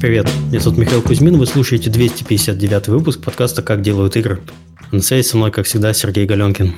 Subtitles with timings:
[0.00, 4.40] Привет, меня зовут Михаил Кузьмин, вы слушаете 259 выпуск подкаста «Как делают игры».
[4.92, 6.74] На связи со мной, как всегда, Сергей Галенкин.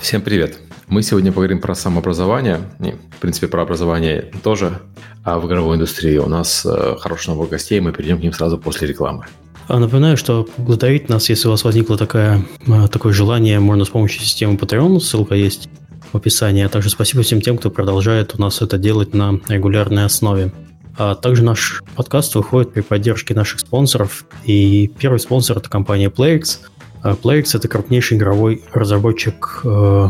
[0.00, 0.58] Всем привет.
[0.88, 4.80] Мы сегодня поговорим про самообразование, и, в принципе, про образование тоже,
[5.22, 8.56] а в игровой индустрии у нас э, хороший набор гостей, мы перейдем к ним сразу
[8.56, 9.26] после рекламы.
[9.68, 13.90] А напоминаю, что благодарить нас, если у вас возникло такое, э, такое желание, можно с
[13.90, 15.68] помощью системы Patreon, ссылка есть
[16.10, 16.64] в описании.
[16.64, 20.52] А также спасибо всем тем, кто продолжает у нас это делать на регулярной основе.
[20.98, 24.24] А также наш подкаст выходит при поддержке наших спонсоров.
[24.44, 26.60] И первый спонсор– это компания PlayX.
[27.02, 29.60] А PlayX– это крупнейший игровой разработчик...
[29.64, 30.08] Э,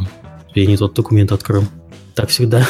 [0.54, 1.64] я не тот документ открыл.
[2.14, 2.66] Так всегда.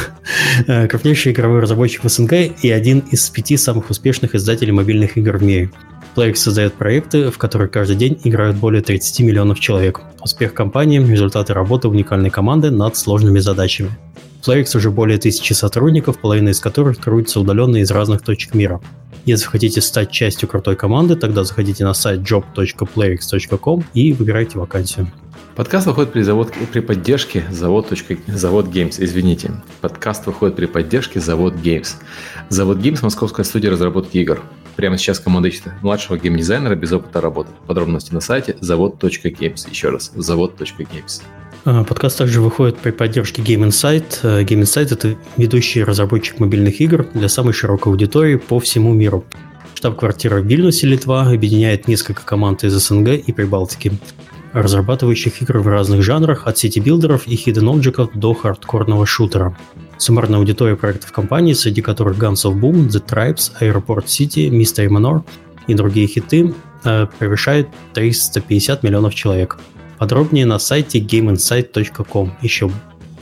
[0.89, 5.42] Крупнейший игровой разработчик в СНГ и один из пяти самых успешных издателей мобильных игр в
[5.42, 5.70] мире.
[6.16, 10.01] PlayX создает проекты, в которые каждый день играют более 30 миллионов человек.
[10.23, 13.91] Успех компании– результаты работы уникальной команды над сложными задачами.
[14.42, 18.81] Playx уже более тысячи сотрудников, половина из которых трудится удаленно из разных точек мира.
[19.27, 25.11] Если хотите стать частью крутой команды, тогда заходите на сайт job.playx.com и выбирайте вакансию.
[25.55, 27.92] Подкаст выходит при, завод, при поддержке завод,
[28.27, 29.50] завод Games, извините.
[29.81, 31.97] Подкаст выходит при поддержке завод Games.
[32.48, 34.41] Завод Games– московская студия разработки игр.
[34.77, 37.50] Прямо сейчас команда ищет младшего геймдизайнера без опыта работы.
[37.66, 39.70] Подробности на сайте завод.games.
[39.70, 41.22] Еще раз, завод.games.
[41.64, 44.20] А, подкаст также выходит при поддержке Game Insight.
[44.22, 49.24] А, Game Insight– это ведущий разработчик мобильных игр для самой широкой аудитории по всему миру.
[49.74, 53.92] Штаб-квартира в Вильнюсе, Литва, объединяет несколько команд из СНГ и Прибалтики,
[54.52, 59.56] разрабатывающих игры в разных жанрах, от city-builder ов и hidden objects до хардкорного шутера.
[59.98, 65.22] Суммарная аудитория проектов компании, среди которых Guns of Boom, The Tribez, Airport City, Mystery Manor
[65.66, 69.58] и другие хиты, а, превышает 350 миллионов человек–
[69.98, 72.33] Подробнее на сайте gameinsight.com.
[72.42, 72.70] Еще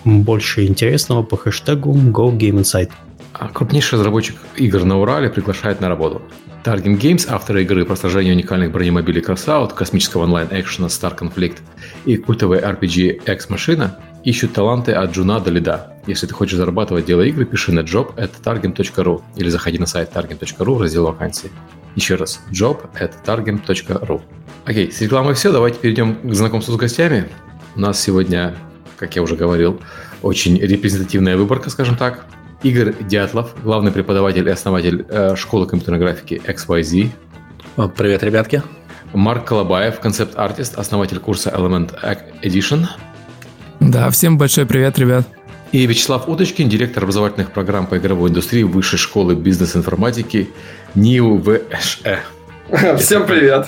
[0.05, 2.91] больше интересного по хэштегу GoGameInsight.
[3.33, 6.23] А крупнейший разработчик игр на Урале приглашает на работу.
[6.65, 11.59] Target Games, авторы игры про сражение уникальных бронемобилей Crossout, космического онлайн-экшена Star Conflict
[12.07, 15.95] и культовой RPG X-машина, ищут таланты от джуна до лида.
[16.07, 20.13] Если ты хочешь зарабатывать, делая игры, пиши на job at target.ru или заходи на сайт
[20.13, 21.51] target.ru в раздел вакансии.
[21.95, 24.21] Еще раз, job at target.ru.
[24.65, 27.29] Окей, с рекламой все, давайте перейдем к знакомству с гостями.
[27.77, 28.55] У нас сегодня,
[28.97, 29.81] как я уже говорил,
[30.23, 32.25] очень репрезентативная выборка, скажем так.
[32.63, 37.11] Игорь Дятлов, главный преподаватель и основатель э, школы компьютерной графики XYZ.
[37.97, 38.63] Привет, ребятки.
[39.13, 41.95] Марк Колобаев, концепт-артист, основатель курса Element
[42.43, 42.87] Edition.
[43.81, 45.27] Да, всем большой привет, ребят.
[45.73, 50.49] И Вячеслав Уточкин, директор образовательных программ по игровой индустрии Высшей школы бизнес-информатики
[50.95, 52.21] НИУ ВШЭ.
[52.99, 53.67] Всем привет.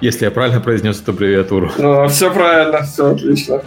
[0.00, 1.72] Если я правильно произнес эту аббревиатуру.
[1.78, 3.62] Ну, все правильно, все отлично.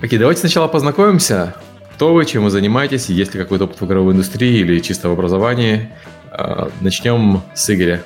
[0.00, 1.54] Окей, давайте сначала познакомимся.
[1.94, 5.12] Кто вы, чем вы занимаетесь, есть ли какой-то опыт в игровой индустрии или чисто в
[5.12, 5.90] образовании.
[6.30, 8.04] А, начнем с Игоря.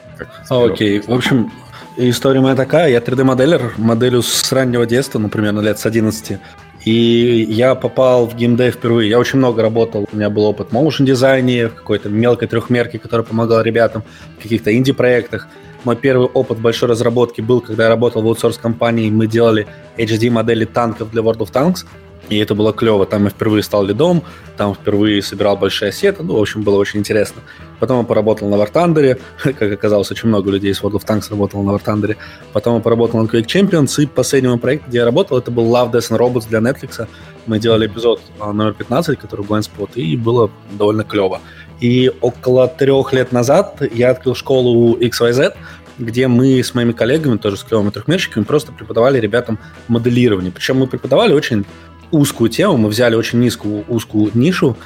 [0.48, 1.52] Окей, в общем,
[1.96, 2.90] история моя такая.
[2.90, 6.38] Я 3D-моделер, моделю с раннего детства, например, на лет с 11.
[6.84, 9.10] И я попал в геймдев впервые.
[9.10, 10.08] Я очень много работал.
[10.10, 14.02] У меня был опыт в моушен дизайне, в какой-то мелкой трехмерке, которая помогала ребятам
[14.38, 15.48] в каких-то инди-проектах.
[15.84, 21.10] Мой первый опыт большой разработки был, когда я работал в аутсорс-компании, мы делали HD-модели танков
[21.10, 21.86] для World of Tanks,
[22.30, 23.04] и это было клево.
[23.04, 24.22] Там я впервые стал лидом,
[24.56, 27.42] там впервые собирал большие ассеты, ну, в общем, было очень интересно.
[27.80, 31.28] Потом я поработал на War Thunder, как оказалось, очень много людей из World of Tanks
[31.30, 32.16] работало на War Thunder.
[32.52, 35.92] Потом я поработал на Quake Champions, и последний проект, где я работал, это был Love,
[35.92, 37.06] Death and Robots для Netflix.
[37.46, 41.40] Мы делали эпизод а, номер 15, который Blind Spot, и было довольно клево.
[41.80, 45.54] И около трех лет назад я открыл школу XYZ,
[46.00, 49.58] где мы с моими коллегами, тоже с клевыми трехмерщиками, просто преподавали ребятам
[49.88, 50.50] моделирование.
[50.50, 51.64] Причем мы преподавали очень
[52.10, 54.76] узкую тему, мы взяли очень низкую узкую нишу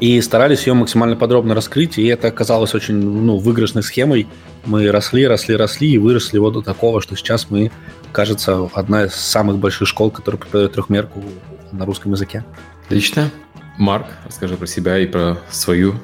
[0.00, 4.26] и старались ее максимально подробно раскрыть, и это оказалось очень ну, выигрышной схемой.
[4.66, 7.70] Мы росли, росли, росли и выросли вот до такого, что сейчас мы,
[8.10, 11.22] кажется, одна из самых больших школ, которая преподает трехмерку
[11.70, 12.44] на русском языке.
[12.86, 13.30] Отлично.
[13.78, 15.94] Марк, расскажи про себя и про свою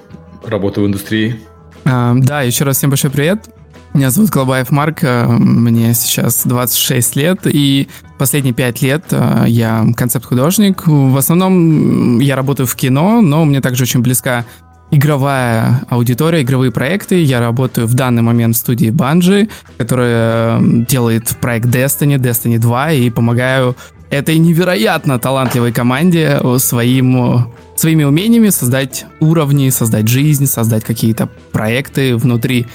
[0.45, 1.41] работу в индустрии.
[1.85, 3.49] А, да, еще раз всем большой привет.
[3.95, 7.89] Меня зовут Колобаев Марк, э, мне сейчас 26 лет, и
[8.19, 10.87] последние 5 лет э, я концепт-художник.
[10.87, 14.45] В основном я работаю в кино, но мне также очень близка
[14.91, 17.23] игровая аудитория, игровые проекты.
[17.23, 22.93] Я работаю в данный момент в студии Bungie, которая э, делает проект Destiny, Destiny 2,
[22.93, 23.75] и помогаю
[24.11, 32.67] этой невероятно талантливой команде своим, своими умениями создать уровни, создать жизнь, создать какие-то проекты внутри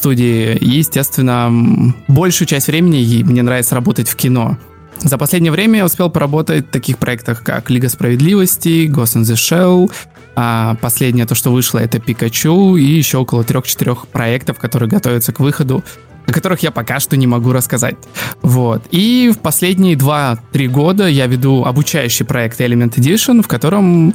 [0.00, 0.56] студии.
[0.56, 4.56] И, естественно, большую часть времени мне нравится работать в кино.
[5.02, 9.34] За последнее время я успел поработать в таких проектах, как Лига Справедливости, Ghost in the
[9.34, 9.90] Shell,
[10.36, 15.40] А последнее, то, что вышло, это Пикачу и еще около трех-четырех проектов, которые готовятся к
[15.40, 15.84] выходу
[16.26, 17.96] о которых я пока что не могу рассказать.
[18.40, 18.82] Вот.
[18.92, 24.14] И в последние 2-3 года я веду обучающий проект Element Edition, в котором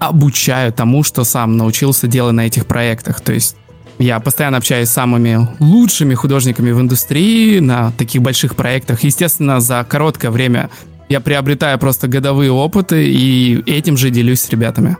[0.00, 3.20] обучаю тому, что сам научился делать на этих проектах.
[3.20, 3.56] То есть
[3.98, 9.04] я постоянно общаюсь с самыми лучшими художниками в индустрии на таких больших проектах.
[9.04, 10.70] Естественно, за короткое время
[11.08, 14.96] я приобретаю просто годовые опыты и этим же делюсь с ребятами.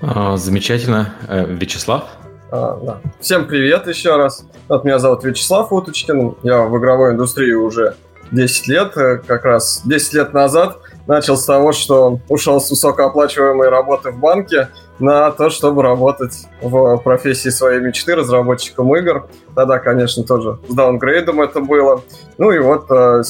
[0.00, 1.14] А, замечательно.
[1.26, 2.04] Э, Вячеслав?
[2.50, 3.00] А, да.
[3.20, 4.44] Всем привет еще раз.
[4.68, 6.36] Вот меня зовут Вячеслав Уточкин.
[6.42, 7.96] Я в игровой индустрии уже
[8.30, 8.96] 10 лет.
[8.96, 14.18] Э, как раз 10 лет назад начал с того, что ушел с высокооплачиваемой работы в
[14.18, 19.28] банке на то, чтобы работать в профессии своей мечты разработчиком игр.
[19.54, 22.02] Тогда, конечно, тоже с даунгрейдом это было.
[22.38, 23.22] Ну и вот э,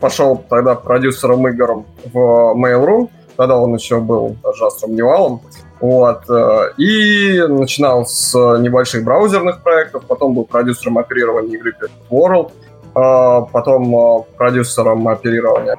[0.00, 2.18] пошел тогда продюсером игр в
[2.56, 3.10] Mail.ru.
[3.36, 5.40] Тогда он еще был даже Невалом.
[5.80, 6.22] Вот.
[6.30, 11.74] Э, и начинал с небольших браузерных проектов, потом был продюсером оперирования игры
[12.10, 12.52] World,
[12.94, 15.76] э, потом э, продюсером оперирования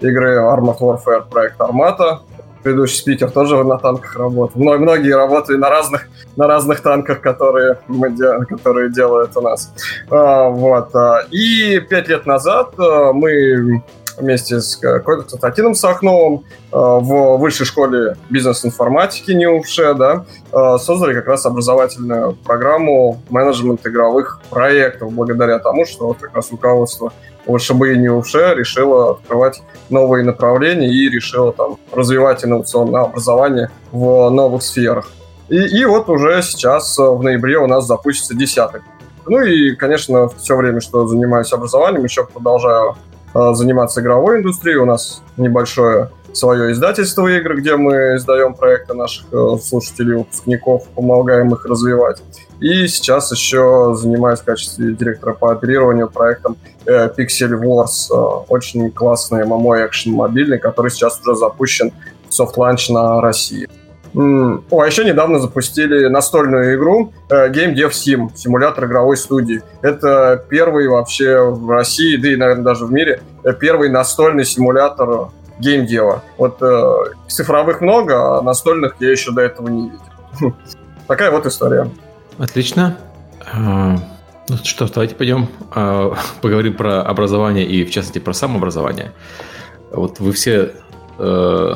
[0.00, 2.20] игры Armored Warfare проект Armata,
[2.66, 4.60] предыдущий спикер тоже на танках работал.
[4.60, 9.72] Многие работали на разных, на разных танках, которые, мы де, которые делают у нас.
[10.10, 10.90] Вот.
[11.30, 13.84] И пять лет назад мы
[14.18, 20.24] вместе с Константином Сахновым э, в высшей школе бизнес-информатики НИУФШЕ, да,
[20.78, 27.12] создали как раз образовательную программу менеджмент игровых проектов, благодаря тому, что вот как раз руководство
[27.46, 34.62] ВШБ и НИУФШЕ решило открывать новые направления и решило там развивать инновационное образование в новых
[34.62, 35.10] сферах.
[35.48, 38.80] И, и вот уже сейчас в ноябре у нас запустится десятый.
[39.26, 42.96] Ну и, конечно, все время, что занимаюсь образованием, еще продолжаю
[43.36, 44.78] Э, заниматься игровой индустрией.
[44.78, 51.52] У нас небольшое свое издательство игр, где мы издаем проекты наших э, слушателей, выпускников, помогаем
[51.52, 52.22] их развивать.
[52.60, 56.56] И сейчас еще занимаюсь в качестве директора по оперированию проектом
[56.86, 58.44] э, Pixel Wars.
[58.48, 61.92] Очень классный MMO экшен мобильный, который сейчас уже запущен
[62.28, 63.68] в soft launch на России.
[64.16, 69.62] О, а еще недавно запустили настольную игру э, Game Dev Sim, симулятор игровой студии.
[69.82, 75.28] Это первый вообще в России, да и, наверное, даже в мире, э, первый настольный симулятор
[75.58, 76.22] геймдева.
[76.38, 76.94] Вот э,
[77.28, 80.54] цифровых много, а настольных я еще до этого не видел.
[81.06, 81.90] Такая вот история.
[82.38, 82.98] Отлично.
[83.52, 83.96] А,
[84.48, 89.12] ну что, давайте пойдем а, поговорим про образование и, в частности, про самообразование.
[89.90, 90.72] Вот вы все
[91.18, 91.74] э,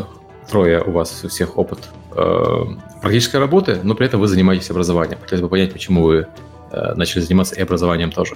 [0.50, 1.78] трое, у вас у всех опыт
[2.14, 2.64] э,
[3.00, 5.18] практической работы, но при этом вы занимаетесь образованием.
[5.20, 6.26] Хотелось бы понять, почему вы
[6.72, 8.34] э, начали заниматься и образованием тоже.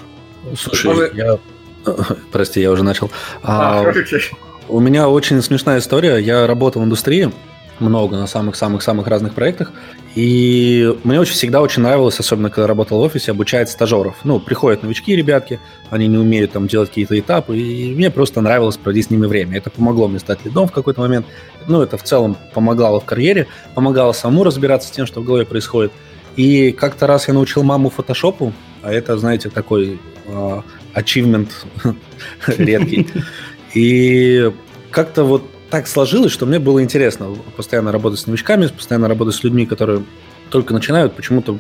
[0.56, 1.10] Слушай, Вы...
[1.14, 1.38] я...
[2.32, 3.10] Прости, я уже начал.
[3.42, 3.92] А, а,
[4.68, 6.18] у меня очень смешная история.
[6.18, 7.32] Я работал в индустрии,
[7.80, 9.72] много на самых-самых-самых разных проектах.
[10.14, 14.16] И мне очень всегда очень нравилось, особенно когда работал в офисе, обучать стажеров.
[14.22, 15.58] Ну, приходят новички, ребятки,
[15.90, 19.58] они не умеют там делать какие-то этапы, и мне просто нравилось проводить с ними время.
[19.58, 21.26] Это помогло мне стать лидом в какой-то момент.
[21.66, 25.46] Ну, это в целом помогало в карьере, помогало самому разбираться с тем, что в голове
[25.46, 25.92] происходит.
[26.36, 28.52] И как-то раз я научил маму фотошопу,
[28.82, 29.98] а это, знаете, такой
[30.94, 31.50] achievement
[32.46, 33.08] редкий.
[33.74, 34.52] И
[34.90, 39.42] как-то вот так сложилось, что мне было интересно постоянно работать с новичками, постоянно работать с
[39.42, 40.04] людьми, которые
[40.48, 41.58] только начинают, почему-то...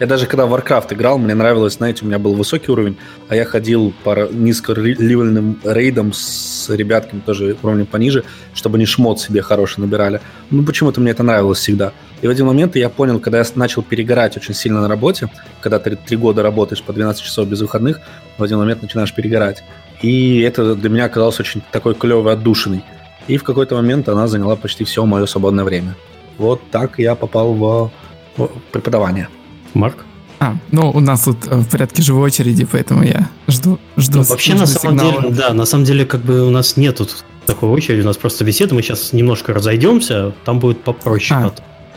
[0.00, 2.96] Я даже когда в Warcraft играл, мне нравилось, знаете, у меня был высокий уровень,
[3.28, 9.40] а я ходил по низколивельным рейдам с ребятками тоже уровнем пониже, чтобы они шмот себе
[9.40, 10.20] хороший набирали.
[10.50, 11.92] Ну, почему-то мне это нравилось всегда.
[12.22, 15.28] И в один момент я понял, когда я начал перегорать очень сильно на работе,
[15.60, 18.00] когда ты три года работаешь по 12 часов без выходных,
[18.36, 19.62] в один момент начинаешь перегорать.
[20.02, 22.82] И это для меня оказалось очень такой клевой отдушиной.
[23.28, 25.94] И в какой-то момент она заняла почти все мое свободное время.
[26.38, 27.90] Вот так я попал в,
[28.36, 29.28] в преподавание.
[29.72, 30.04] Марк?
[30.40, 34.24] А, ну, у нас тут э, в порядке живой очереди, поэтому я жду, жду ну,
[34.24, 35.22] Вообще, на самом сигнала.
[35.22, 38.16] деле, да, на самом деле, как бы у нас нет тут такой очереди, у нас
[38.16, 41.40] просто беседа, мы сейчас немножко разойдемся, там будет попроще.
[41.40, 41.54] А,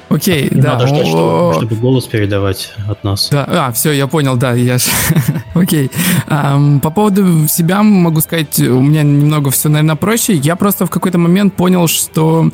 [0.10, 0.74] Окей, да.
[0.74, 3.30] Надо ждать, чтобы, чтобы голос передавать от нас.
[3.30, 4.78] Да, а, все, я понял, да, я
[5.54, 5.92] Окей.
[6.28, 10.34] По поводу себя могу сказать, у меня немного все, наверное, проще.
[10.34, 12.50] Я просто в какой-то момент понял, что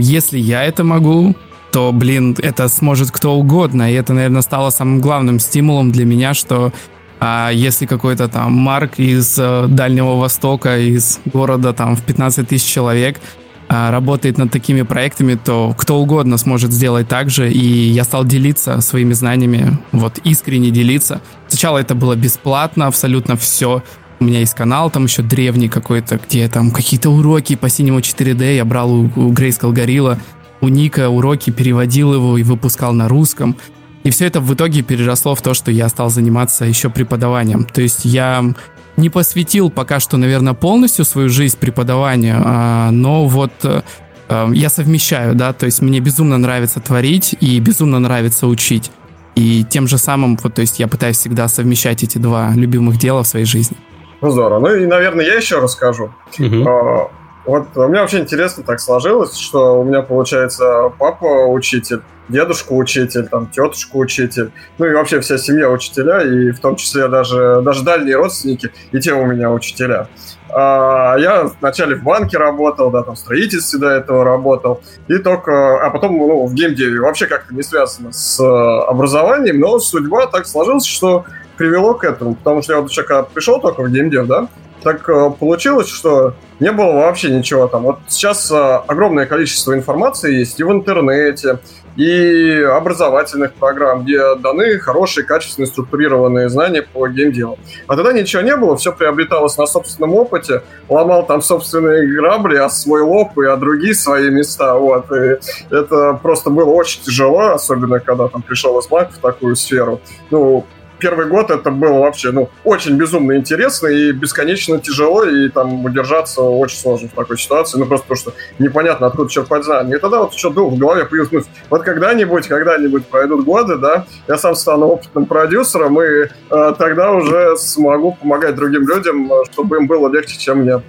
[0.00, 1.34] если я это могу,
[1.72, 3.90] то, блин, это сможет кто угодно.
[3.90, 6.72] И это, наверное, стало самым главным стимулом для меня, что
[7.18, 12.66] а если какой-то там Марк из э, Дальнего Востока, из города там в 15 тысяч
[12.70, 13.20] человек
[13.68, 17.50] работает над такими проектами, то кто угодно сможет сделать так же.
[17.50, 21.20] И я стал делиться своими знаниями, вот искренне делиться.
[21.48, 23.82] Сначала это было бесплатно, абсолютно все.
[24.18, 28.56] У меня есть канал, там еще древний какой-то, где там какие-то уроки по синему 4D
[28.56, 30.18] я брал у, у Grayscale Gorilla.
[30.60, 33.56] у Ника уроки, переводил его и выпускал на русском.
[34.04, 37.64] И все это в итоге переросло в то, что я стал заниматься еще преподаванием.
[37.64, 38.54] То есть я
[38.96, 43.82] не посвятил пока что, наверное, полностью свою жизнь преподаванию, а, но вот э,
[44.28, 48.90] э, я совмещаю, да, то есть мне безумно нравится творить и безумно нравится учить.
[49.34, 53.22] И тем же самым, вот, то есть я пытаюсь всегда совмещать эти два любимых дела
[53.22, 53.76] в своей жизни.
[54.22, 54.60] Ну, здорово.
[54.60, 56.10] Ну и, наверное, я еще расскажу.
[56.38, 57.10] Угу.
[57.46, 62.72] А, вот у меня вообще интересно так сложилось, что у меня, получается, папа учитель, дедушка
[62.72, 67.60] учитель, там, тетушка учитель, ну и вообще вся семья учителя, и в том числе даже,
[67.62, 70.08] даже дальние родственники, и те у меня учителя.
[70.48, 75.84] А я вначале в банке работал, да, там в строительстве до этого работал, и только,
[75.84, 77.00] а потом ну, в геймдеве.
[77.00, 81.24] Вообще как-то не связано с образованием, но судьба так сложилась, что
[81.56, 84.48] привело к этому, потому что я вот когда пришел только в геймдев, да,
[84.86, 87.82] так э, получилось, что не было вообще ничего там.
[87.82, 91.58] Вот сейчас э, огромное количество информации есть и в интернете,
[91.96, 97.58] и образовательных программ, где даны хорошие, качественные, структурированные знания по геймделу.
[97.88, 102.68] А тогда ничего не было, все приобреталось на собственном опыте, ломал там собственные грабли, а
[102.68, 104.76] свой лоб и а другие свои места.
[104.76, 105.10] Вот.
[105.10, 105.38] И
[105.74, 110.00] это просто было очень тяжело, особенно когда там пришел из в такую сферу.
[110.30, 110.64] Ну,
[110.98, 116.42] первый год это было вообще, ну, очень безумно интересно и бесконечно тяжело, и там удержаться
[116.42, 119.96] очень сложно в такой ситуации, ну, просто потому что непонятно, откуда черт знание.
[119.96, 124.06] И тогда вот что думал в голове появилось, ну, вот когда-нибудь, когда-нибудь пройдут годы, да,
[124.28, 129.86] я сам стану опытным продюсером, и э, тогда уже смогу помогать другим людям, чтобы им
[129.86, 130.82] было легче, чем мне.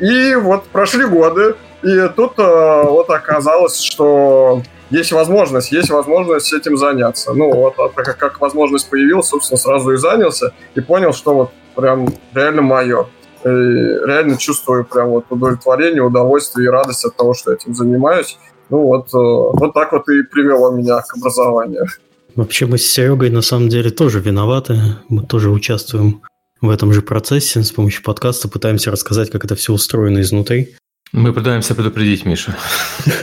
[0.00, 6.76] И вот прошли годы, и тут э, вот оказалось, что есть возможность, есть возможность этим
[6.76, 7.32] заняться.
[7.32, 11.50] Ну, вот а как, как возможность появилась, собственно, сразу и занялся, и понял, что вот
[11.74, 13.06] прям реально мое.
[13.44, 18.38] И реально чувствую прям вот удовлетворение, удовольствие и радость от того, что этим занимаюсь.
[18.70, 21.86] Ну вот, э, вот так вот и привело меня к образованию.
[22.34, 24.78] Вообще мы с Серегой на самом деле тоже виноваты.
[25.08, 26.22] Мы тоже участвуем
[26.60, 27.62] в этом же процессе.
[27.62, 30.76] С помощью подкаста пытаемся рассказать, как это все устроено изнутри.
[31.12, 32.56] Мы пытаемся предупредить Миша.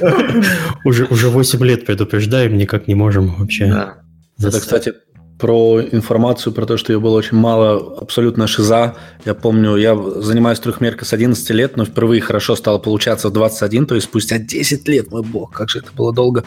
[0.85, 3.67] Уже, уже 8 лет предупреждаем, никак не можем вообще.
[3.67, 4.47] Да.
[4.47, 4.93] Это, кстати,
[5.37, 8.95] про информацию, про то, что ее было очень мало, абсолютно шиза.
[9.25, 13.85] Я помню, я занимаюсь трехмеркой с 11 лет, но впервые хорошо стало получаться в 21,
[13.85, 16.45] то есть спустя 10 лет, мой бог, как же это было долго.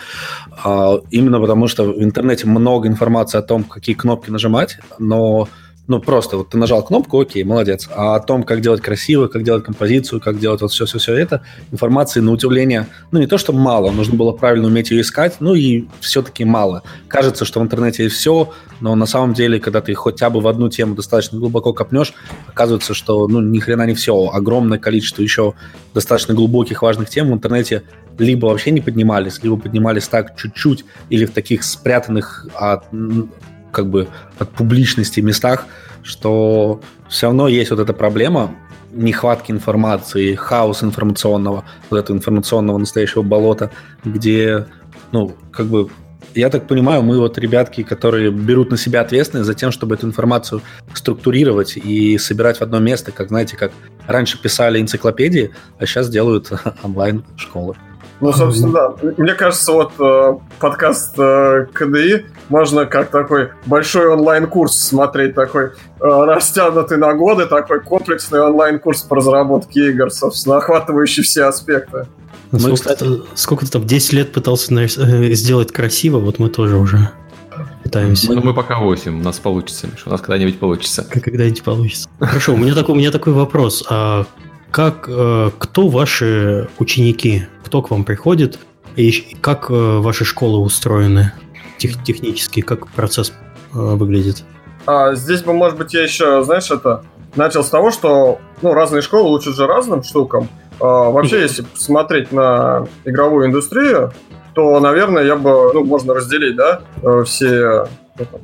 [0.64, 5.48] А, именно потому, что в интернете много информации о том, какие кнопки нажимать, но
[5.88, 7.88] ну, просто вот ты нажал кнопку, окей, молодец.
[7.94, 12.20] А о том, как делать красиво, как делать композицию, как делать вот все-все-все это, информации
[12.20, 15.84] на удивление, ну, не то, что мало, нужно было правильно уметь ее искать, ну, и
[16.00, 16.82] все-таки мало.
[17.08, 20.48] Кажется, что в интернете есть все, но на самом деле, когда ты хотя бы в
[20.48, 22.14] одну тему достаточно глубоко копнешь,
[22.48, 24.30] оказывается, что, ну, ни хрена не все.
[24.32, 25.54] Огромное количество еще
[25.94, 27.84] достаточно глубоких, важных тем в интернете
[28.18, 32.84] либо вообще не поднимались, либо поднимались так чуть-чуть, или в таких спрятанных от
[33.72, 34.08] как бы
[34.38, 35.66] от публичности местах,
[36.02, 38.54] что все равно есть вот эта проблема
[38.92, 43.70] нехватки информации, хаос информационного, вот этого информационного настоящего болота,
[44.04, 44.66] где,
[45.12, 45.90] ну, как бы
[46.34, 50.06] я так понимаю, мы вот ребятки, которые берут на себя ответственность за тем, чтобы эту
[50.06, 50.60] информацию
[50.92, 53.72] структурировать и собирать в одно место, как, знаете, как
[54.06, 57.76] раньше писали энциклопедии, а сейчас делают онлайн-школы.
[58.20, 59.12] Ну, собственно, да.
[59.16, 65.70] Мне кажется, вот э, подкаст э, КДИ можно как такой большой онлайн-курс смотреть, такой э,
[66.00, 72.06] растянутый на годы, такой комплексный онлайн-курс по разработке игр, собственно, охватывающий все аспекты.
[72.52, 72.98] Ну, сколько, кстати...
[72.98, 77.10] ты, сколько ты там 10 лет пытался сделать красиво, вот мы тоже уже
[77.82, 78.32] пытаемся.
[78.32, 81.04] Ну, мы пока 8, у нас получится, Миша, у нас когда-нибудь получится.
[81.04, 82.08] Когда-нибудь получится.
[82.18, 83.84] Хорошо, у меня такой, у меня такой вопрос.
[83.88, 84.26] А
[84.76, 87.46] как, э, кто ваши ученики?
[87.64, 88.58] Кто к вам приходит?
[88.94, 91.32] И как э, ваши школы устроены
[91.78, 92.60] тех, технически?
[92.60, 93.32] Как процесс
[93.72, 94.44] э, выглядит?
[94.84, 97.04] А, здесь бы, может быть, я еще, знаешь, это
[97.36, 100.50] начал с того, что ну, разные школы учат же разным штукам.
[100.78, 104.12] А, вообще, если посмотреть на игровую индустрию,
[104.54, 106.82] то, наверное, я бы, ну, можно разделить, да,
[107.24, 107.88] все,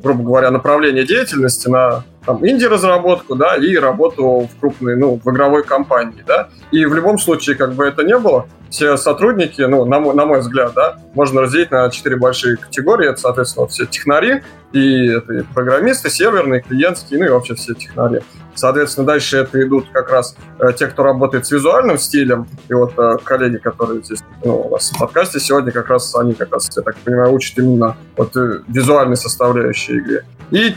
[0.03, 5.65] грубо говоря, направления деятельности на там, инди-разработку, да, и работу в крупной, ну, в игровой
[5.65, 6.49] компании, да.
[6.71, 10.25] И в любом случае, как бы это ни было, все сотрудники, ну, на мой, на
[10.25, 13.09] мой взгляд, да, можно разделить на четыре большие категории.
[13.09, 18.21] Это, соответственно, все технари, и это и программисты, серверные, клиентские, ну и вообще все технари.
[18.55, 22.47] Соответственно, дальше это идут как раз э, те, кто работает с визуальным стилем.
[22.69, 26.35] И вот э, коллеги, которые здесь ну, у нас в подкасте сегодня, как раз они,
[26.35, 30.25] как раз, я так понимаю, учат именно вот э, визуальной составляющей игры.
[30.51, 30.77] И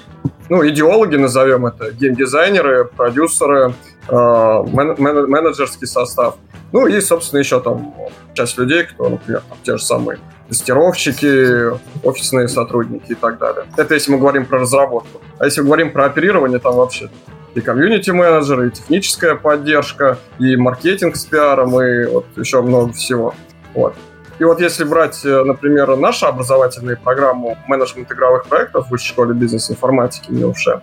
[0.49, 3.73] ну, идеологи, назовем это, геймдизайнеры, продюсеры,
[4.09, 4.95] мен,
[5.29, 6.35] менеджерский состав.
[6.71, 7.93] Ну и, собственно, еще там
[8.33, 11.71] часть людей, кто, например, там, те же самые тестировщики,
[12.03, 13.65] офисные сотрудники и так далее.
[13.77, 15.21] Это если мы говорим про разработку.
[15.39, 17.09] А если мы говорим про оперирование, там вообще
[17.55, 23.33] и комьюнити-менеджеры, и техническая поддержка, и маркетинг с пиаром, и вот еще много всего.
[23.73, 23.93] Вот.
[24.37, 29.33] И вот если брать, э, например, нашу образовательную программу менеджмент игровых проектов в Высшей школе
[29.33, 30.81] бизнес-информатики МИУШЕ,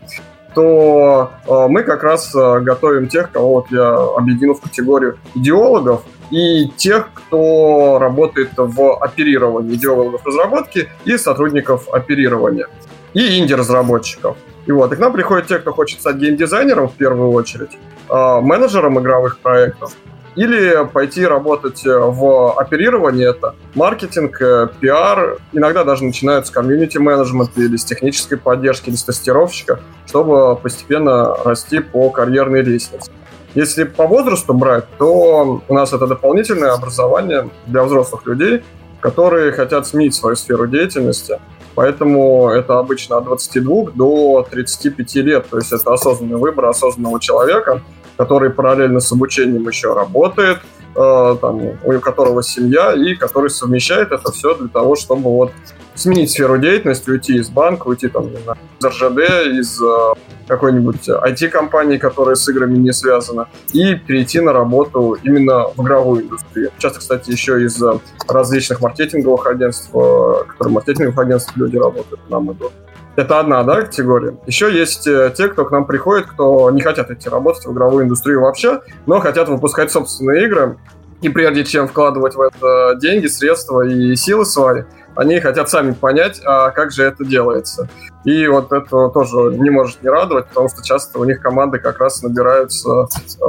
[0.55, 6.03] то э, мы как раз э, готовим тех, кого вот я объединю в категорию идеологов,
[6.31, 12.69] и тех, кто работает в оперировании идеологов разработки и сотрудников оперирования,
[13.13, 14.37] и инди-разработчиков.
[14.67, 17.73] И вот, и к нам приходят те, кто хочет стать геймдизайнером в первую очередь,
[18.09, 19.93] э, менеджером игровых проектов,
[20.37, 27.77] или пойти работать в оперировании, это маркетинг, э, пиар, иногда даже начинают с комьюнити-менеджмента или
[27.77, 33.11] с технической поддержки, или с тестировщика, чтобы постепенно расти по карьерной лестнице.
[33.55, 38.63] Если по возрасту брать, то у нас это дополнительное образование для взрослых людей,
[39.01, 41.39] которые хотят сменить свою сферу деятельности.
[41.75, 45.47] Поэтому это обычно от 22 до 35 лет.
[45.51, 47.83] То есть это осознанный выбор осознанного человека,
[48.23, 50.59] который параллельно с обучением еще работает,
[50.95, 55.51] э, там, у которого семья, и который совмещает это все для того, чтобы вот
[55.97, 59.19] сменить сферу деятельности, уйти из банка, уйти там, не знаю, из РЖД,
[59.59, 60.15] из э,
[60.47, 66.71] какой-нибудь IT-компании, которая с играми не связана, и перейти на работу именно в игровую индустрию.
[66.79, 67.83] Часто, кстати, еще из
[68.29, 72.73] различных маркетинговых агентств, э, которые маркетинговых агентств люди работают, нам идут.
[73.15, 74.37] Это одна, да, категория.
[74.47, 78.05] Еще есть э, те, кто к нам приходит, кто не хотят идти работать в игровую
[78.05, 80.79] индустрию вообще, но хотят выпускать собственные игры.
[81.21, 86.41] И прежде чем вкладывать в это деньги, средства и силы свои, они хотят сами понять,
[86.45, 87.89] а как же это делается.
[88.25, 91.99] И вот это тоже не может не радовать, потому что часто у них команды как
[91.99, 93.45] раз набираются э,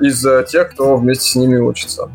[0.00, 2.10] из тех, кто вместе с ними учится.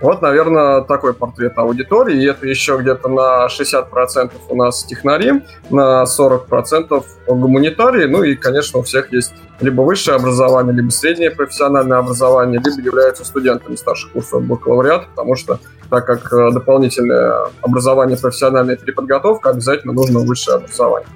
[0.00, 2.22] Вот, наверное, такой портрет аудитории.
[2.22, 8.04] И это еще где-то на 60% у нас технари, на 40% гуманитарии.
[8.04, 13.24] Ну и, конечно, у всех есть либо высшее образование, либо среднее профессиональное образование, либо являются
[13.24, 20.20] студентами старших курсов бакалавриата, потому что так как э, дополнительное образование, профессиональная переподготовка, обязательно нужно
[20.20, 21.08] высшее образование.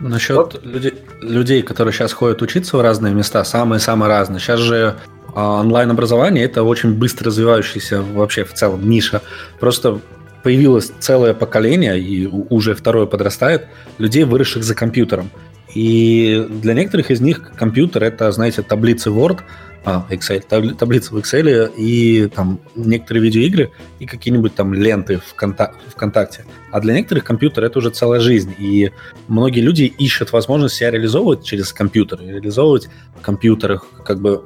[0.00, 0.64] Насчет вот.
[0.64, 4.40] людей, людей, которые сейчас ходят учиться в разные места, самые-самые разные.
[4.40, 4.96] Сейчас же
[5.36, 9.20] онлайн-образование– это очень быстро развивающаяся вообще в целом ниша.
[9.60, 10.00] Просто
[10.42, 13.66] появилось целое поколение, и уже второе подрастает,
[13.98, 15.30] людей, выросших за компьютером.
[15.74, 19.40] И для некоторых из них компьютер– это, знаете, таблицы Word–
[19.86, 20.40] а, Excel,
[20.74, 23.70] таблица в Excel и там некоторые видеоигры
[24.00, 25.24] и какие-нибудь там ленты в
[25.92, 26.44] ВКонтакте.
[26.72, 28.52] А для некоторых компьютер это уже целая жизнь.
[28.58, 28.90] И
[29.28, 33.86] многие люди ищут возможность себя реализовывать через компьютер, реализовывать в компьютерах.
[34.04, 34.42] Как бы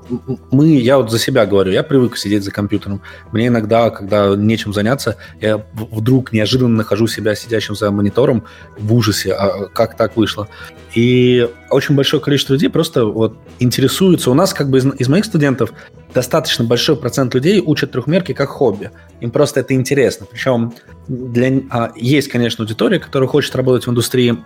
[0.50, 3.00] мы, я вот за себя говорю, я привык сидеть за компьютером.
[3.32, 8.44] Мне иногда, когда нечем заняться, я вдруг неожиданно нахожу себя сидящим за монитором
[8.78, 10.48] в ужасе, а как так вышло.
[10.94, 14.30] И очень большое количество людей просто вот интересуются.
[14.30, 15.72] У нас как бы из, из моих студентов
[16.12, 18.90] достаточно большой процент людей учат трехмерки как хобби.
[19.20, 20.26] Им просто это интересно.
[20.28, 20.72] Причем
[21.06, 24.38] для, а, есть, конечно, аудитория, которая хочет работать в индустрии,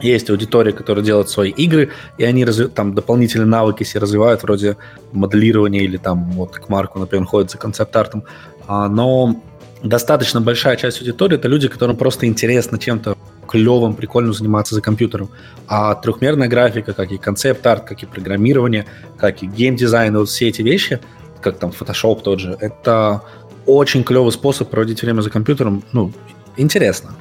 [0.00, 4.76] есть аудитория, которая делает свои игры, и они разви- там дополнительные навыки себе развивают, вроде
[5.12, 8.24] моделирования или там вот к Марку, например, ходят за концепт-артом.
[8.66, 9.42] А, но
[9.82, 13.16] достаточно большая часть аудитории это люди, которым просто интересно чем-то
[13.56, 15.30] клевым, прикольным заниматься за компьютером.
[15.66, 18.84] А трехмерная графика, как и концепт-арт, как и программирование,
[19.16, 21.00] как и геймдизайн, вот все эти вещи,
[21.40, 23.22] как там Photoshop тот же, это
[23.64, 25.82] очень клевый способ проводить время за компьютером.
[25.92, 26.12] Ну,
[26.56, 27.14] интересно.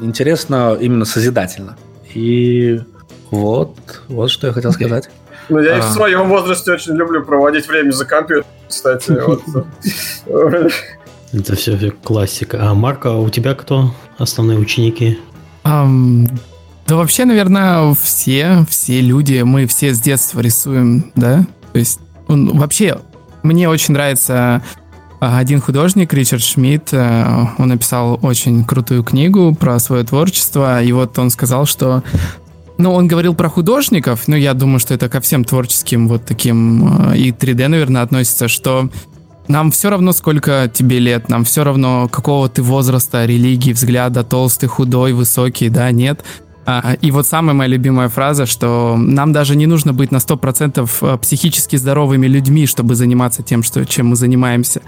[0.00, 1.76] Интересно именно созидательно.
[2.14, 2.80] И
[3.30, 3.76] вот,
[4.08, 5.10] вот что я хотел сказать.
[5.48, 5.92] Ну, я и в а.
[5.92, 9.12] своем возрасте очень люблю проводить время за компьютером, кстати.
[11.32, 12.58] Это все классика.
[12.60, 15.18] А Марко, у тебя кто основные ученики?
[15.64, 16.28] Um,
[16.86, 21.46] да вообще, наверное, все, все люди, мы все с детства рисуем, да?
[21.72, 22.98] То есть, он, вообще,
[23.42, 24.62] мне очень нравится
[25.20, 30.90] а, один художник, Ричард Шмидт, э, он написал очень крутую книгу про свое творчество, и
[30.92, 32.02] вот он сказал, что
[32.78, 37.12] ну, он говорил про художников, но я думаю, что это ко всем творческим вот таким
[37.12, 38.90] э, и 3D, наверное, относится, что
[39.52, 44.66] нам все равно, сколько тебе лет, нам все равно, какого ты возраста, религии, взгляда, толстый,
[44.66, 46.24] худой, высокий, да, нет.
[46.64, 50.90] А, и вот самая моя любимая фраза, что нам даже не нужно быть на 100%
[51.02, 54.80] э, психически здоровыми людьми, чтобы заниматься тем, что, чем мы занимаемся.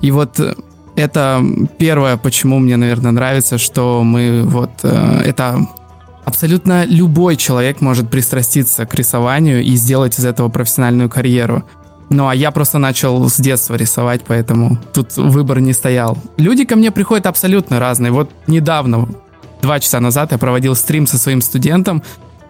[0.00, 0.54] И вот э,
[0.96, 1.40] это
[1.78, 4.70] первое, почему мне, наверное, нравится, что мы вот...
[4.82, 5.68] Э, это
[6.24, 11.64] абсолютно любой человек может пристраститься к рисованию и сделать из этого профессиональную карьеру.
[12.10, 16.18] Ну, а я просто начал с детства рисовать, поэтому тут выбор не стоял.
[16.36, 18.10] Люди ко мне приходят абсолютно разные.
[18.10, 19.08] Вот недавно,
[19.62, 22.02] два часа назад, я проводил стрим со своим студентом,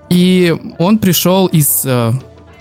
[0.09, 2.12] и он пришел из, э,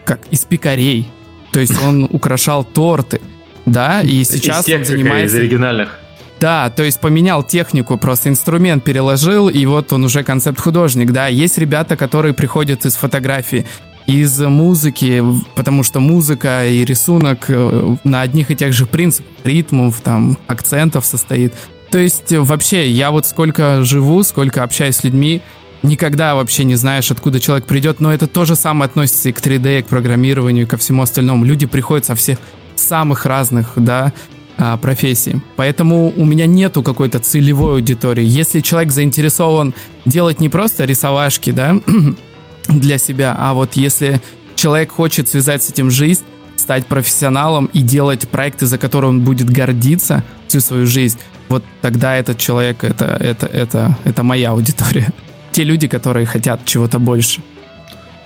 [0.03, 1.09] как, из пекарей.
[1.53, 3.21] То есть он украшал торты,
[3.65, 5.37] да, и сейчас из тех, он занимается...
[5.37, 5.99] Из оригинальных.
[6.39, 11.27] Да, то есть поменял технику, просто инструмент переложил, и вот он уже концепт-художник, да.
[11.27, 13.65] Есть ребята, которые приходят из фотографии,
[14.09, 15.23] из музыки,
[15.55, 21.05] потому что музыка и рисунок э, на одних и тех же принципах, ритмов, там, акцентов
[21.05, 21.53] состоит.
[21.91, 25.41] То есть вообще, я вот сколько живу, сколько общаюсь с людьми,
[25.83, 29.39] никогда вообще не знаешь, откуда человек придет, но это то же самое относится и к
[29.39, 31.45] 3D, и к программированию, и ко всему остальному.
[31.45, 32.39] Люди приходят со всех
[32.75, 34.11] самых разных, да,
[34.57, 35.41] а, профессий.
[35.55, 38.25] Поэтому у меня нету какой-то целевой аудитории.
[38.25, 39.73] Если человек заинтересован
[40.05, 41.75] делать не просто рисовашки, да,
[42.69, 44.21] для себя, а вот если
[44.55, 46.23] человек хочет связать с этим жизнь,
[46.55, 52.15] стать профессионалом и делать проекты, за которые он будет гордиться всю свою жизнь, вот тогда
[52.15, 55.07] этот человек, это, это, это, это моя аудитория.
[55.51, 57.41] Те люди, которые хотят чего-то больше.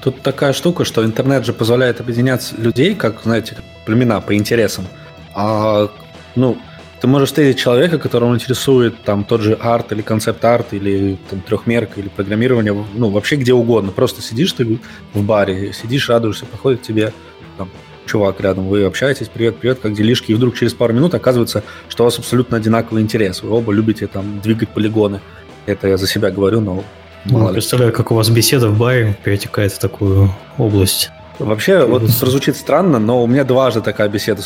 [0.01, 4.85] Тут такая штука, что интернет же позволяет объединять людей, как, знаете, племена по интересам.
[5.33, 5.89] А,
[6.35, 6.57] ну,
[7.03, 11.99] ты можешь встретить человека, которого интересует там тот же арт или концепт-арт, или там трехмерка,
[11.99, 13.91] или программирование, ну, вообще где угодно.
[13.91, 14.79] Просто сидишь ты
[15.13, 17.11] в баре, сидишь, радуешься, подходит тебе
[17.57, 17.69] там,
[18.05, 22.03] чувак рядом, вы общаетесь, привет, привет, как делишки, и вдруг через пару минут оказывается, что
[22.03, 23.43] у вас абсолютно одинаковый интерес.
[23.43, 25.19] Вы оба любите там двигать полигоны.
[25.65, 26.85] Это я за себя говорю, но
[27.25, 31.11] Мало ну, представляю, как у вас беседа в баре перетекает в такую область.
[31.37, 34.41] Вообще, вот прозвучит странно, но у меня дважды такая беседа.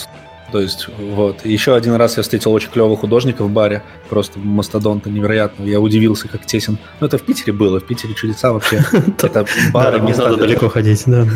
[0.51, 1.45] То есть, вот.
[1.45, 5.63] Еще один раз я встретил очень клевого художника в баре, просто мастодонта невероятно.
[5.65, 6.77] Я удивился, как тесен.
[6.99, 8.83] Ну, это в Питере было, в Питере чудеса вообще.
[9.21, 11.27] Это бары, не надо далеко ходить, да.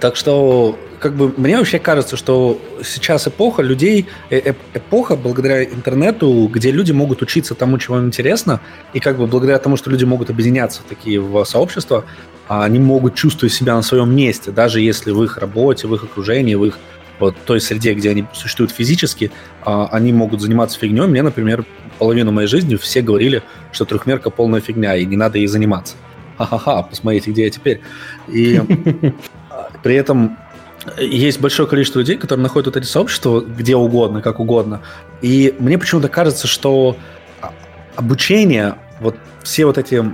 [0.00, 6.48] Так что, как бы, мне вообще кажется, что сейчас эпоха людей, э эпоха благодаря интернету,
[6.52, 8.60] где люди могут учиться тому, чего им интересно,
[8.94, 12.04] и как бы благодаря тому, что люди могут объединяться такие в сообщества,
[12.46, 16.54] они могут чувствовать себя на своем месте, даже если в их работе, в их окружении,
[16.54, 16.78] в их
[17.18, 19.30] вот той среде, где они существуют физически,
[19.64, 21.06] а, они могут заниматься фигней.
[21.06, 21.64] Мне, например,
[21.98, 25.96] половину моей жизни все говорили, что трехмерка полная фигня, и не надо ей заниматься.
[26.36, 27.80] Ха-ха-ха, посмотрите, где я теперь.
[28.28, 28.60] И
[29.82, 30.38] При этом
[30.98, 34.80] есть большое количество людей, которые находят вот эти сообщества где угодно, как угодно.
[35.22, 36.96] И мне почему-то кажется, что
[37.96, 40.04] обучение, вот все вот эти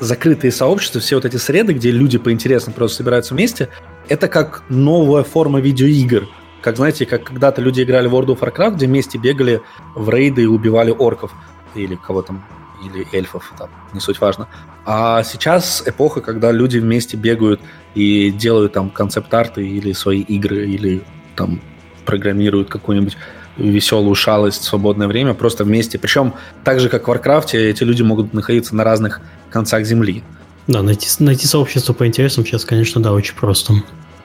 [0.00, 3.68] закрытые сообщества, все вот эти среды, где люди по интересам просто собираются вместе,
[4.08, 6.28] это как новая форма видеоигр.
[6.60, 9.60] Как, знаете, как когда-то люди играли в World of Warcraft, где вместе бегали
[9.94, 11.32] в рейды и убивали орков.
[11.74, 12.44] Или кого там,
[12.84, 14.48] или эльфов, там, не суть важно.
[14.84, 17.60] А сейчас эпоха, когда люди вместе бегают
[17.94, 21.04] и делают там концепт-арты или свои игры, или
[21.36, 21.60] там
[22.04, 23.16] программируют какую-нибудь
[23.58, 25.98] веселую шалость в свободное время просто вместе.
[25.98, 26.32] Причем
[26.64, 30.22] так же, как в Warcraft е, эти люди могут находиться на разных концах Земли.
[30.66, 33.74] Да, найти, найти сообщество по интересам сейчас, конечно, да, очень просто.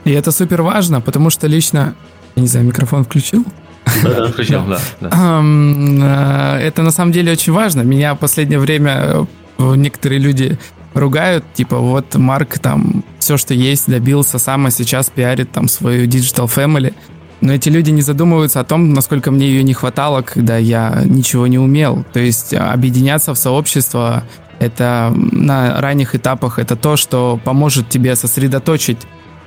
[0.06, 1.96] И это супер важно, потому что лично...
[2.36, 3.46] Я не знаю, микрофон включил?
[4.04, 4.80] Да, включил, да.
[5.02, 7.82] Э, это на самом деле очень важно.
[7.82, 10.58] Меня в последнее время э, некоторые люди
[10.94, 16.08] ругают, типа, вот Марк там все, что есть, добился сам, а сейчас пиарит там свою
[16.08, 16.94] Digital Family.
[17.42, 21.46] Но эти люди не задумываются о том, насколько мне ее не хватало, когда я ничего
[21.48, 22.06] не умел.
[22.14, 24.24] То есть объединяться в сообщество
[24.60, 29.00] это на ранних этапах это то, что поможет тебе сосредоточить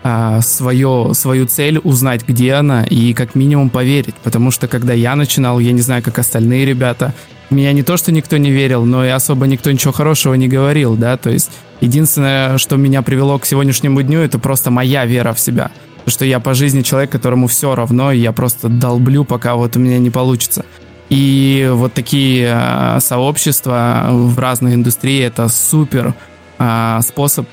[0.08, 4.14] а, свое, свою цель, узнать, где она, и как минимум поверить.
[4.22, 7.12] Потому что когда я начинал, я не знаю, как остальные ребята,
[7.50, 10.94] меня не то, что никто не верил, но и особо никто ничего хорошего не говорил,
[10.94, 15.40] да, то есть единственное, что меня привело к сегодняшнему дню, это просто моя вера в
[15.40, 15.72] себя.
[16.06, 19.80] Что я по жизни человек, которому все равно, и я просто долблю, пока вот у
[19.80, 20.64] меня не получится.
[21.08, 26.14] И вот такие э, сообщества в разных индустриях это супер
[26.60, 27.48] э, способ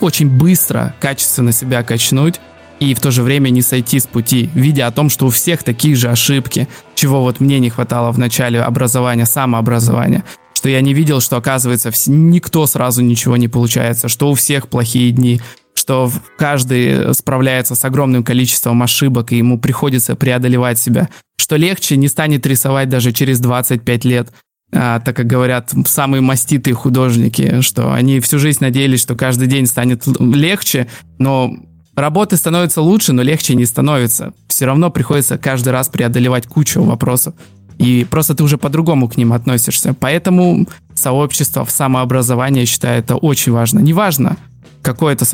[0.00, 2.40] очень быстро, качественно себя качнуть
[2.80, 5.62] и в то же время не сойти с пути, видя о том, что у всех
[5.62, 10.92] такие же ошибки, чего вот мне не хватало в начале образования, самообразования, что я не
[10.94, 15.40] видел, что оказывается никто сразу ничего не получается, что у всех плохие дни,
[15.74, 22.08] что каждый справляется с огромным количеством ошибок, и ему приходится преодолевать себя, что легче не
[22.08, 24.32] станет рисовать даже через 25 лет,
[24.72, 29.66] а, так как говорят самые маститые художники, что они всю жизнь надеялись, что каждый день
[29.66, 31.56] станет легче, но
[31.96, 34.34] Работы становятся лучше, но легче не становится.
[34.48, 37.34] Все равно приходится каждый раз преодолевать кучу вопросов.
[37.78, 39.94] И просто ты уже по-другому к ним относишься.
[39.98, 43.78] Поэтому сообщество в самообразовании, я считаю, это очень важно.
[43.78, 44.36] Неважно,
[44.82, 45.24] какое-то...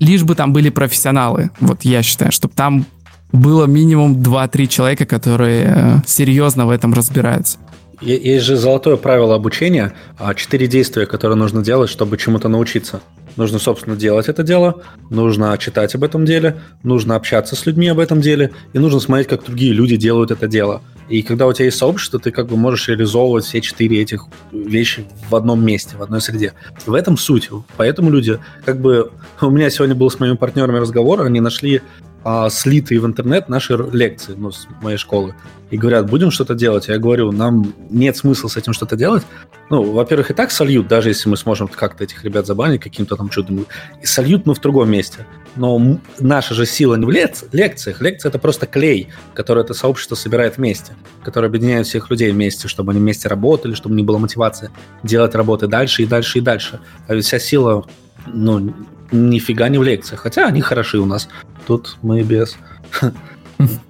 [0.00, 1.50] Лишь бы там были профессионалы.
[1.60, 2.86] Вот я считаю, чтобы там
[3.32, 7.58] было минимум 2-3 человека, которые э, серьезно в этом разбираются.
[8.00, 13.00] Есть же золотое правило обучения, а четыре действия, которые нужно делать, чтобы чему-то научиться.
[13.36, 17.98] Нужно, собственно, делать это дело, нужно читать об этом деле, нужно общаться с людьми об
[17.98, 20.82] этом деле, и нужно смотреть, как другие люди делают это дело.
[21.08, 25.04] И когда у тебя есть сообщество, ты как бы можешь реализовывать все четыре этих вещи
[25.28, 26.54] в одном месте, в одной среде.
[26.86, 27.50] В этом суть.
[27.76, 31.82] Поэтому люди, как бы, у меня сегодня был с моими партнерами разговор, они нашли
[32.24, 35.34] а, слитые в интернет наши лекции, ну, с моей школы,
[35.70, 36.88] и говорят, будем что-то делать.
[36.88, 39.24] Я говорю, нам нет смысла с этим что-то делать.
[39.70, 43.28] Ну, во-первых, и так сольют, даже если мы сможем как-то этих ребят забанить каким-то там
[43.28, 43.66] чудом.
[44.02, 45.26] И сольют, но в другом месте.
[45.56, 48.00] Но наша же сила не в лек- лекциях.
[48.00, 52.92] Лекция— это просто клей, который это сообщество собирает вместе, который объединяет всех людей вместе, чтобы
[52.92, 54.70] они вместе работали, чтобы не было мотивации
[55.02, 56.80] делать работы дальше и дальше и дальше.
[57.06, 57.84] А ведь вся сила
[58.26, 58.74] ну,
[59.12, 60.20] нифига не в лекциях.
[60.20, 61.28] Хотя они хороши у нас.
[61.66, 62.56] Тут мы без,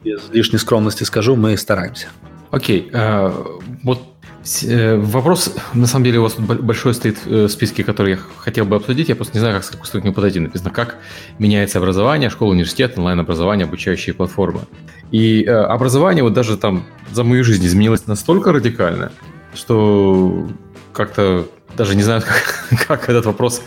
[0.05, 2.09] без лишней скромности скажу, мы стараемся.
[2.51, 4.01] Окей, okay, вот
[4.63, 8.65] э, вопрос, на самом деле, у вас большой стоит э, в списке, который я хотел
[8.65, 9.09] бы обсудить.
[9.09, 10.39] Я просто не знаю, как, как к нему подойти.
[10.41, 10.99] Написано, как
[11.39, 14.61] меняется образование, школа, университет, онлайн-образование, обучающие платформы.
[15.11, 19.11] И э, образование вот даже там за мою жизнь изменилось настолько радикально,
[19.55, 20.49] что
[20.93, 21.47] как-то
[21.77, 22.23] даже не знаю,
[22.71, 23.63] как, как этот вопрос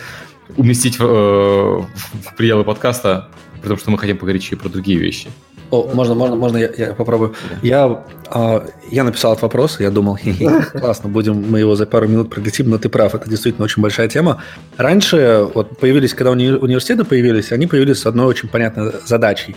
[0.56, 1.82] уместить в, э,
[2.30, 3.28] в пределы подкаста,
[3.60, 5.28] потому что мы хотим поговорить еще и про другие вещи.
[5.70, 7.34] О, можно, можно, можно, я, я попробую.
[7.62, 10.18] Я, э, я написал этот вопрос, я думал,
[10.72, 14.08] классно, будем мы его за пару минут проглядим, но ты прав, это действительно очень большая
[14.08, 14.42] тема.
[14.78, 19.56] Раньше, вот появились, когда уни- университеты появились, они появились с одной очень понятной задачей.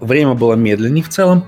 [0.00, 1.44] Время было медленнее в целом,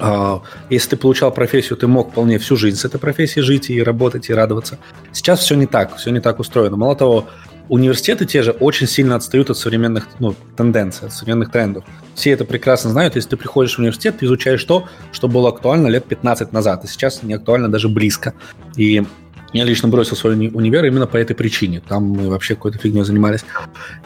[0.00, 3.82] а, если ты получал профессию, ты мог вполне всю жизнь с этой профессией жить и
[3.82, 4.78] работать, и радоваться.
[5.12, 6.76] Сейчас все не так, все не так устроено.
[6.76, 7.26] Мало того,
[7.68, 11.84] университеты те же очень сильно отстают от современных ну, тенденций, от современных трендов.
[12.14, 13.16] Все это прекрасно знают.
[13.16, 16.86] Если ты приходишь в университет, ты изучаешь то, что было актуально лет 15 назад, и
[16.86, 18.34] сейчас не актуально даже близко.
[18.76, 19.04] И
[19.52, 21.82] я лично бросил свой уни- универ именно по этой причине.
[21.86, 23.44] Там мы вообще какой-то фигней занимались.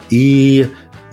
[0.09, 0.67] И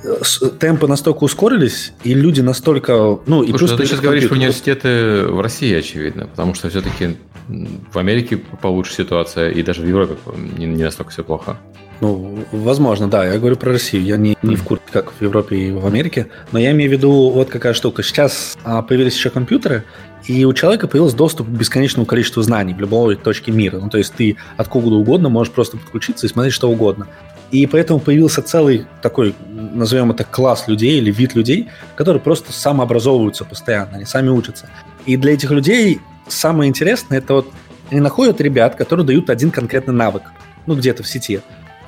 [0.04, 3.20] э, темпы настолько ускорились, и люди настолько...
[3.26, 6.68] Ну, и Слушай, плюс ну ты сейчас говоришь про университеты в России, очевидно, потому что
[6.70, 7.16] все-таки
[7.48, 10.14] в Америке получше ситуация, и даже в Европе
[10.56, 11.58] не, не настолько все плохо.
[12.00, 13.26] Ну, возможно, да.
[13.26, 14.04] Я говорю про Россию.
[14.04, 16.28] Я не, не в курсе, как в Европе и в Америке.
[16.50, 18.02] Но я имею в виду вот какая штука.
[18.02, 19.84] Сейчас а, появились еще компьютеры,
[20.26, 23.78] и у человека появился доступ к бесконечному количеству знаний в любой точке мира.
[23.78, 27.06] Ну, то есть ты откуда угодно можешь просто подключиться и смотреть что угодно.
[27.50, 33.44] И поэтому появился целый такой, назовем это, класс людей или вид людей, которые просто самообразовываются
[33.44, 34.68] постоянно, они сами учатся.
[35.04, 37.48] И для этих людей самое интересное, это вот
[37.90, 40.22] они находят ребят, которые дают один конкретный навык,
[40.66, 41.40] ну, где-то в сети.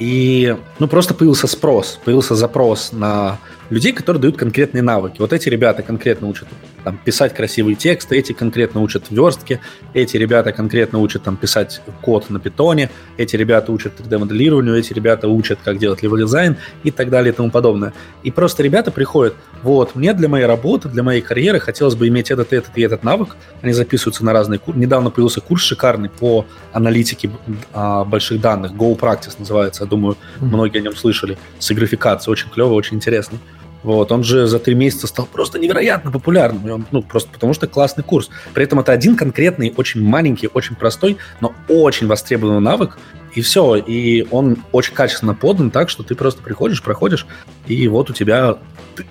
[0.03, 3.39] И, ну, просто появился спрос, появился запрос на
[3.73, 5.17] людей, которые дают конкретные навыки.
[5.19, 6.47] Вот эти ребята конкретно учат
[6.85, 9.61] там, писать красивые тексты, эти конкретно учат верстки,
[9.95, 14.93] эти ребята конкретно учат там, писать код на Python е, эти ребята учат 3D-моделированию, эти
[14.93, 17.95] ребята учат, как делать level design и так далее и тому подобное.
[18.23, 22.31] И просто ребята приходят, вот, мне для моей работы, для моей карьеры хотелось бы иметь
[22.31, 23.37] этот, этот и этот навык.
[23.63, 24.79] Они записываются на разные курсы.
[24.79, 27.31] Недавно появился курс шикарный по аналитике
[27.73, 32.75] а, больших данных, GoPractice называется, я думаю, многие о нем слышали, с игрификацией, очень клево,
[32.75, 33.39] очень интересно.
[33.83, 36.71] Вот, он же за три месяца стал просто невероятно популярным.
[36.71, 38.31] Он, ну, просто потому что классный курс.
[38.55, 42.99] При этом это один конкретный, очень маленький, очень простой, но очень востребованный навык.
[43.35, 43.77] И все.
[43.77, 47.27] И он очень качественно подан так, что ты просто приходишь, проходишь,
[47.67, 48.59] и вот у тебя...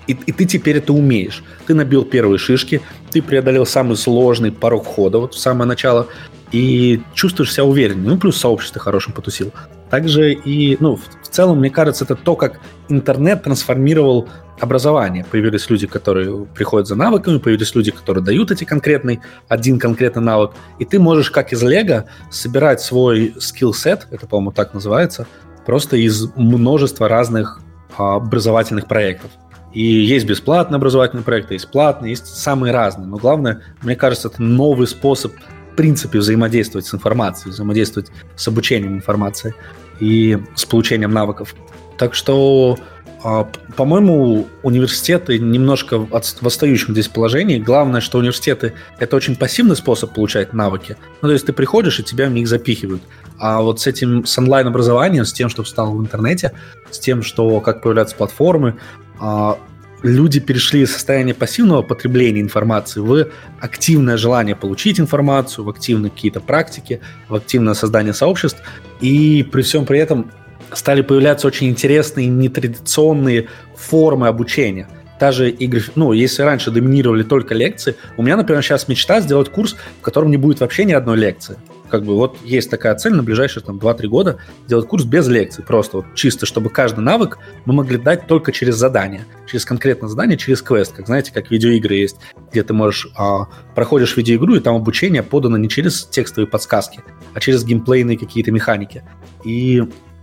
[0.06, 1.42] И, и ты теперь это умеешь.
[1.66, 2.80] Ты набил первые шишки,
[3.10, 6.06] ты преодолел самый сложный порог входа вот в самое начало,
[6.52, 8.10] и чувствуешь себя увереннее.
[8.10, 9.52] Ну, плюс сообщество хорошим потусил.
[9.90, 14.28] Также и, ну, в целом, мне кажется, это то, как интернет трансформировал
[14.62, 15.24] образование.
[15.28, 20.52] Появились люди, которые приходят за навыками, появились люди, которые дают эти конкретный, один конкретный навык.
[20.78, 25.26] И ты можешь, как из Лего, собирать свой скилл-сет, это, по-моему, так называется,
[25.66, 27.60] просто из множества разных
[27.98, 29.30] а, образовательных проектов.
[29.72, 33.08] И есть бесплатные образовательные проекты, есть платные, есть самые разные.
[33.08, 35.32] Но главное, мне кажется, это новый способ,
[35.72, 39.54] в принципе, взаимодействовать с информацией, взаимодействовать с обучением информации
[39.98, 41.54] и с получением навыков.
[41.98, 42.78] Так что
[43.24, 47.58] а, по-моему, университеты немножко в отстающем здесь положении.
[47.58, 50.96] Главное, что университеты– это очень пассивный способ получать навыки.
[51.20, 53.02] Ну, то есть ты приходишь, и тебя в них запихивают.
[53.38, 56.52] А вот с этим, с онлайн-образованием, с тем, что встал в интернете,
[56.90, 58.76] с тем, что как появляются платформы,
[59.20, 59.56] а,
[60.02, 63.28] люди перешли из состояния пассивного потребления информации в
[63.60, 68.60] активное желание получить информацию, в активные какие-то практики, в активное создание сообществ.
[69.00, 70.32] И при всем при этом
[70.74, 74.88] стали появляться очень интересные нетрадиционные формы обучения.
[75.20, 79.76] Даже игры, ну, если раньше доминировали только лекции, у меня, например, сейчас мечта сделать курс,
[80.00, 81.56] в котором не будет вообще ни одной лекции
[81.92, 85.62] как бы вот есть такая цель на ближайшие там 2-3 года сделать курс без лекций,
[85.62, 90.38] просто вот чисто, чтобы каждый навык мы могли дать только через задание, через конкретное задание,
[90.38, 92.16] через квест, как знаете, как видеоигры есть,
[92.50, 97.00] где ты можешь а, проходишь видеоигру и там обучение подано не через текстовые подсказки,
[97.34, 99.04] а через геймплейные какие-то механики.
[99.44, 99.82] И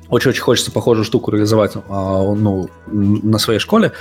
[0.10, 3.92] очень-очень хочется похожую штуку реализовать а, ну, на своей школе.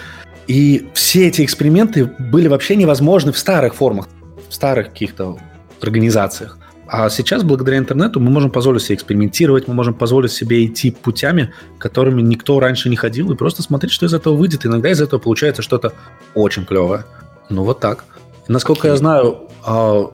[0.46, 4.08] И все эти эксперименты были вообще невозможны в старых формах,
[4.48, 5.38] в старых каких-то
[5.80, 6.58] организациях.
[6.90, 11.52] А сейчас, благодаря интернету, мы можем позволить себе экспериментировать, мы можем позволить себе идти путями,
[11.76, 14.64] которыми никто раньше не ходил, и просто смотреть, что из этого выйдет.
[14.64, 15.92] Иногда из этого получается что-то
[16.34, 17.04] очень клевое.
[17.50, 18.06] Ну, вот так.
[18.48, 20.10] И насколько я знаю, а,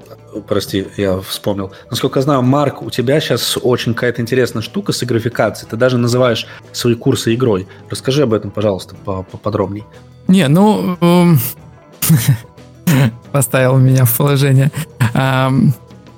[0.49, 1.73] прости, я вспомнил.
[1.91, 5.71] Насколько я знаю, Марк, у тебя сейчас очень какая-то интересная штука с игрофикацией.
[5.71, 7.69] Ты даже называешь свои курсы игрой.
[7.89, 9.85] Расскажи об этом, пожалуйста, поподробнее.
[10.27, 10.97] Не, ну...
[11.01, 11.39] Эм,
[13.33, 14.71] поставил меня в положение.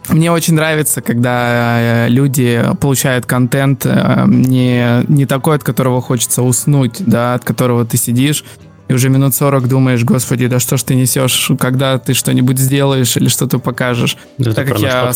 [0.09, 6.43] Мне очень нравится, когда э, люди получают контент э, не, не такой, от которого хочется
[6.43, 8.45] уснуть, да, от которого ты сидишь
[8.89, 13.17] и уже минут 40 думаешь, господи, да что ж ты несешь, когда ты что-нибудь сделаешь
[13.17, 14.17] или что-то покажешь.
[14.39, 15.13] Это так как я...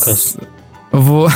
[0.93, 1.33] Вот.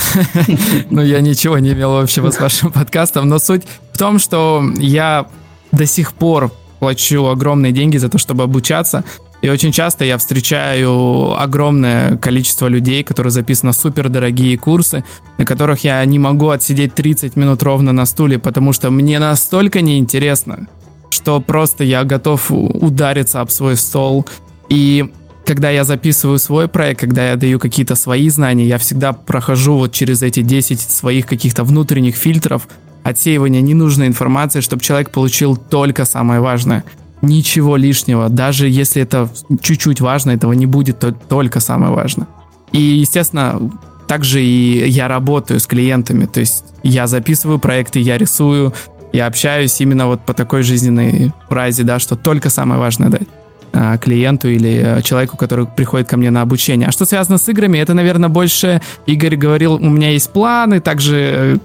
[0.90, 5.27] ну, я ничего не имел общего с вашим подкастом, но суть в том, что я
[5.70, 9.05] до сих пор плачу огромные деньги за то, чтобы обучаться,
[9.42, 15.05] и очень часто я встречаю огромное количество людей, которые записаны супер дорогие курсы,
[15.38, 19.83] на которых я не могу отсидеть 30 минут ровно на стуле, потому что мне настолько
[19.83, 20.66] неинтересно,
[21.14, 24.27] что просто я готов удариться об свой стол.
[24.68, 25.11] И
[25.46, 29.92] когда я записываю свой проект, когда я даю какие-то свои знания, я всегда прохожу вот
[29.92, 32.68] через эти 10 своих каких-то внутренних фильтров,
[33.03, 36.85] отсеивания ненужной информации, чтобы человек получил только самое важное–
[37.24, 38.29] ничего лишнего.
[38.29, 39.29] Даже если это
[39.61, 42.29] чуть-чуть важно, этого не будет, то только самое важное.
[42.72, 43.70] И, естественно,
[44.07, 48.74] также и я работаю с клиентами, то есть я записываю проекты, я рисую,
[49.14, 53.29] я общаюсь именно вот по такой жизненной фразе, да, что только самое важное дать
[53.72, 56.88] а, клиенту или э, человеку, который приходит ко мне на обучение.
[56.88, 61.16] А что связано с играми, это, наверное, больше Игорь говорил, у меня есть планы, также,
[61.16, 61.57] э,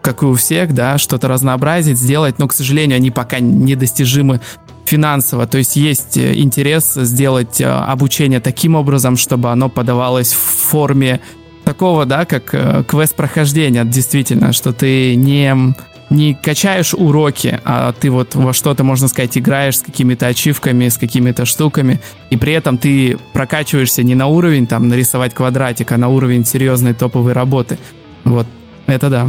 [0.00, 4.40] как и у всех, да, что-то разнообразить, сделать, но, к сожалению, они пока недостижимы
[4.84, 5.48] финансово.
[5.48, 11.18] То есть есть э, интерес сделать обучение таким образом, чтобы оно подавалось в форме
[11.64, 15.74] такого, да, как квест прохождения, действительно, что ты не
[16.12, 20.98] не качаешь уроки, а ты вот во что-то, можно сказать, играешь с какими-то ачивками, с
[20.98, 26.08] какими-то штуками, и при этом ты прокачиваешься не на уровень там нарисовать квадратик, а на
[26.08, 27.78] уровень серьезной топовой работы.
[28.24, 28.46] Вот,
[28.86, 29.28] это да.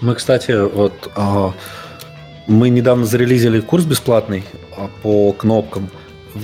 [0.00, 1.52] Мы, кстати, вот а,
[2.46, 4.44] мы недавно зарелизили курс бесплатный
[4.76, 5.90] а, по кнопкам,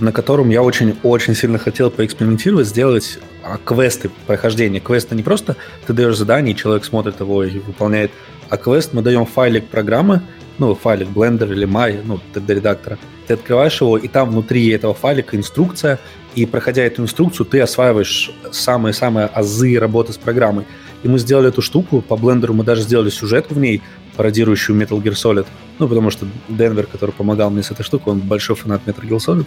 [0.01, 4.81] на котором я очень-очень сильно хотел поэкспериментировать, сделать а, квесты прохождения.
[4.81, 8.12] Квесты не просто ты даешь задание, человек смотрит его и выполняет,
[8.48, 10.22] а квест мы даем файлик программы,
[10.58, 12.98] ну, файлик Blender или Maya, ну, 3D-редактора.
[13.26, 15.98] Ты открываешь его, и там внутри этого файлика инструкция,
[16.34, 20.64] и проходя эту инструкцию, ты осваиваешь самые-самые азы работы с программой.
[21.02, 23.82] И мы сделали эту штуку, по блендеру мы даже сделали сюжетку в ней,
[24.16, 25.46] пародирующую Metal Gear Solid.
[25.78, 29.18] Ну, потому что Денвер, который помогал мне с этой штукой, он большой фанат Metal Gear
[29.18, 29.46] Solid.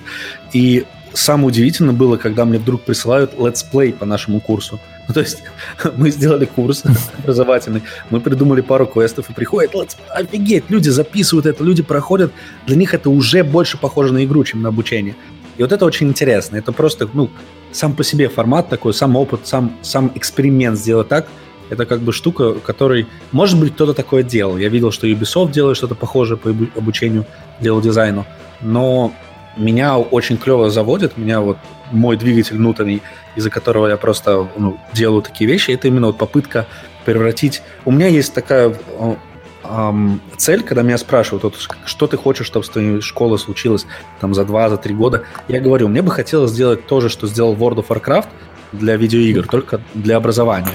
[0.54, 4.80] И самое удивительное было, когда мне вдруг присылают Play по нашему курсу.
[5.08, 5.44] Ну, то есть
[5.98, 6.84] мы сделали курс
[7.18, 9.90] образовательный, мы придумали пару квестов, и Play.
[10.10, 12.32] Офигеть, люди записывают это, люди проходят.
[12.68, 15.16] Для них это уже больше похоже на игру, чем на обучение.
[15.58, 16.58] И вот это очень интересно.
[16.58, 17.30] Это просто, ну,
[17.72, 21.28] сам по себе формат такой, сам опыт, сам, сам эксперимент сделать так–
[21.72, 24.58] это как бы штука, которой, может быть, кто-то такое делал.
[24.58, 27.26] Я видел, что Ubisoft делает что-то похожее по обучению
[27.62, 28.26] дизайну,
[28.60, 29.14] но
[29.58, 31.58] меня очень клево заводит, меня вот
[31.92, 33.02] мой двигатель внутренний,
[33.36, 36.68] из-за которого я просто ну, делаю такие вещи, это именно вот попытка
[37.06, 37.62] превратить...
[37.86, 38.76] У меня есть такая
[39.64, 43.86] эм, цель, когда меня спрашивают, вот, что ты хочешь, чтобы с твоей школой случилось
[44.20, 47.28] там за два, за три года, я говорю, мне бы хотелось сделать то же, что
[47.28, 48.28] сделал World of Warcraft
[48.72, 50.72] для видеоигр, только для образования.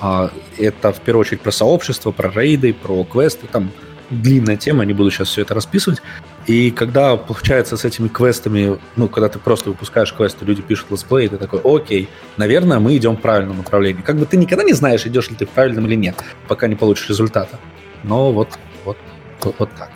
[0.00, 3.46] А, это в первую очередь про сообщество, про рейды, про квесты.
[3.46, 3.70] Там
[4.10, 6.02] длинная тема, не буду сейчас все это расписывать.
[6.46, 11.09] И когда получается с этими квестами, ну, когда ты просто выпускаешь квесты, люди пишут let's
[11.09, 14.00] play, ты такой, окей, наверное, мы идем в правильном направлении.
[14.00, 16.16] Как бы ты никогда не знаешь, идешь ли ты в правильном или нет,
[16.48, 17.58] пока не получишь результата.
[18.02, 18.48] Но вот,
[18.84, 18.96] вот,
[19.42, 19.90] вот, вот так.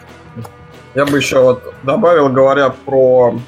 [0.94, 3.38] Я бы еще вот добавил, говоря про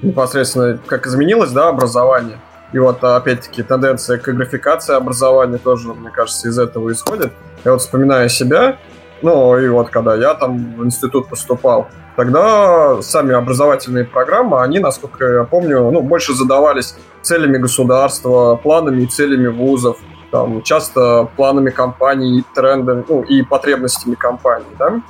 [0.00, 2.38] непосредственно как изменилось, да, образование.
[2.72, 7.32] И вот, опять-таки, тенденция к игрофикации образования тоже, мне кажется, из этого исходит.
[7.64, 8.78] Я вот вспоминаю себя,
[9.22, 15.24] ну, и вот когда я там в институт поступал, тогда сами образовательные программы, они, насколько
[15.24, 19.98] я помню, ну, больше задавались целями государства, планами и целями вузов,
[20.30, 25.00] там, часто планами компаний, трендами, ну, и потребностями компаний, да.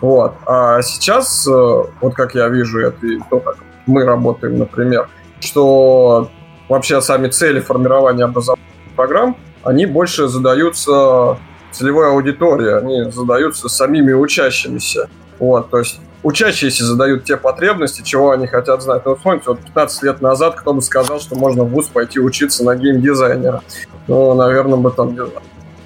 [0.00, 0.34] Вот.
[0.46, 1.50] А сейчас, э,
[2.00, 5.08] вот как я вижу это и то, как мы работаем, например,
[5.40, 6.30] что
[6.68, 11.36] вообще сами цели формирования образовательных программ, они больше задаются
[11.72, 15.08] целевой аудитории, они задаются самими учащимися.
[15.38, 19.02] Вот, то есть учащиеся задают те потребности, чего они хотят знать.
[19.04, 22.20] Ну, вот смотрите, вот 15 лет назад кто бы сказал, что можно в ВУЗ пойти
[22.20, 23.62] учиться на геймдизайнера.
[24.06, 25.16] Ну, наверное, бы там,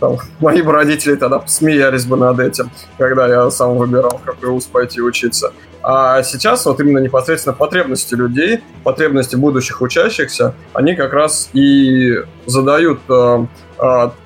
[0.01, 4.51] там мои бы родители тогда посмеялись бы над этим, когда я сам выбирал, в какой
[4.51, 5.53] вуз пойти учиться.
[5.83, 13.01] А сейчас вот именно непосредственно потребности людей, потребности будущих учащихся, они как раз и задают
[13.11, 13.47] э,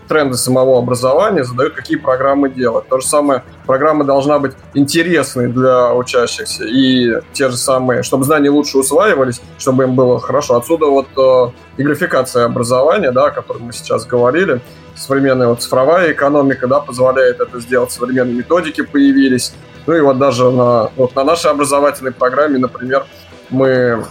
[0.08, 2.88] тренды самого образования, задают, какие программы делать.
[2.88, 8.50] То же самое, программа должна быть интересной для учащихся, и те же самые, чтобы знания
[8.50, 10.56] лучше усваивались, чтобы им было хорошо.
[10.56, 14.60] Отсюда вот э, и графикация образования, да, о которой мы сейчас говорили,
[14.94, 19.52] современная вот цифровая экономика, да, позволяет это сделать, современные методики появились,
[19.86, 23.06] ну и вот даже на, вот на нашей образовательной программе, например,
[23.50, 24.04] мы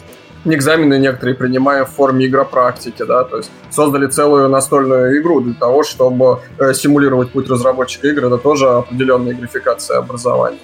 [0.55, 5.83] экзамены некоторые принимаем в форме игропрактики, да, то есть создали целую настольную игру для того,
[5.83, 10.59] чтобы э, симулировать путь разработчика игр, это тоже определенная графикация образования.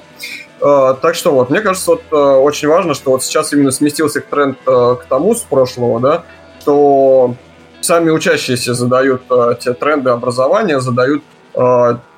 [0.62, 4.22] Э, так что вот, мне кажется, вот, э, очень важно, что вот сейчас именно сместился
[4.22, 6.24] тренд к тому с прошлого, да,
[6.62, 7.36] что
[7.82, 9.24] сами учащиеся задают
[9.60, 11.24] те тренды образования, задают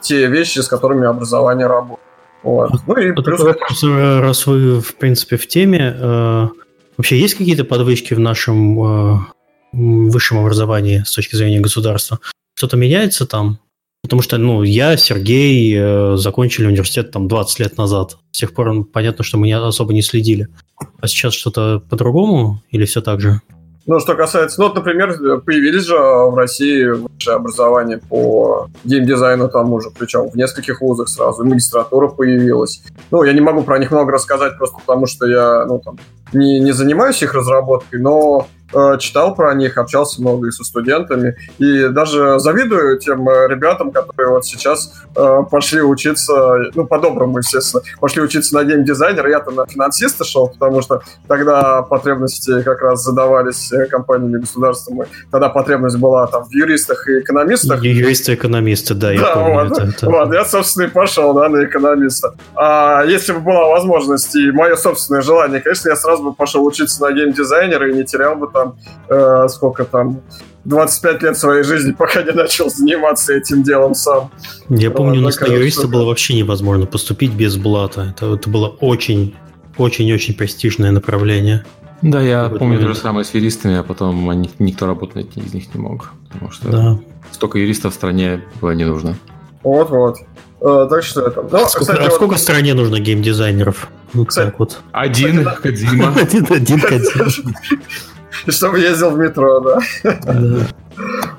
[0.01, 1.99] те вещи, с которыми образование работает.
[2.43, 2.72] Вот.
[2.86, 3.41] Ну и плюс...
[3.41, 6.51] Раз вы, в принципе, в теме,
[6.97, 9.19] вообще есть какие-то подвычки в нашем э,
[9.73, 12.19] высшем образовании с точки зрения государства?
[12.55, 13.59] Что-то меняется там?
[14.03, 18.17] Потому что, ну, я, Сергей, э, закончили университет там 20 лет назад.
[18.31, 20.47] С тех пор понятно, что мы не, особо не следили.
[20.99, 23.41] А сейчас что-то по-другому или все так же?
[23.87, 29.79] Ну, что касается, ну, вот, например, появились же в России высшее образование по геймдизайну тому
[29.79, 32.81] же, причем в нескольких вузах сразу, магистратура появилась.
[33.11, 35.99] Ну, я не могу про них много рассказать, просто потому что я, ну, там,
[36.36, 38.47] не, не занимаюсь их разработкой, но
[38.99, 44.32] читал про них, общался много и со студентами, и даже завидую тем э, ребятам, которые
[44.32, 49.30] вот сейчас э, пошли учиться, ну, по-доброму, естественно, пошли учиться на геймдизайнера.
[49.30, 55.01] Я-то на финансиста шел, потому что тогда потребности как раз задавались компаниями государством,
[55.32, 57.84] тогда потребность была там в юристах и экономистах.
[57.84, 59.53] Юристы-экономисты, да, я да, помню.
[59.53, 60.09] Вот, это, это...
[60.09, 62.34] вот, я, собственно, и пошел да, на экономиста.
[62.55, 67.01] А если бы была возможность и мое собственное желание, конечно, я сразу бы пошел учиться
[67.01, 68.64] на геймдизайнера и не терял бы там,
[69.09, 70.22] э, сколько там,
[70.66, 74.32] 25 лет своей жизни, пока не начал заниматься этим делом сам.
[74.70, 78.13] Я помню, у нас на юриста было вообще невозможно поступить без блата.
[78.16, 79.36] Это, это было очень,
[79.78, 81.66] очень-очень престижное направление.
[82.01, 85.74] Да, я помню то же самое с юристами, а потом они, никто работать из них
[85.74, 86.11] не мог.
[86.32, 86.99] Потому что да.
[87.32, 89.16] столько юристов в стране было не нужно.
[89.63, 90.18] Вот-вот.
[90.61, 91.41] Uh, так что это.
[91.41, 92.39] Ну, сколько, кстати, а сколько вот...
[92.39, 93.89] в стране нужно геймдизайнеров?
[94.13, 94.80] Ну, кстати, вот.
[94.91, 96.16] Один Кадима.
[96.16, 97.30] Один, один Кадима.
[98.45, 99.79] И чтобы ездил в метро, да.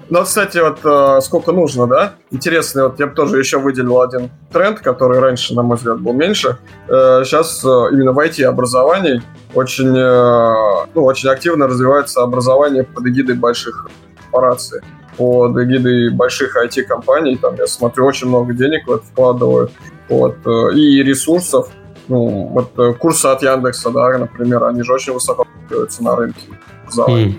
[0.08, 2.14] Ну, кстати, вот э, сколько нужно, да?
[2.30, 6.12] Интересный, вот я бы тоже еще выделил один тренд, который раньше, на мой взгляд, был
[6.12, 6.58] меньше.
[6.86, 9.22] Сейчас э, э, именно в IT-образовании
[9.54, 14.80] очень, ну, очень активно развивается образование под эгидой больших корпораций
[15.16, 17.36] под эгидой больших IT-компаний.
[17.36, 19.72] Там, я смотрю, очень много денег в это вкладывают.
[20.10, 20.36] Вот,
[20.74, 21.70] и ресурсов.
[22.08, 25.46] Ну, вот курсы от Яндекса, да, например, они же очень высоко
[26.00, 26.42] на рынке
[26.92, 27.18] зала.
[27.18, 27.34] Mm.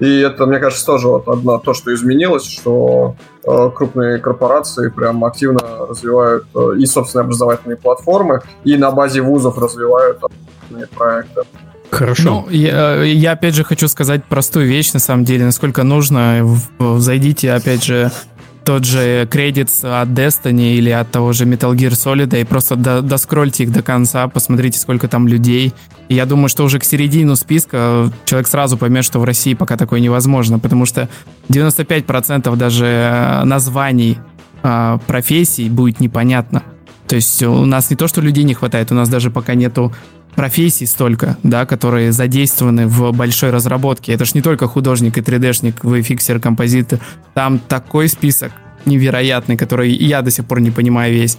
[0.00, 5.24] И это, мне кажется, тоже вот одно то, что изменилось, что э, крупные корпорации прям
[5.24, 10.20] активно развивают э, и собственные образовательные платформы, и на базе вузов развивают
[10.96, 11.42] проекты.
[11.90, 12.44] Хорошо.
[12.46, 16.46] Ну, я, я опять же хочу сказать простую вещь, на самом деле, насколько нужно.
[16.78, 18.12] Зайдите, опять же,
[18.68, 23.00] тот же кредит от Destiny или от того же Metal Gear Solid и просто до,
[23.00, 25.72] доскрольте их до конца, посмотрите, сколько там людей.
[26.10, 29.78] И я думаю, что уже к середину списка человек сразу поймет, что в России пока
[29.78, 31.08] такое невозможно, потому что
[31.48, 34.18] 95% даже названий
[34.62, 36.62] э, профессий будет непонятно.
[37.06, 39.94] То есть у нас не то, что людей не хватает, у нас даже пока нету
[40.38, 44.12] профессий столько, да, которые задействованы в большой разработке.
[44.12, 47.00] Это ж не только художник и 3D-шник, VFXer, композитор.
[47.34, 48.52] Там такой список
[48.84, 51.38] невероятный, который я до сих пор не понимаю весь.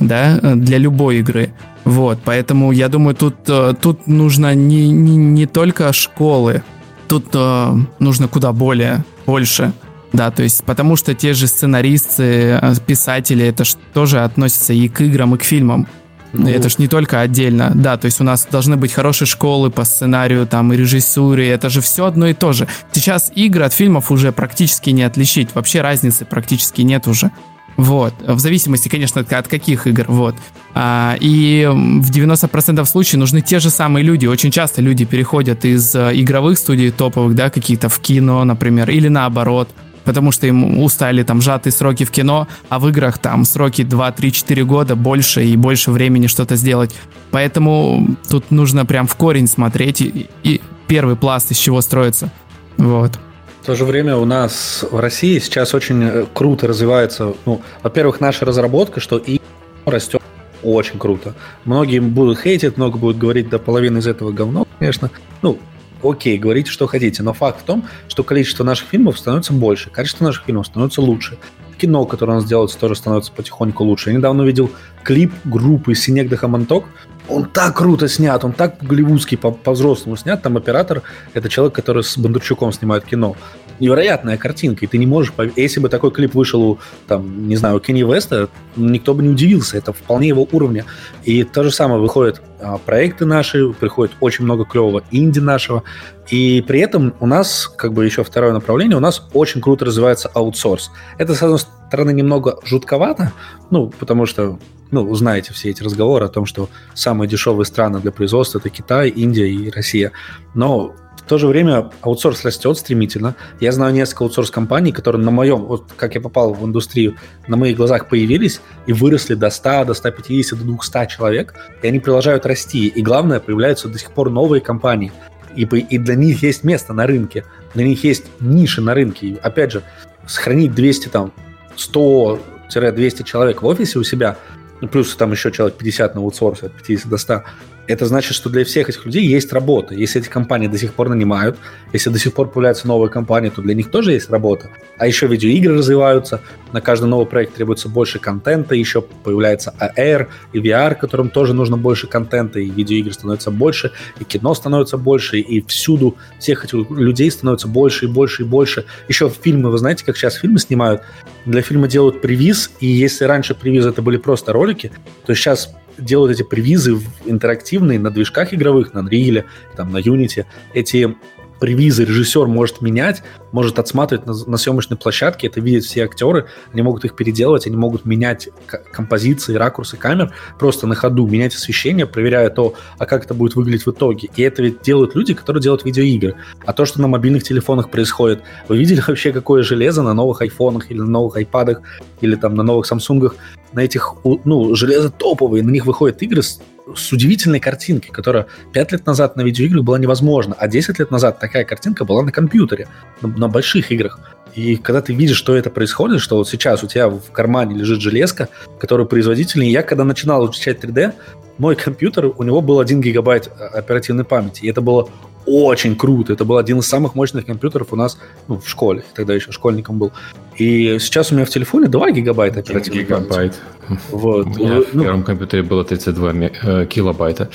[0.00, 1.52] да, для любой игры.
[1.84, 6.62] Вот, поэтому я думаю, тут, э, тут нужно не, не, не только школы,
[7.06, 9.72] тут э, нужно куда более, больше.
[10.14, 14.88] Да, то есть потому что те же сценаристы, э, писатели, это ж тоже относится и
[14.88, 15.86] к играм, и к фильмам.
[16.32, 17.72] Ну, это ж не только отдельно.
[17.74, 21.48] Да, то есть у нас должны быть хорошие школы по сценарию, там, и режиссуре.
[21.48, 22.66] Это же все одно и то же.
[22.92, 25.54] Сейчас игры от фильмов уже практически не отличить.
[25.54, 27.30] Вообще разницы практически нет уже.
[27.78, 28.12] Вот.
[28.26, 30.04] В зависимости, конечно, от, от каких игр.
[30.08, 30.34] Вот.
[30.74, 34.26] А, и в 90% случаев нужны те же самые люди.
[34.26, 39.06] Очень часто люди переходят из э, игровых студий топовых, да, какие-то в кино, например, или
[39.08, 39.68] наоборот
[40.08, 44.12] потому что им устали там сжатые сроки в кино, а в играх там сроки 2,
[44.12, 46.94] 3, 4 года больше и больше времени что-то сделать.
[47.30, 52.30] Поэтому тут нужно прям в корень смотреть и, и первый пласт из чего строится.
[52.78, 53.18] Вот.
[53.60, 58.18] В то же время у нас в России сейчас очень э, круто развивается, ну, во-первых,
[58.22, 59.42] наша разработка, что и
[59.84, 60.22] растет
[60.62, 61.34] очень круто.
[61.66, 65.10] Многие будут хейтить, много будут говорить, да половина из этого говно, конечно.
[65.42, 65.58] Ну,
[66.02, 70.24] окей, говорите, что хотите, но факт в том, что количество наших фильмов становится больше, качество
[70.24, 71.38] наших фильмов становится лучше.
[71.78, 74.10] Кино, которое у нас делается, тоже становится потихоньку лучше.
[74.10, 74.70] Я недавно увидел
[75.04, 76.86] клип группы Синек Хаманток.
[77.28, 80.40] Он так круто снят, он так голливудский, по-взрослому снят.
[80.42, 81.02] Там оператор—
[81.34, 83.36] это человек, который с Бондарчуком снимает кино
[83.80, 85.32] невероятная картинка, и ты не можешь...
[85.56, 89.28] Если бы такой клип вышел у, там, не знаю, у Кенни Веста, никто бы не
[89.28, 90.84] удивился, это вполне его уровня.
[91.24, 95.84] И то же самое выходят а, проекты наши, приходит очень много клевого инди нашего,
[96.30, 100.28] и при этом у нас, как бы еще второе направление, у нас очень круто развивается
[100.28, 100.90] аутсорс.
[101.16, 103.32] Это, с одной стороны, немного жутковато,
[103.70, 104.58] ну, потому что
[104.90, 109.08] ну, знаете все эти разговоры о том, что самые дешевые страны для производства это Китай,
[109.08, 110.12] Индия и Россия.
[110.54, 113.34] Но в то же время аутсорс растет стремительно.
[113.60, 117.16] Я знаю несколько аутсорс-компаний, которые на моем, вот как я попал в индустрию,
[117.46, 122.00] на моих глазах появились и выросли до 100, до 150, до 200 человек, и они
[122.00, 122.86] продолжают расти.
[122.86, 125.12] И главное, появляются до сих пор новые компании.
[125.54, 129.26] И, и для них есть место на рынке, для них есть ниши на рынке.
[129.26, 129.82] И, опять же,
[130.26, 131.32] сохранить 200, там,
[131.76, 134.38] 100-200 человек в офисе у себя,
[134.80, 137.42] ну, плюс там еще человек 50 на аутсорсе, от 50 до 100,
[137.88, 139.94] это значит, что для всех этих людей есть работа.
[139.94, 141.58] Если эти компании до сих пор нанимают,
[141.92, 144.70] если до сих пор появляются новые компании, то для них тоже есть работа.
[144.98, 150.58] А еще видеоигры развиваются, на каждый новый проект требуется больше контента, еще появляется AR и
[150.58, 155.62] VR, которым тоже нужно больше контента, и видеоигры становятся больше, и кино становится больше, и
[155.66, 158.84] всюду всех этих людей становится больше и больше и больше.
[159.08, 161.02] Еще фильмы, вы знаете, как сейчас фильмы снимают?
[161.46, 164.92] Для фильма делают привиз, и если раньше привиз это были просто ролики,
[165.24, 169.44] то сейчас делают эти привизы интерактивные на движках игровых, на Unreal,
[169.76, 170.46] там, на Unity.
[170.74, 171.16] Эти
[171.60, 176.82] привизы режиссер может менять, может отсматривать на, на съемочной площадке, это видят все актеры, они
[176.82, 178.48] могут их переделывать, они могут менять
[178.92, 183.86] композиции, ракурсы камер просто на ходу, менять освещение, проверяя то, а как это будет выглядеть
[183.86, 184.28] в итоге.
[184.36, 186.36] И это ведь делают люди, которые делают видеоигры.
[186.64, 190.90] А то, что на мобильных телефонах происходит, вы видели вообще, какое железо на новых айфонах
[190.90, 191.82] или на новых айпадах
[192.20, 193.36] или там на новых самсунгах,
[193.72, 196.60] на этих, ну, железо топовые, на них выходят игры с
[196.96, 201.38] с удивительной картинкой, которая 5 лет назад на видеоиграх была невозможна, а 10 лет назад
[201.38, 202.88] такая картинка была на компьютере,
[203.22, 204.18] на, на больших играх.
[204.54, 208.00] И когда ты видишь, что это происходит, что вот сейчас у тебя в кармане лежит
[208.00, 211.12] железка, которая производительнее, я когда начинал изучать 3D,
[211.58, 215.08] мой компьютер, у него был 1 гигабайт а, оперативной памяти, и это было
[215.46, 216.32] очень круто.
[216.32, 218.18] Это был один из самых мощных компьютеров у нас
[218.48, 219.04] ну, в школе.
[219.14, 220.12] Тогда еще школьником был.
[220.56, 223.54] И сейчас у меня в телефоне 2 гигабайта оперативной гигабайт.
[223.88, 224.02] памяти.
[224.10, 224.46] Вот.
[224.46, 227.48] У меня ну, в первом компьютере было 32 э, килобайта.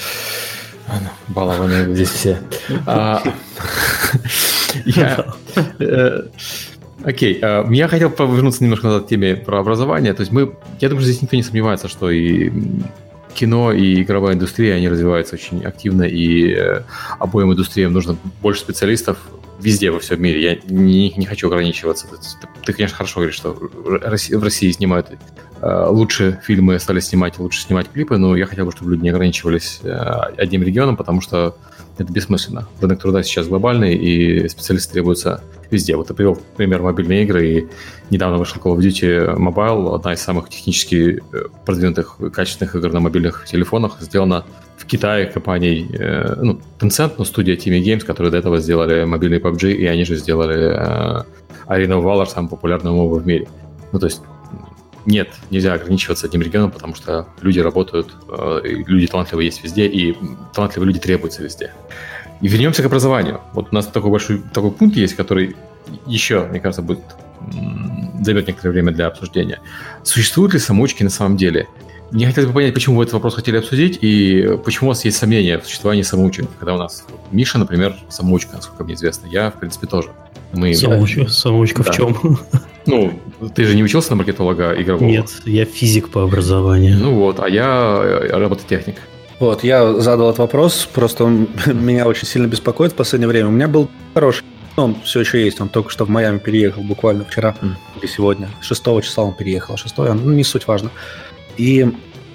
[1.27, 2.39] Балованные здесь все.
[2.85, 3.21] А,
[4.85, 5.25] я...
[7.03, 10.13] Э, окей, а, я хотел повернуться немножко назад к теме про образование.
[10.13, 12.51] То есть мы, я думаю, что здесь никто не сомневается, что и
[13.33, 16.83] кино и игровая индустрия, они развиваются очень активно, и э,
[17.19, 19.17] обоим индустриям нужно больше специалистов
[19.59, 20.41] везде, во всем мире.
[20.41, 22.07] Я не, не хочу ограничиваться.
[22.65, 25.11] Ты, конечно, хорошо говоришь, что в России снимают
[25.61, 29.09] э, лучше фильмы, стали снимать, лучше снимать клипы, но я хотел бы, чтобы люди не
[29.09, 29.89] ограничивались э,
[30.37, 31.55] одним регионом, потому что
[31.97, 32.67] это бессмысленно.
[32.81, 35.95] Рынок труда сейчас глобальный, и специалисты требуются везде.
[35.95, 37.67] Вот ты привел пример мобильной игры, и
[38.09, 42.99] недавно вышел Call of Duty Mobile, одна из самых технически э, продвинутых, качественных игр на
[42.99, 44.45] мобильных телефонах, сделана
[44.77, 49.39] в Китае компанией, э, ну, Tencent, но студия Team Games, которые до этого сделали мобильный
[49.39, 51.23] PUBG, и они же сделали э,
[51.67, 53.47] Arena of Valor, самый популярный MOBA в мире.
[53.91, 54.21] Ну, то есть
[55.05, 60.15] нет, нельзя ограничиваться одним регионом, потому что люди работают, э, люди талантливые есть везде, и
[60.53, 61.71] талантливые люди требуются везде.
[62.41, 63.41] И вернемся к образованию.
[63.53, 65.55] Вот у нас такой большой такой пункт есть, который
[66.05, 66.99] еще, мне кажется, будет
[68.21, 69.59] займет некоторое время для обсуждения.
[70.03, 71.67] Существуют ли самоучки на самом деле?
[72.13, 75.17] мне хотелось бы понять, почему вы этот вопрос хотели обсудить и почему у вас есть
[75.17, 76.47] сомнения в существовании самоучек.
[76.59, 79.25] Когда у нас Миша, например, самоучка, насколько мне известно.
[79.25, 80.11] Я, в принципе, тоже.
[80.53, 80.73] Мы...
[80.75, 81.91] Самоучка, самоучка да.
[81.91, 82.39] в чем?
[82.85, 83.17] Ну,
[83.55, 85.07] ты же не учился на маркетолога игрового?
[85.07, 86.97] Нет, я физик по образованию.
[86.97, 88.97] Ну вот, а я э, робототехник.
[89.39, 93.47] Вот, я задал этот вопрос, просто он меня очень сильно беспокоит в последнее время.
[93.47, 94.43] У меня был хороший
[94.75, 97.73] он все еще есть, он только что в Майами переехал буквально вчера mm.
[98.01, 98.49] или сегодня.
[98.61, 100.89] 6 числа он переехал, 6 ну, не суть важно.
[101.57, 101.87] И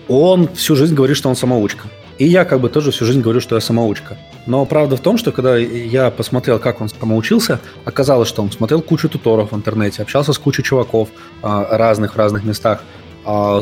[0.06, 1.88] он всю жизнь говорит, что он самоучка.
[2.18, 4.16] И я как бы тоже всю жизнь говорю, что я самоучка.
[4.48, 8.80] Но правда в том, что когда я посмотрел, как он самоучился, оказалось, что он смотрел
[8.80, 11.10] кучу туторов в интернете, общался с кучей чуваков
[11.42, 12.82] а, разных в разных местах,
[13.26, 13.60] а,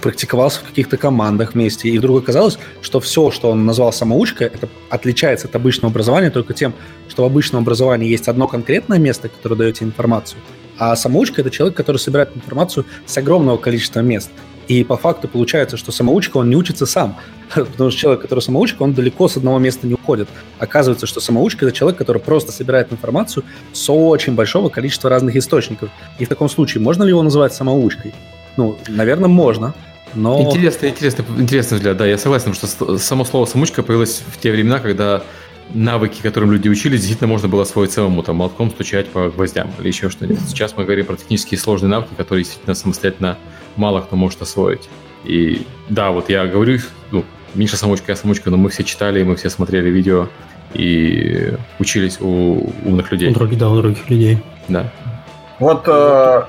[0.00, 1.88] практиковался в каких-то командах вместе.
[1.88, 6.54] И вдруг оказалось, что все, что он назвал самоучкой, это отличается от обычного образования только
[6.54, 6.72] тем,
[7.08, 10.40] что в обычном образовании есть одно конкретное место, которое дает тебе информацию,
[10.78, 14.30] а самоучка– это человек, который собирает информацию с огромного количества мест.
[14.68, 17.16] И по факту получается, что самоучка, он не учится сам.
[17.54, 20.28] Потому что человек, который самоучка, он далеко с одного места не уходит.
[20.58, 25.88] Оказывается, что самоучка– это человек, который просто собирает информацию с очень большого количества разных источников.
[26.18, 28.14] И в таком случае можно ли его называть самоучкой?
[28.58, 29.74] Ну, наверное, можно.
[30.14, 30.40] Но...
[30.42, 34.80] Интересно, интересно, интересный взгляд, да, я согласен, что само слово «самучка» появилось в те времена,
[34.80, 35.22] когда
[35.74, 39.88] навыки, которым люди учились, действительно можно было освоить самому, там, молотком стучать по гвоздям или
[39.88, 40.40] еще что-нибудь.
[40.48, 43.36] Сейчас мы говорим про технические сложные навыки, которые действительно самостоятельно
[43.78, 44.88] мало кто может освоить.
[45.24, 46.78] И да, вот я говорю,
[47.10, 47.24] ну,
[47.54, 50.28] Миша самочка, я самочка, но мы все читали, мы все смотрели видео
[50.74, 53.30] и учились у умных людей.
[53.30, 54.38] У других, да, у других людей.
[54.68, 54.92] Да.
[55.58, 56.42] Вот, э,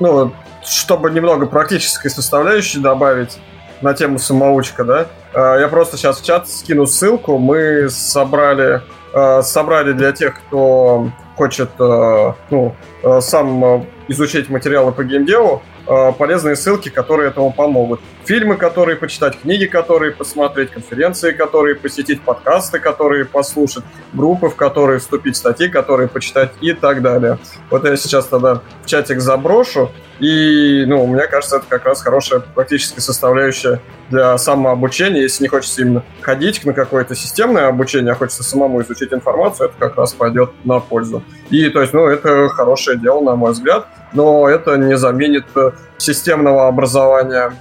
[0.00, 0.32] ну,
[0.64, 3.38] чтобы немного практической составляющей добавить
[3.82, 7.38] на тему самоучка, да, э, я просто сейчас в чат скину ссылку.
[7.38, 8.82] Мы собрали,
[9.12, 12.74] э, собрали для тех, кто хочет э, ну,
[13.20, 18.00] сам изучить материалы по геймдеву, полезные ссылки, которые этому помогут.
[18.26, 24.98] Фильмы, которые почитать, книги, которые посмотреть, конференции, которые посетить, подкасты, которые послушать, группы, в которые
[24.98, 27.38] вступить, статьи, которые почитать и так далее.
[27.70, 29.92] Вот я сейчас тогда в чатик заброшу.
[30.18, 35.20] И, ну, мне кажется, это как раз хорошая практическая составляющая для самообучения.
[35.22, 39.76] Если не хочется именно ходить на какое-то системное обучение, а хочется самому изучить информацию, это
[39.78, 41.22] как раз пойдет на пользу.
[41.50, 45.70] И, то есть, ну, это хорошее дело, на мой взгляд, но это не заменит э,
[45.98, 47.52] системного образования.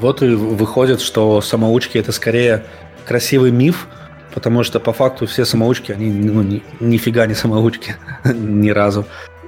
[0.00, 2.64] Вот и выходит, что самоучки это скорее
[3.04, 3.86] красивый миф,
[4.34, 9.04] потому что по факту все самоучки, они ну, ни, нифига не самоучки ни разу.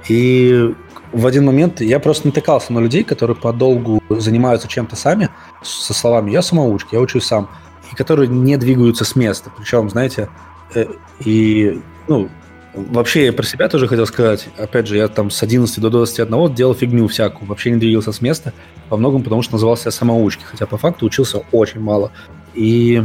[0.07, 0.73] И
[1.11, 5.29] в один момент я просто натыкался на людей, которые подолгу занимаются чем-то сами,
[5.63, 7.49] со словами «я самоучка, я учусь сам»,
[7.91, 9.51] и которые не двигаются с места.
[9.57, 10.29] Причем, знаете,
[10.75, 10.85] э,
[11.19, 12.29] и, ну,
[12.73, 14.47] вообще я про себя тоже хотел сказать.
[14.57, 18.21] Опять же, я там с 11 до 21 делал фигню всякую, вообще не двигался с
[18.21, 18.53] места,
[18.89, 22.11] во многом потому, что назывался я самоучкой, хотя по факту учился очень мало.
[22.53, 23.03] И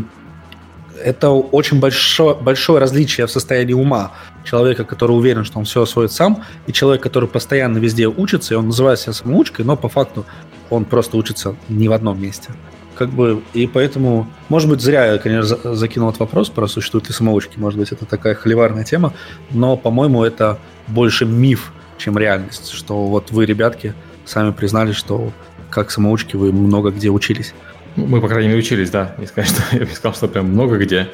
[1.02, 4.12] это очень большое, большое различие в состоянии ума
[4.44, 8.56] человека, который уверен, что он все освоит сам, и человек, который постоянно везде учится, и
[8.56, 10.24] он называет себя самоучкой, но по факту
[10.70, 12.50] он просто учится не в одном месте.
[12.98, 17.14] Как бы, и поэтому, может быть, зря я, конечно, закинул этот вопрос про существуют ли
[17.14, 19.12] самоучки, может быть, это такая холиварная тема,
[19.50, 23.94] но, по-моему, это больше миф, чем реальность, что вот вы, ребятки,
[24.24, 25.32] сами признали, что
[25.70, 27.54] как самоучки вы много где учились.
[27.94, 29.14] Мы, по крайней мере, учились, да.
[29.18, 31.08] Не сказать, что я бы сказал, что прям много где.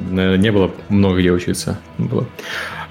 [0.00, 1.78] Не было много где учиться.
[1.98, 2.26] Было.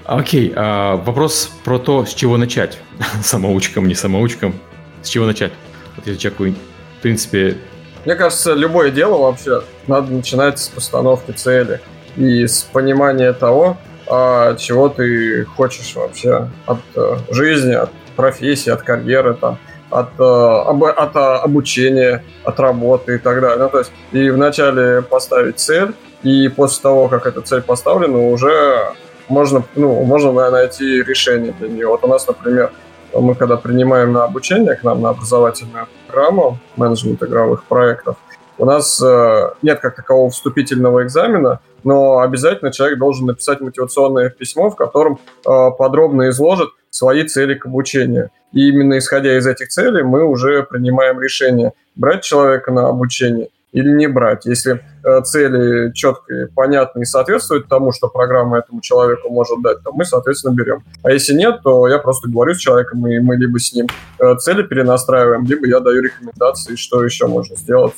[0.04, 2.78] Окей, а вопрос про то, с чего начать.
[3.22, 4.54] Самоучкам, не самоучкам.
[5.02, 5.52] С чего начать?
[5.96, 6.58] Вот если человеку,
[6.98, 7.58] в принципе...
[8.04, 11.80] Мне кажется, любое дело вообще надо начинать с постановки цели
[12.16, 13.76] и с понимания того,
[14.06, 19.58] а, чего ты хочешь вообще от э, жизни, от профессии, от карьеры, там,
[19.90, 23.58] от, э, об, от э, обучения, от работы и так далее.
[23.58, 25.92] Ну, то есть и вначале поставить цель,
[26.22, 28.94] и после того, как эта цель поставлена, уже
[29.28, 31.86] можно, ну, можно найти решение для нее.
[31.86, 32.72] Вот у нас, например,
[33.14, 38.16] мы когда принимаем на обучение к нам на образовательную программу менеджмент игровых проектов,
[38.58, 44.70] у нас э, нет как такового вступительного экзамена, но обязательно человек должен написать мотивационное письмо,
[44.70, 48.30] в котором э, подробно изложит свои цели к обучению.
[48.52, 53.90] И именно исходя из этих целей мы уже принимаем решение, брать человека на обучение или
[53.90, 54.46] не брать.
[54.46, 59.92] Если э, цели четкие, понятные и соответствуют тому, что программа этому человеку может дать, то
[59.92, 60.82] мы, соответственно, берем.
[61.02, 63.86] А если нет, то я просто говорю с человеком, и мы либо с ним
[64.18, 67.94] э, цели перенастраиваем, либо я даю рекомендации, что еще можно сделать,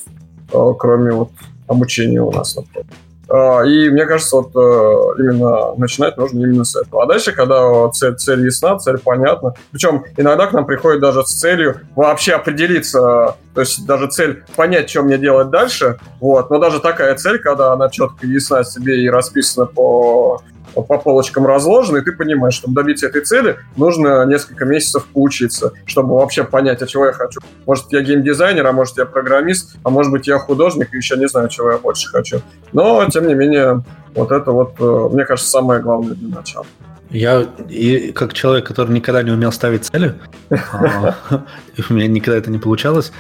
[0.53, 1.31] э, кроме вот
[1.69, 2.87] обучения у нас, например.
[3.33, 7.05] А, и мне кажется, вот э, именно начинать нужно именно с этого.
[7.05, 9.55] А дальше, когда цель, цель ясна, цель понятна.
[9.71, 14.91] Причем иногда к нам приходит даже с целью вообще определиться, то есть даже цель понять,
[14.91, 15.97] что мне делать дальше.
[16.21, 16.51] Вот.
[16.51, 20.43] Но даже такая цель, когда она четко ясна себе и расписана по
[20.75, 26.15] по полочкам разложены, и ты понимаешь, чтобы добиться этой цели, нужно несколько месяцев поучиться, чтобы
[26.15, 27.41] вообще понять, а чего я хочу.
[27.67, 31.29] Может, я геймдизайнер, а может, я программист, а может быть, я художник, и еще не
[31.29, 32.41] знаю, чего я больше хочу.
[32.73, 36.67] Но, тем не менее, вот это вот, э, мне кажется, самое главное для начала.
[37.11, 40.15] Я и как человек, который никогда не умел ставить цели,
[40.51, 41.15] а,
[41.91, 43.13] у меня никогда это не получалось.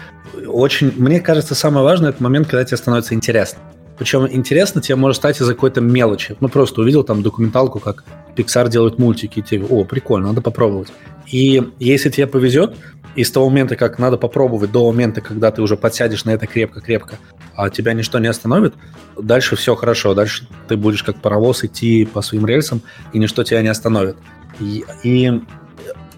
[0.46, 3.58] Очень, мне кажется, самое важное это момент, когда тебе становится интересно.
[3.98, 6.36] Причем интересно тебе может стать из-за какой-то мелочи.
[6.40, 8.04] Ну, просто увидел там документалку, как
[8.36, 10.88] Pixar делает мультики, и тебе, о, прикольно, надо попробовать.
[11.26, 12.74] И если тебе повезет,
[13.14, 16.46] и с того момента, как надо попробовать, до момента, когда ты уже подсядешь на это
[16.46, 17.18] крепко-крепко,
[17.54, 18.74] а тебя ничто не остановит,
[19.20, 20.14] дальше все хорошо.
[20.14, 22.80] Дальше ты будешь как паровоз идти по своим рельсам,
[23.12, 24.16] и ничто тебя не остановит.
[24.60, 25.42] И, и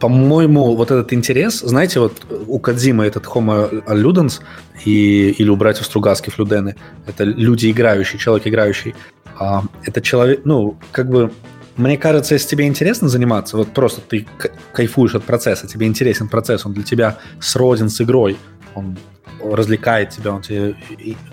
[0.04, 4.42] по-моему, вот этот интерес, знаете, вот у Кадзима этот Homo Ludens
[4.84, 6.76] и, или у братьев Стругацких Флюдены,
[7.06, 8.94] это люди играющие, человек играющий.
[9.38, 11.32] А, это человек, ну, как бы,
[11.78, 14.26] мне кажется, если тебе интересно заниматься, вот просто ты
[14.74, 18.36] кайфуешь от процесса, тебе интересен процесс, он для тебя сроден с игрой,
[18.74, 18.98] он
[19.42, 20.74] развлекает тебя, он тебе,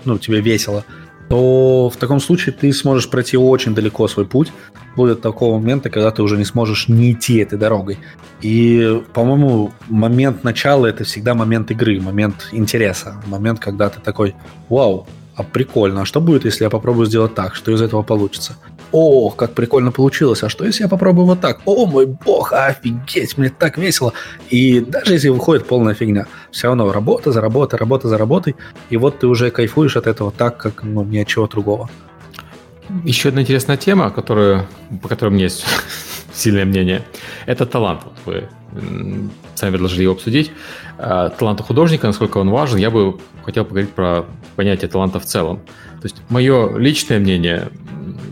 [0.06, 0.82] ну, тебе весело,
[1.32, 4.52] то в таком случае ты сможешь пройти очень далеко свой путь,
[4.96, 7.98] будет такого момента, когда ты уже не сможешь не идти этой дорогой.
[8.42, 14.34] И, по-моему, момент начала это всегда момент игры, момент интереса, момент, когда ты такой,
[14.68, 18.58] вау, а прикольно, а что будет, если я попробую сделать так, что из этого получится?
[18.92, 21.60] О, как прикольно получилось, а что если я попробую вот так?
[21.64, 24.12] О, мой бог, офигеть, мне так весело.
[24.50, 28.54] И даже если выходит полная фигня, все равно работа за работой, работа за работой,
[28.90, 31.88] и вот ты уже кайфуешь от этого так, как ну, ни от чего другого.
[33.04, 34.66] Еще одна интересная тема, которую,
[35.00, 35.64] по которой у меня есть
[36.34, 37.02] сильное мнение,
[37.46, 38.02] это талант.
[38.04, 38.48] Вот вы
[39.54, 40.50] сами предложили его обсудить.
[40.98, 44.24] А, талант художника, насколько он важен, я бы хотел поговорить про
[44.56, 45.60] понятие таланта в целом.
[46.00, 47.68] То есть мое личное мнение,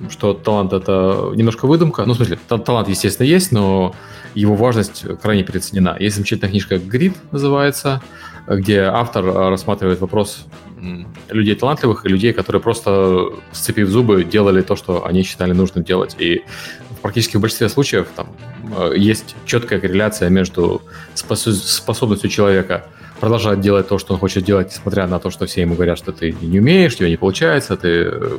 [0.09, 2.05] что талант это немножко выдумка.
[2.05, 3.95] Ну, в смысле, талант, естественно, есть, но
[4.35, 5.97] его важность крайне переоценена.
[5.99, 8.03] Есть замечательная книжка «Грид» называется,
[8.47, 10.47] где автор рассматривает вопрос
[11.29, 16.16] людей талантливых и людей, которые просто, сцепив зубы, делали то, что они считали нужным делать.
[16.18, 16.43] И
[17.03, 18.29] практически в большинстве случаев там
[18.77, 20.83] э, есть четкая корреляция между
[21.14, 22.87] способностью человека
[23.21, 26.12] продолжать делать то, что он хочет делать, несмотря на то, что все ему говорят, что
[26.12, 28.39] ты не умеешь, тебе не получается, ты э,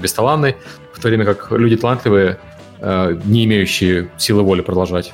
[0.00, 0.56] бесталанный,
[0.92, 2.38] в то время как люди талантливые,
[2.78, 5.12] э, не имеющие силы воли продолжать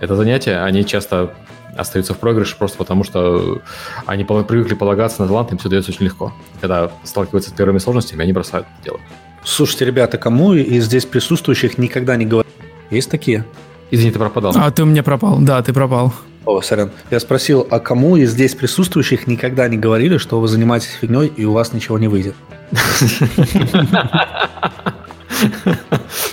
[0.00, 1.34] это занятие, они часто
[1.76, 3.60] остаются в проигрыше просто потому, что
[4.06, 6.32] они привыкли полагаться на талант, им все дается очень легко.
[6.60, 9.00] Когда сталкиваются с первыми сложностями, они бросают это дело.
[9.44, 12.52] Слушайте, ребята, кому из здесь присутствующих никогда не говорят?
[12.90, 13.44] Есть такие?
[13.90, 14.52] Извини, ты пропадал.
[14.56, 15.38] А, ты у меня пропал.
[15.40, 16.12] Да, ты пропал.
[16.44, 16.90] О, сорян.
[17.10, 21.44] Я спросил, а кому из здесь присутствующих никогда не говорили, что вы занимаетесь фигней и
[21.44, 22.34] у вас ничего не выйдет?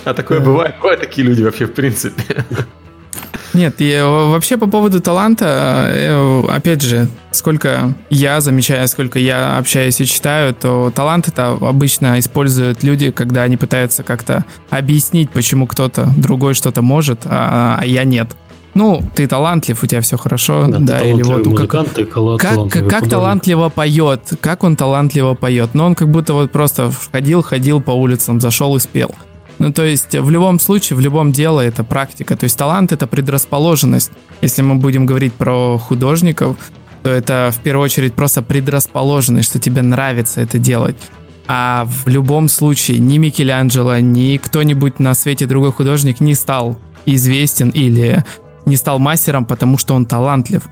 [0.04, 0.76] А такое бывает.
[0.82, 2.44] Бывают такие люди вообще, в принципе.
[3.58, 9.58] Нет, и э, вообще по поводу таланта, э, опять же, сколько я замечаю, сколько я
[9.58, 15.66] общаюсь и читаю, то талант это обычно используют люди, когда они пытаются как-то объяснить, почему
[15.66, 18.30] кто-то другой что-то может, а, а я нет.
[18.76, 21.88] Ну, ты талантлив, у тебя все хорошо, да, да или вот как,
[22.40, 26.92] как, как, как талантливо поет, как он талантливо поет, но он как будто вот просто
[27.12, 29.16] ходил, ходил по улицам, зашел и спел.
[29.60, 32.36] Ну, то есть в любом случае, в любом деле это практика.
[32.36, 34.12] То есть талант— это предрасположенность.
[34.42, 36.58] Если мы будем говорить про художников,
[37.04, 40.98] то это в первую очередь просто предрасположенность, что тебе нравится это делать.
[41.48, 47.70] А в любом случае ни Микеланджело, ни кто-нибудь на свете другой художник не стал известен
[47.70, 48.26] или
[48.66, 50.64] не стал мастером, потому что он талантлив.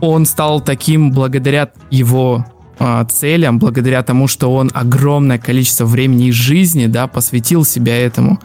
[0.00, 2.44] Он стал таким благодаря его
[2.84, 8.40] а, целям, благодаря тому, что он огромное количество времени и жизни, да, посвятил себя этому.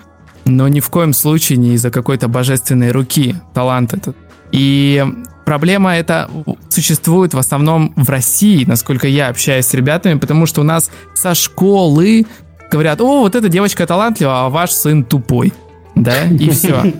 [0.46, 4.16] Но ни в коем случае не из-за какой-то божественной руки талант этот.
[4.52, 5.04] И
[5.44, 6.30] проблема эта
[6.70, 11.34] существует в основном в России, насколько я общаюсь с ребятами, потому что у нас со
[11.34, 12.28] школы
[12.70, 15.52] говорят, о, вот эта девочка талантлива, а ваш сын тупой.
[15.96, 16.94] Да, и все.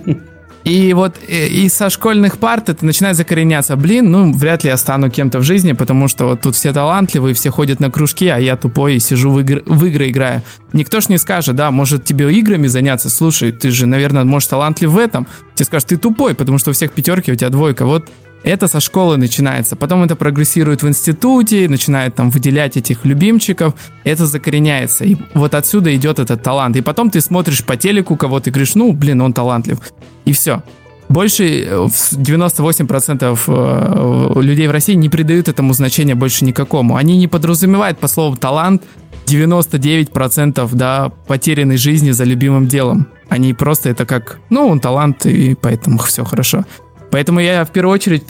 [0.68, 3.74] И вот э, и со школьных парт это начинает закореняться.
[3.76, 7.34] Блин, ну, вряд ли я стану кем-то в жизни, потому что вот тут все талантливые,
[7.34, 10.42] все ходят на кружки, а я тупой и сижу в, игр, в игры играю.
[10.74, 13.08] Никто ж не скажет, да, может тебе играми заняться?
[13.08, 15.26] Слушай, ты же, наверное, можешь талантлив в этом.
[15.54, 17.86] Тебе скажут, ты тупой, потому что у всех пятерки, у тебя двойка.
[17.86, 18.10] Вот
[18.44, 19.76] Это со школы начинается.
[19.76, 23.74] Потом это прогрессирует в институте, начинает там выделять этих любимчиков.
[24.04, 25.04] Это закореняется.
[25.04, 26.76] И вот отсюда идет этот талант.
[26.76, 29.78] И потом ты смотришь по телеку, кого ты говоришь, ну, блин, он талантлив.
[30.24, 30.62] И все.
[31.08, 36.96] Больше 98% э, э, людей в России не придают этому значения больше никакому.
[36.96, 38.82] Они не подразумевают по слову талант
[39.26, 43.08] 99% да, потерянной жизни за любимым делом.
[43.30, 46.64] Они просто это как, ну, он талант, и поэтому все хорошо.
[47.10, 48.24] Поэтому я в первую очередь,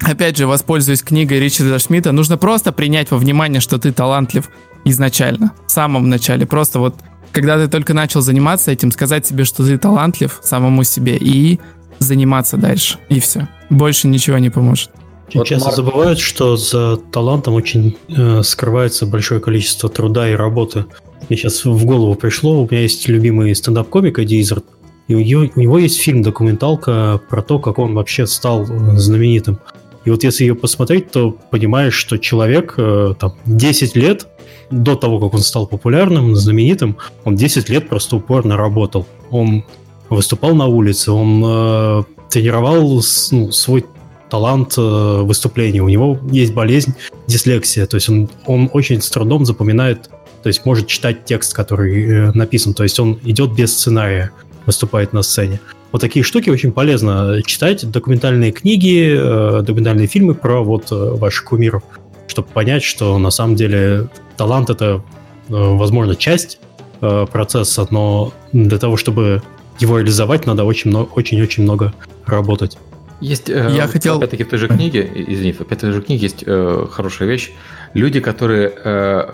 [0.00, 2.12] опять же, воспользуюсь книгой Ричарда Шмидта.
[2.12, 4.48] Нужно просто принять во внимание, что ты талантлив
[4.84, 6.46] изначально, в самом начале.
[6.46, 6.96] Просто вот,
[7.32, 11.60] когда ты только начал заниматься этим, сказать себе, что ты талантлив самому себе и
[11.98, 12.98] заниматься дальше.
[13.08, 13.48] И все.
[13.68, 14.90] Больше ничего не поможет.
[15.34, 15.76] Вот часто Марк...
[15.76, 20.86] забывают, что за талантом очень э, скрывается большое количество труда и работы.
[21.28, 24.64] Мне сейчас в голову пришло, у меня есть любимый стендап-комик Эдди Изард,
[25.10, 29.58] и у него, у него есть фильм-документалка про то, как он вообще стал э, знаменитым.
[30.04, 34.28] И вот если ее посмотреть, то понимаешь, что человек э, там 10 лет
[34.70, 39.04] до того, как он стал популярным, знаменитым, он 10 лет просто упорно работал.
[39.32, 39.64] Он
[40.10, 43.02] выступал на улице, он э, тренировал
[43.32, 43.84] ну, свой
[44.30, 45.80] талант э, выступления.
[45.80, 46.94] У него есть болезнь
[47.26, 50.08] дислексия, то есть он, он очень с трудом запоминает,
[50.44, 54.30] то есть может читать текст, который э, написан, то есть он идет без сценария,
[54.66, 55.60] выступает на сцене.
[55.92, 61.44] Вот такие штуки очень полезно читать, документальные книги, э, документальные фильмы про вот э, ваших
[61.44, 61.82] кумиров,
[62.28, 65.02] чтобы понять, что на самом деле талант это,
[65.48, 66.60] э, возможно, часть
[67.00, 69.42] э, процесса, но для того, чтобы
[69.80, 71.92] его реализовать, надо очень много, очень-очень много
[72.26, 72.78] работать.
[73.20, 74.16] Есть, э, я хотел...
[74.16, 77.50] опять-таки в той же книге, извини, опять в той же книге есть э, хорошая вещь.
[77.94, 79.32] Люди, которые э,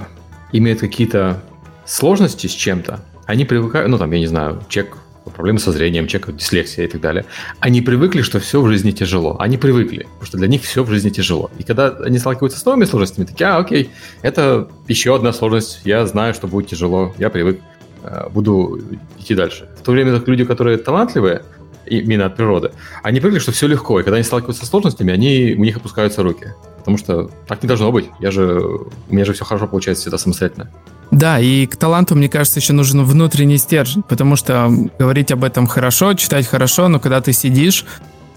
[0.53, 1.43] имеют какие-то
[1.85, 4.97] сложности с чем-то, они привыкают, ну там, я не знаю, человек
[5.31, 7.25] проблемы со зрением, человек дислексия и так далее.
[7.61, 9.37] Они привыкли, что все в жизни тяжело.
[9.39, 11.51] Они привыкли, потому что для них все в жизни тяжело.
[11.59, 13.91] И когда они сталкиваются с новыми сложностями, такие, а, окей,
[14.23, 17.61] это еще одна сложность, я знаю, что будет тяжело, я привык.
[18.03, 18.81] Э, буду
[19.19, 19.69] идти дальше.
[19.81, 21.43] В то время как люди, которые талантливые,
[21.87, 22.73] именно от природы,
[23.03, 26.23] они привыкли, что все легко, и когда они сталкиваются с сложностями, они, у них опускаются
[26.23, 26.53] руки.
[26.87, 28.11] Потому что так не должно быть.
[28.21, 30.71] Я же, у меня же все хорошо получается всегда самостоятельно.
[31.11, 35.67] Да, и к таланту, мне кажется, еще нужен внутренний стержень, потому что говорить об этом
[35.67, 37.85] хорошо, читать хорошо, но когда ты сидишь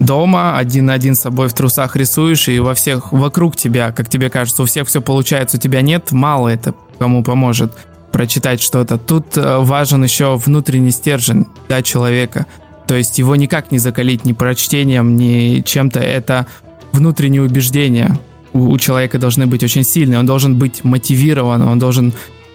[0.00, 4.08] дома, один на один с собой в трусах рисуешь, и во всех вокруг тебя, как
[4.08, 7.72] тебе кажется, у всех все получается, у тебя нет, мало это кому поможет
[8.10, 8.98] прочитать что-то.
[8.98, 12.46] Тут э, важен еще внутренний стержень да, человека.
[12.88, 16.00] То есть его никак не закалить ни прочтением, ни чем-то.
[16.00, 16.48] Это
[16.92, 18.18] внутренние убеждения
[18.52, 20.18] у, у человека должны быть очень сильные.
[20.18, 22.12] Он должен быть мотивирован, он должен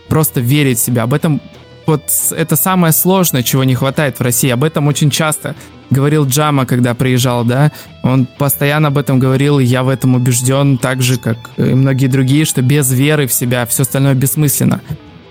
[0.07, 1.03] просто верить в себя.
[1.03, 1.41] Об этом
[1.85, 4.49] вот это самое сложное, чего не хватает в России.
[4.49, 5.55] Об этом очень часто
[5.89, 7.71] говорил Джама, когда приезжал, да.
[8.03, 12.07] Он постоянно об этом говорил, и я в этом убежден, так же, как и многие
[12.07, 14.81] другие, что без веры в себя все остальное бессмысленно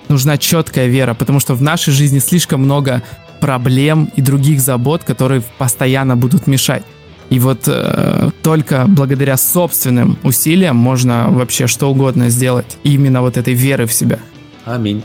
[0.08, 3.02] нужна четкая вера, потому что в нашей жизни слишком много
[3.40, 6.84] проблем и других забот, которые постоянно будут мешать.
[7.30, 12.78] И вот э, только благодаря собственным усилиям можно вообще что угодно сделать.
[12.84, 14.18] именно вот этой веры в себя.
[14.64, 15.02] Аминь.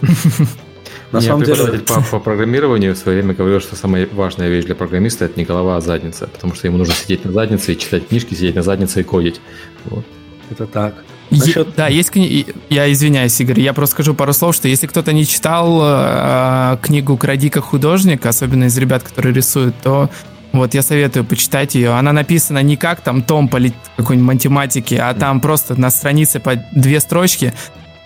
[1.12, 1.80] На самом деле...
[1.80, 5.44] по, по программированию в свое время говорил, что самая важная вещь для программиста это не
[5.44, 6.26] голова, а задница.
[6.26, 9.40] Потому что ему нужно сидеть на заднице и читать книжки, сидеть на заднице и кодить.
[9.84, 10.04] Вот.
[10.50, 11.04] Это так.
[11.30, 11.74] Насчет...
[11.76, 12.46] Да, есть книги.
[12.68, 17.16] Я извиняюсь, Игорь, я просто скажу пару слов, что если кто-то не читал э, книгу
[17.16, 20.10] Крадика художник, особенно из ребят, которые рисуют, то
[20.52, 21.90] вот я советую почитать ее.
[21.90, 23.58] Она написана не как там том по
[23.96, 27.54] какой-нибудь математике, а там просто на странице по две строчки.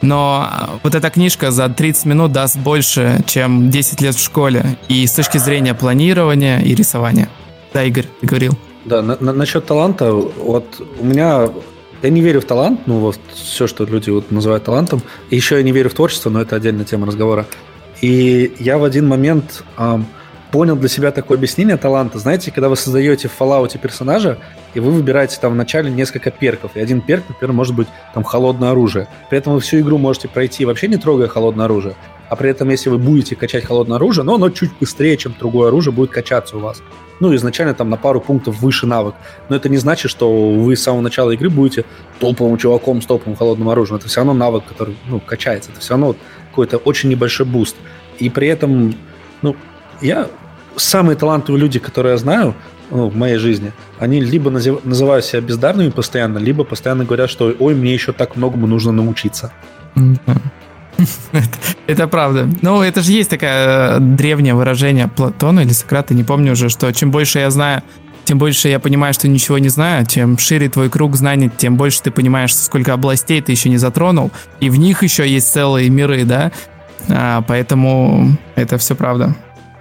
[0.03, 4.77] Но а, вот эта книжка за 30 минут даст больше, чем 10 лет в школе.
[4.89, 7.29] И с точки зрения планирования и рисования.
[7.73, 8.53] Да, Игорь, ты говорил.
[8.85, 11.51] Да, на, на, насчет таланта, вот у меня
[12.03, 15.03] я не верю в талант, ну, вот все, что люди вот называют талантом.
[15.31, 17.47] Еще я не верю в творчество, но это отдельная тема разговора.
[18.03, 20.07] И я в один момент эм,
[20.57, 22.19] понял для себя такое объяснение таланта.
[22.19, 24.39] Знаете, когда вы создаете в Fallout персонажа,
[24.73, 26.71] и вы выбираете там в начале несколько перков.
[26.77, 29.07] И один перк, например, может быть там холодное оружие.
[29.29, 31.95] При этом вы всю игру можете пройти вообще не трогая холодное оружие.
[32.31, 35.69] А при этом, если вы будете качать холодное оружие, но оно чуть быстрее, чем другое
[35.69, 36.81] оружие, будет качаться у вас
[37.21, 39.15] ну, изначально там на пару пунктов выше навык.
[39.49, 41.85] Но это не значит, что вы с самого начала игры будете
[42.19, 43.97] топовым чуваком с топовым холодным оружием.
[43.97, 45.71] Это все равно навык, который, ну, качается.
[45.71, 46.15] Это все равно
[46.51, 47.77] какой-то очень небольшой буст.
[48.19, 48.95] И при этом,
[49.43, 49.57] ну,
[50.01, 50.29] я...
[50.77, 52.55] Самые талантливые люди, которые я знаю,
[52.91, 57.55] ну, в моей жизни, они либо назыв, называют себя бездарными постоянно, либо постоянно говорят, что
[57.59, 59.53] ой, мне еще так многому нужно научиться.
[61.87, 62.49] Это правда.
[62.63, 66.91] Ну, это же есть такое э, древнее выражение Платона или Сократа, не помню уже, что
[66.93, 67.83] чем больше я знаю,
[68.25, 72.03] тем больше я понимаю, что ничего не знаю, чем шире твой круг знаний, тем больше
[72.03, 76.25] ты понимаешь, сколько областей ты еще не затронул, и в них еще есть целые миры,
[76.25, 76.51] да,
[77.09, 79.37] а, поэтому это все правда.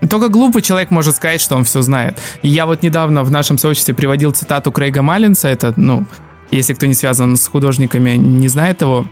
[0.10, 2.20] Только глупый человек может сказать, что он все знает.
[2.42, 6.06] И я вот недавно в нашем сообществе приводил цитату Крейга Маллинса, это, ну,
[6.52, 9.06] если кто не связан с художниками, не знает его,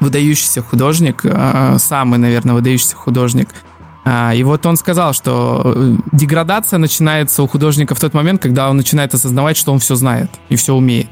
[0.00, 3.48] выдающийся художник, а, самый, наверное, выдающийся художник.
[4.04, 8.70] А, и вот он сказал, что э, деградация начинается у художника в тот момент, когда
[8.70, 11.10] он начинает осознавать, что он все знает и все умеет.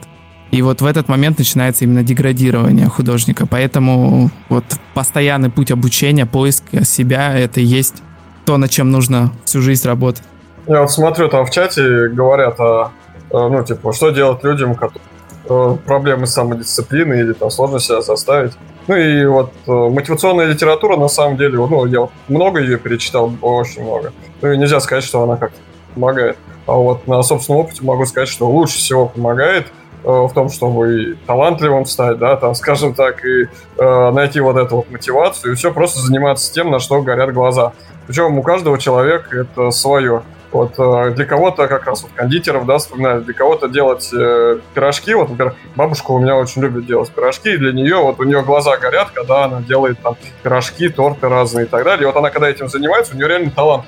[0.51, 3.47] И вот в этот момент начинается именно деградирование художника.
[3.47, 4.65] Поэтому вот
[4.95, 8.03] постоянный путь обучения, поиск себя, это и есть
[8.47, 10.23] то, над чем нужно всю жизнь работать.
[10.67, 12.91] Я вот смотрю, там в чате говорят, а,
[13.31, 15.03] ну, типа, что делать людям, которые
[15.49, 18.53] Э, проблемы с самодисциплиной или там сложно себя заставить.
[18.89, 23.33] Ну и вот э, мотивационная литература, на самом деле, ну, я вот много ее перечитал,
[23.43, 24.13] очень много.
[24.43, 25.59] Ну и нельзя сказать, что она как-то
[25.95, 26.37] помогает.
[26.67, 29.69] А вот на собственном опыте могу сказать, что лучше всего помогает
[30.03, 33.47] э, в том, чтобы и талантливым стать, да, там, скажем так, и
[33.79, 37.73] э, найти вот эту вот мотивацию, и все просто заниматься тем, на что горят глаза.
[38.07, 40.23] Причем у каждого человека это свое.
[40.53, 45.13] Вот э, для кого-то как раз вот кондитеров, да, вспоминаю, для кого-то делать э, пирожки,
[45.13, 48.43] вот, например, бабушка у меня очень любит делать пирожки, и для нее, вот у нее
[48.43, 52.05] глаза горят, когда она делает там пирожки, торты разные и так далее.
[52.05, 53.85] И вот она, когда этим занимается, у нее реально талант.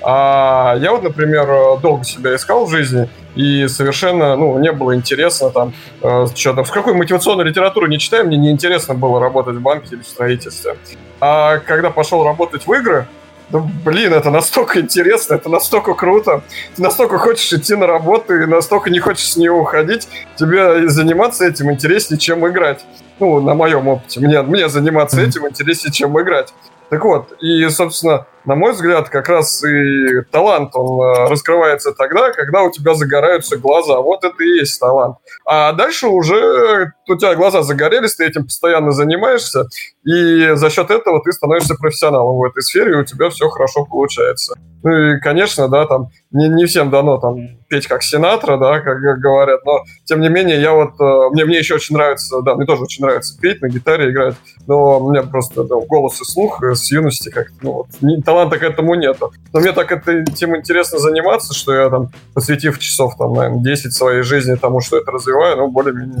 [0.00, 5.50] А я вот, например, долго себя искал в жизни, и совершенно, ну, не было интересно
[5.50, 9.56] там, э, что там, в какой мотивационной литературу не читаю, мне не интересно было работать
[9.56, 10.76] в банке или в строительстве.
[11.20, 13.06] А когда пошел работать в игры,
[13.50, 16.42] да блин, это настолько интересно, это настолько круто.
[16.76, 20.06] Ты настолько хочешь идти на работу и настолько не хочешь с нее уходить.
[20.36, 22.84] Тебе заниматься этим интереснее, чем играть.
[23.18, 24.20] Ну, на моем опыте.
[24.20, 26.52] Мне, мне заниматься этим интереснее, чем играть.
[26.90, 32.32] Так вот, и, собственно, на мой взгляд, как раз и талант, он э, раскрывается тогда,
[32.32, 34.00] когда у тебя загораются глаза.
[34.00, 35.16] Вот это и есть талант.
[35.44, 39.66] А дальше уже у тебя глаза загорелись, ты этим постоянно занимаешься,
[40.02, 43.84] и за счет этого ты становишься профессионалом в этой сфере, и у тебя все хорошо
[43.84, 44.54] получается.
[44.82, 47.36] Ну и, конечно, да, там не, не всем дано там
[47.68, 51.58] петь как Синатра, да, как говорят, но тем не менее я вот, э, мне, мне
[51.58, 54.34] еще очень нравится, да, мне тоже очень нравится петь, на гитаре играть,
[54.66, 58.58] но у меня просто да, голос и слух с юности как ну вот, не, таланта
[58.58, 59.32] к этому нету.
[59.52, 63.92] Но мне так это, этим интересно заниматься, что я там, посвятив часов, там, наверное, 10
[63.92, 66.20] своей жизни тому, что это развиваю, ну, более-менее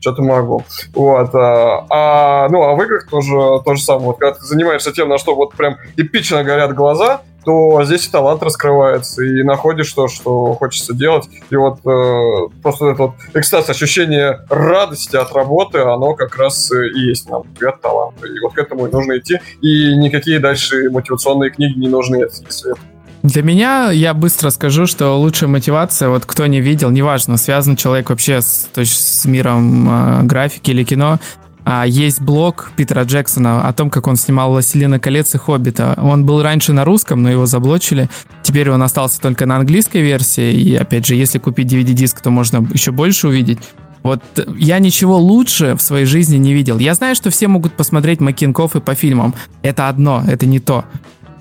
[0.00, 0.64] что-то могу.
[0.94, 1.34] Вот.
[1.34, 3.32] А, а, ну, а в играх тоже
[3.64, 4.06] то же самое.
[4.06, 8.10] Вот, когда ты занимаешься тем, на что вот прям эпично горят глаза, то здесь и
[8.10, 11.30] талант раскрывается, и находишь то, что хочется делать.
[11.48, 17.00] И вот э, просто это вот экстаз, ощущение радости от работы, оно как раз и
[17.00, 18.16] есть, нам взгляд, талант.
[18.22, 19.40] И вот к этому и нужно идти.
[19.62, 22.74] И никакие дальше мотивационные книги не нужны, если
[23.24, 28.10] для меня, я быстро скажу, что лучшая мотивация, вот кто не видел, неважно, связан человек
[28.10, 31.18] вообще с, то есть с миром э, графики или кино,
[31.70, 35.98] а, есть блог Питера Джексона о том, как он снимал «Властелина колец» и «Хоббита».
[36.00, 38.08] Он был раньше на русском, но его заблочили.
[38.42, 40.54] Теперь он остался только на английской версии.
[40.54, 43.58] И, опять же, если купить DVD-диск, то можно еще больше увидеть.
[44.02, 44.22] Вот
[44.56, 46.78] я ничего лучше в своей жизни не видел.
[46.78, 49.34] Я знаю, что все могут посмотреть Макинков и по фильмам.
[49.60, 50.86] Это одно, это не то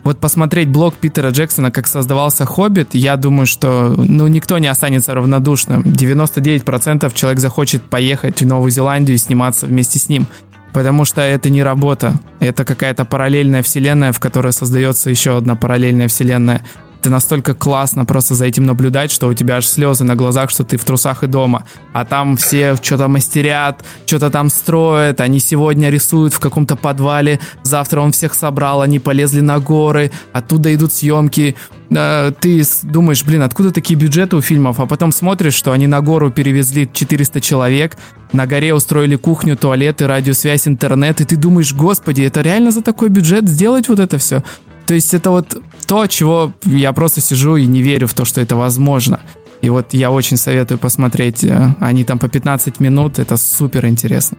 [0.08, 5.14] вот посмотреть блог Питера Джексона, как создавался «Хоббит», я думаю, что ну, никто не останется
[5.14, 5.82] равнодушным.
[5.82, 10.26] 99% человек захочет поехать в Новую Зеландию и сниматься вместе с ним.
[10.72, 16.08] Потому что это не работа, это какая-то параллельная вселенная, в которой создается еще одна параллельная
[16.08, 16.62] вселенная
[17.02, 20.64] ты настолько классно просто за этим наблюдать, что у тебя аж слезы на глазах, что
[20.64, 21.64] ты в трусах и дома.
[21.94, 28.02] А там все что-то мастерят, что-то там строят, они сегодня рисуют в каком-то подвале, завтра
[28.02, 31.56] он всех собрал, они полезли на горы, оттуда идут съемки.
[31.90, 34.80] Ты думаешь, блин, откуда такие бюджеты у фильмов?
[34.80, 37.98] А потом смотришь, что они на гору перевезли 400 человек,
[38.34, 43.08] на горе устроили кухню, туалеты, радиосвязь, интернет, и ты думаешь, господи, это реально за такой
[43.08, 44.44] бюджет сделать вот это все?
[44.88, 48.40] То есть это вот то, чего я просто сижу и не верю в то, что
[48.40, 49.20] это возможно.
[49.62, 51.44] И вот я очень советую посмотреть.
[51.44, 54.38] Э, они там по 15 минут, это супер интересно.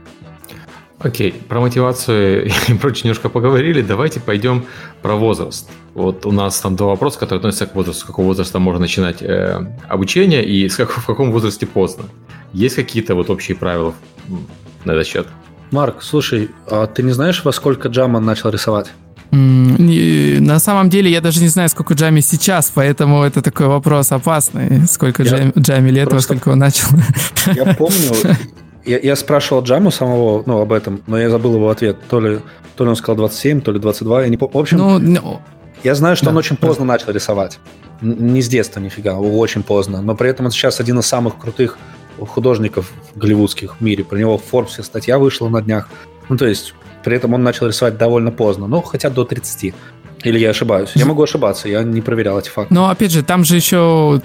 [1.00, 3.82] Окей, про мотивацию и прочее немножко поговорили.
[3.82, 4.64] Давайте пойдем
[5.02, 5.68] про возраст.
[5.92, 8.00] Вот у нас там два вопроса, которые относятся к возрасту.
[8.00, 12.04] С какого возраста можно начинать э, обучение и с как, в каком возрасте поздно.
[12.54, 13.94] Есть какие-то вот общие правила
[14.86, 15.26] на этот счет?
[15.70, 18.88] Марк, слушай, а ты не знаешь, во сколько Джаман начал рисовать?
[19.30, 24.86] На самом деле я даже не знаю, сколько Джами сейчас, поэтому это такой вопрос опасный.
[24.86, 26.88] Сколько я Джами, Джами лет, во сколько он начал.
[27.54, 28.14] Я помню,
[28.84, 31.98] я, я спрашивал Джаму самого ну, об этом, но я забыл его ответ.
[32.08, 32.40] То ли,
[32.74, 34.54] то ли он сказал 27, то ли 22, я не помню.
[34.54, 34.78] В общем...
[34.78, 35.40] Ну,
[35.82, 36.30] Я знаю, что да.
[36.30, 37.58] он очень поздно начал рисовать.
[38.00, 40.00] Не с детства нифига, очень поздно.
[40.00, 41.76] Но при этом он сейчас один из самых крутых
[42.18, 44.04] художников голливудских в мире.
[44.04, 45.88] Про него в Forbes статья вышла на днях.
[46.28, 46.74] Ну, то есть,
[47.04, 49.74] при этом он начал рисовать довольно поздно, ну, хотя до 30.
[50.24, 50.90] Или я ошибаюсь?
[50.94, 52.74] Я могу ошибаться, я не проверял эти факты.
[52.74, 54.20] Но опять же, там же еще...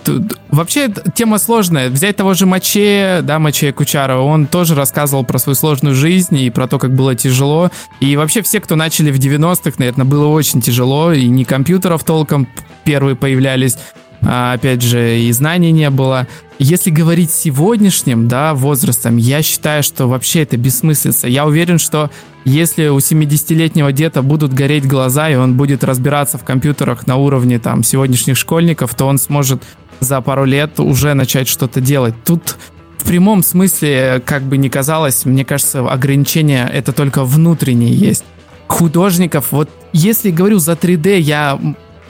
[0.49, 1.89] Вообще тема сложная.
[1.89, 6.49] Взять того же Маче, да, Маче Кучарова, он тоже рассказывал про свою сложную жизнь и
[6.49, 7.69] про то, как было тяжело.
[7.99, 12.47] И вообще все, кто начали в 90-х, наверное, было очень тяжело, и не компьютеров толком
[12.83, 13.77] первые появлялись,
[14.25, 16.27] опять же, и знаний не было.
[16.59, 21.27] Если говорить сегодняшним, да, возрастом, я считаю, что вообще это бессмыслица.
[21.27, 22.09] Я уверен, что
[22.45, 27.59] если у 70-летнего деда будут гореть глаза, и он будет разбираться в компьютерах на уровне
[27.59, 29.63] там сегодняшних школьников, то он сможет
[29.99, 32.15] за пару лет уже начать что-то делать.
[32.23, 32.57] Тут
[32.97, 38.23] в прямом смысле, как бы ни казалось, мне кажется, ограничения это только внутренние есть.
[38.67, 41.59] Художников, вот если говорю за 3D, я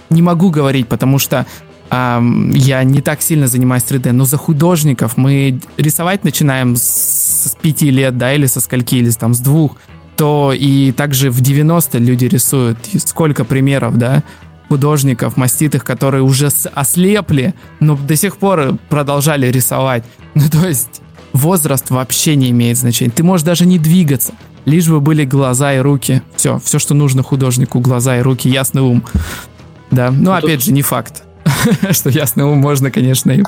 [0.10, 1.46] не могу говорить, потому что
[1.96, 8.18] я не так сильно занимаюсь 3D, но за художников мы рисовать начинаем с 5 лет,
[8.18, 9.78] да, или со скольки, или там с двух,
[10.16, 12.80] то и также в 90 люди рисуют.
[12.94, 14.24] И сколько примеров, да,
[14.70, 20.04] художников, маститых, которые уже ослепли, но до сих пор продолжали рисовать.
[20.36, 23.12] Ну, то есть возраст вообще не имеет значения.
[23.12, 24.34] Ты можешь даже не двигаться,
[24.66, 26.24] лишь бы были глаза и руки.
[26.36, 29.04] Все, все, что нужно художнику, глаза и руки, ясный ум.
[29.92, 31.24] Да, ну, ну опять же, не факт.
[31.92, 33.44] что ясно можно, конечно, и...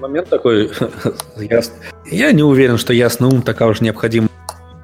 [0.00, 0.70] Момент такой,
[2.10, 4.28] я не уверен, что ясный ум такая уж необходима.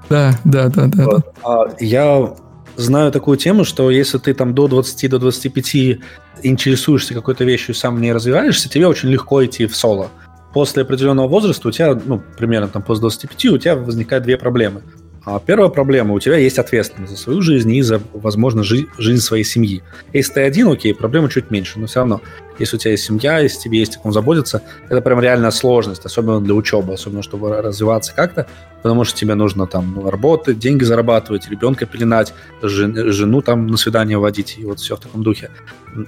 [0.09, 1.23] Да, да, да, да.
[1.43, 2.35] А я
[2.77, 6.01] знаю такую тему, что если ты там до 20, до 25
[6.43, 10.09] интересуешься какой-то вещью сам не развиваешься, тебе очень легко идти в соло.
[10.53, 14.83] После определенного возраста у тебя, ну, примерно там после 25, у тебя возникают две проблемы.
[15.25, 19.21] А первая проблема, у тебя есть ответственность за свою жизнь и за, возможно, жи- жизнь
[19.21, 19.83] своей семьи.
[20.15, 22.23] Если ты один, окей, проблема чуть меньше, но все равно,
[22.59, 26.07] если у тебя есть семья, если тебе есть о ком заботиться, это прям реальная сложность,
[26.07, 28.47] особенно для учебы, особенно чтобы развиваться как-то,
[28.83, 34.19] потому что тебе нужно там работать, деньги зарабатывать, ребенка пеленать, жен, жену там на свидание
[34.19, 35.51] водить, и вот все в таком духе.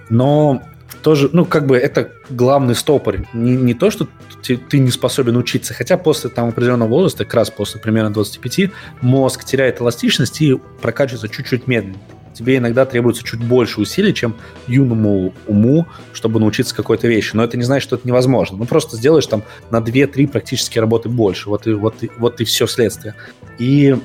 [0.09, 0.63] Но
[1.03, 3.19] тоже, ну, как бы это главный стопор.
[3.33, 4.07] Не, не то, что
[4.43, 8.71] ты, ты не способен учиться, хотя после там определенного возраста, как раз после примерно 25,
[9.01, 12.01] мозг теряет эластичность и прокачивается чуть-чуть медленнее.
[12.35, 14.37] Тебе иногда требуется чуть больше усилий, чем
[14.67, 17.37] юному уму, чтобы научиться какой-то вещи.
[17.37, 18.57] Но это не значит, что это невозможно.
[18.57, 21.51] Ну, просто сделаешь там на 2-3 практически работы больше.
[21.51, 23.15] Вот и, вот, и, вот и все следствие.
[23.59, 23.97] И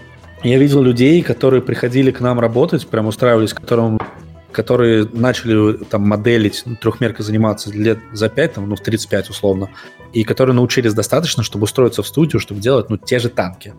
[0.43, 4.00] я видел людей, которые приходили к нам работать, прям устраивались, которым
[4.52, 9.70] которые начали там моделить, ну, трехмеркой заниматься лет за 5, там, ну, в 35 условно,
[10.14, 13.74] и которые научились достаточно, чтобы устроиться в студию, чтобы делать, ну, те же танки.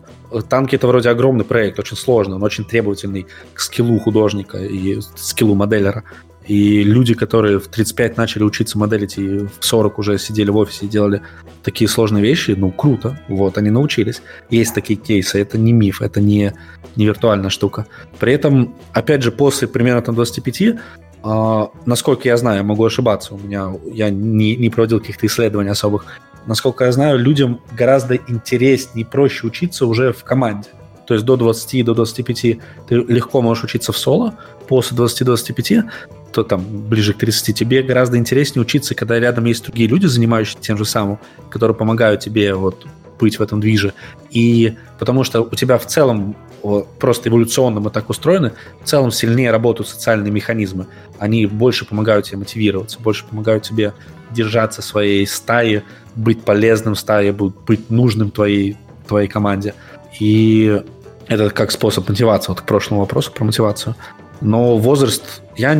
[0.47, 5.55] Танки— это вроде огромный проект, очень сложный, он очень требовательный к скиллу художника и скиллу
[5.55, 6.03] моделлера.
[6.49, 10.87] И люди, которые в 35 начали учиться моделить и в 40 уже сидели в офисе
[10.87, 11.21] и делали
[11.61, 13.19] такие сложные вещи, ну, круто.
[13.27, 14.23] Вот, они научились.
[14.49, 16.53] Есть такие кейсы, это не миф, это не,
[16.95, 17.85] не виртуальная штука.
[18.19, 20.79] При этом, опять же, после примерно там 25
[21.21, 26.05] Uh, насколько я знаю, могу ошибаться, у меня я не, не проводил каких-то исследований особых.
[26.45, 30.69] Насколько я знаю, людям гораздо интереснее и проще учиться уже в команде.
[31.09, 32.41] То есть до 20, до 25
[32.87, 34.35] ты легко можешь учиться в соло,
[34.69, 35.89] после 20-25
[36.31, 40.59] то там ближе к 30, тебе гораздо интереснее учиться, когда рядом есть другие люди, занимающиеся
[40.61, 41.17] тем же самым,
[41.49, 42.85] которые помогают тебе вот
[43.19, 43.95] быть в этом движе.
[44.29, 46.35] И потому что у тебя в целом
[46.99, 48.53] просто эволюционно мы так устроены,
[48.83, 50.85] в целом сильнее работают социальные механизмы.
[51.17, 53.93] Они больше помогают тебе мотивироваться, больше помогают тебе
[54.29, 55.83] держаться своей стаи,
[56.15, 59.73] быть полезным стае, быть нужным твоей, твоей команде.
[60.19, 60.79] И
[61.27, 63.95] это как способ мотивации, вот к прошлому вопросу про мотивацию.
[64.41, 65.77] Но возраст, я...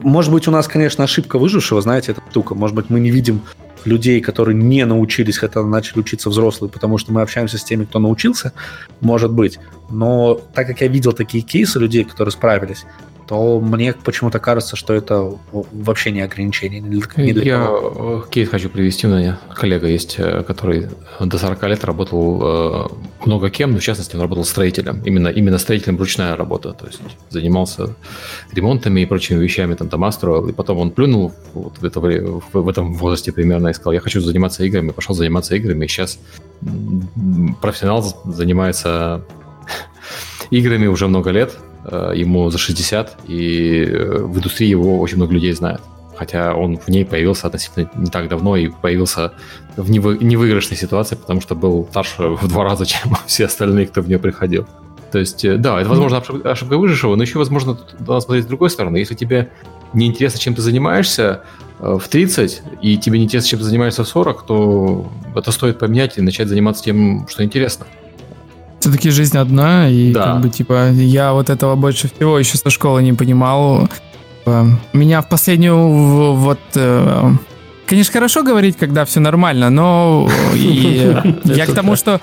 [0.00, 2.54] Может быть, у нас, конечно, ошибка выжившего, знаете, эта штука.
[2.54, 3.42] Может быть, мы не видим
[3.84, 7.98] людей, которые не научились, хотя начали учиться взрослые, потому что мы общаемся с теми, кто
[7.98, 8.52] научился,
[9.00, 9.58] может быть.
[9.90, 12.84] Но так как я видел такие кейсы людей, которые справились,
[13.28, 16.80] то мне почему-то кажется, что это вообще не ограничение.
[16.80, 18.24] Не для Я кого.
[18.26, 19.06] Э, кейс хочу привести.
[19.06, 20.88] У меня коллега есть, э, который
[21.20, 22.86] до 40 лет работал э,
[23.26, 25.02] много кем, но в частности он работал строителем.
[25.04, 26.72] Именно, именно строителем ручная работа.
[26.72, 27.94] То есть занимался
[28.50, 30.48] ремонтами и прочими вещами, там дома строил.
[30.48, 34.22] И потом он плюнул вот в, это, в этом возрасте примерно и сказал, я хочу
[34.22, 34.92] заниматься играми.
[34.92, 35.84] Пошел заниматься играми.
[35.84, 36.18] И сейчас
[37.60, 39.22] профессионал занимается
[40.50, 41.58] играми уже много лет,
[42.14, 45.80] ему за 60, и э, в индустрии его очень много людей знает.
[46.16, 49.32] Хотя он в ней появился относительно не так давно и появился
[49.76, 54.02] в невы- невыигрышной ситуации, потому что был старше в два раза, чем все остальные, кто
[54.02, 54.66] в нее приходил.
[55.12, 58.70] То есть, э, да, это, возможно, ошибка, выжившего, но еще, возможно, надо смотреть с другой
[58.70, 58.98] стороны.
[58.98, 59.50] Если тебе
[59.94, 61.42] неинтересно, чем ты занимаешься
[61.78, 66.18] э, в 30, и тебе неинтересно, чем ты занимаешься в 40, то это стоит поменять
[66.18, 67.86] и начать заниматься тем, что интересно.
[68.80, 70.24] Все-таки жизнь одна, и да.
[70.24, 73.88] как бы, типа, я вот этого больше всего еще со школы не понимал.
[74.38, 76.60] Типа, меня в последнюю вот...
[76.76, 77.30] Э,
[77.86, 82.20] конечно, хорошо говорить, когда все нормально, но я к тому, что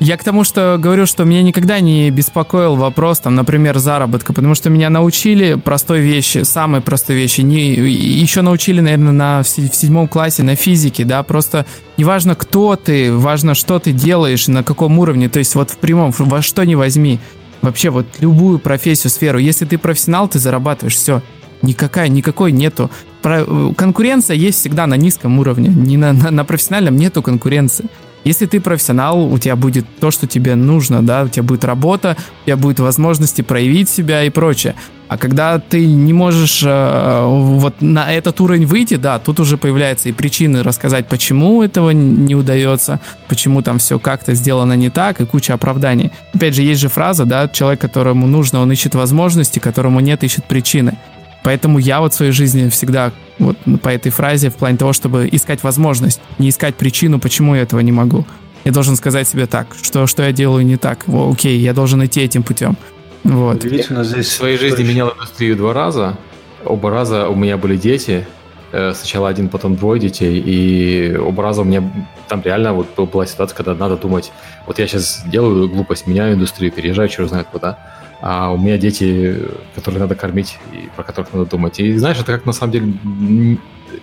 [0.00, 4.54] я к тому, что говорю, что меня никогда не беспокоил вопрос, там, например, заработка, потому
[4.54, 7.42] что меня научили простой вещи, самой простой вещи.
[7.42, 11.66] Не, еще научили, наверное, на, в седьмом классе на физике, да, просто
[11.98, 16.14] неважно, кто ты, важно, что ты делаешь, на каком уровне, то есть вот в прямом,
[16.16, 17.20] во что не возьми,
[17.60, 21.20] вообще вот любую профессию, сферу, если ты профессионал, ты зарабатываешь, все,
[21.60, 22.90] никакая, никакой нету.
[23.20, 23.44] Про,
[23.76, 27.84] конкуренция есть всегда на низком уровне, не на, на, на профессиональном нету конкуренции.
[28.24, 32.16] Если ты профессионал, у тебя будет то, что тебе нужно, да, у тебя будет работа,
[32.42, 34.74] у тебя будет возможности проявить себя и прочее.
[35.10, 40.08] А когда ты не можешь э, вот на этот уровень выйти, да, тут уже появляются
[40.08, 45.26] и причины рассказать, почему этого не удается, почему там все как-то сделано не так, и
[45.26, 46.12] куча оправданий.
[46.32, 50.44] Опять же, есть же фраза, да, человек, которому нужно, он ищет возможности, которому нет, ищет
[50.44, 50.96] причины.
[51.42, 55.28] Поэтому я вот в своей жизни всегда вот по этой фразе в плане того, чтобы
[55.30, 58.26] искать возможность, не искать причину, почему я этого не могу.
[58.64, 61.04] Я должен сказать себе так, что, что я делаю не так.
[61.08, 62.76] О, окей, я должен идти этим путем.
[63.24, 63.64] Вот.
[63.64, 64.26] Удивительно здесь...
[64.26, 66.18] В своей жизни менял индустрию два раза.
[66.64, 68.26] Оба раза у меня были дети.
[68.72, 70.42] Э, сначала один, потом двое детей.
[70.44, 71.90] И оба раза у меня
[72.28, 74.30] там реально вот была ситуация, когда надо думать,
[74.66, 77.78] вот я сейчас делаю глупость, меняю индустрию, переезжаю, черт знает куда
[78.22, 79.38] а у меня дети,
[79.74, 81.80] которых надо кормить и про которых надо думать.
[81.80, 83.58] И знаешь, это как на самом деле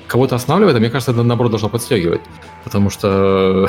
[0.08, 2.22] кого-то останавливает, а мне кажется, это наоборот должно подстегивать.
[2.64, 3.68] Потому что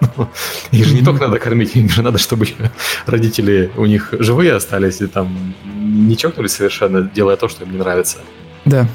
[0.70, 2.46] их же не только надо кормить, им же надо, чтобы
[3.06, 7.78] родители у них живые остались и там не чокнулись совершенно, делая то, что им не
[7.78, 8.18] нравится.
[8.64, 8.86] Да.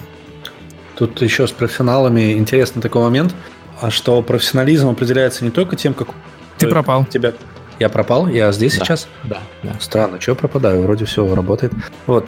[0.96, 3.36] Тут еще с профессионалами интересный такой момент,
[3.82, 6.10] а что профессионализм определяется не только тем, как
[6.58, 7.06] ты пропал.
[7.06, 7.34] Тебя
[7.80, 8.28] я пропал?
[8.28, 9.08] Я здесь да, сейчас?
[9.24, 9.76] Да, да.
[9.80, 10.84] Странно, что я пропадаю?
[10.84, 11.74] Вроде все работает.
[12.06, 12.28] Вот.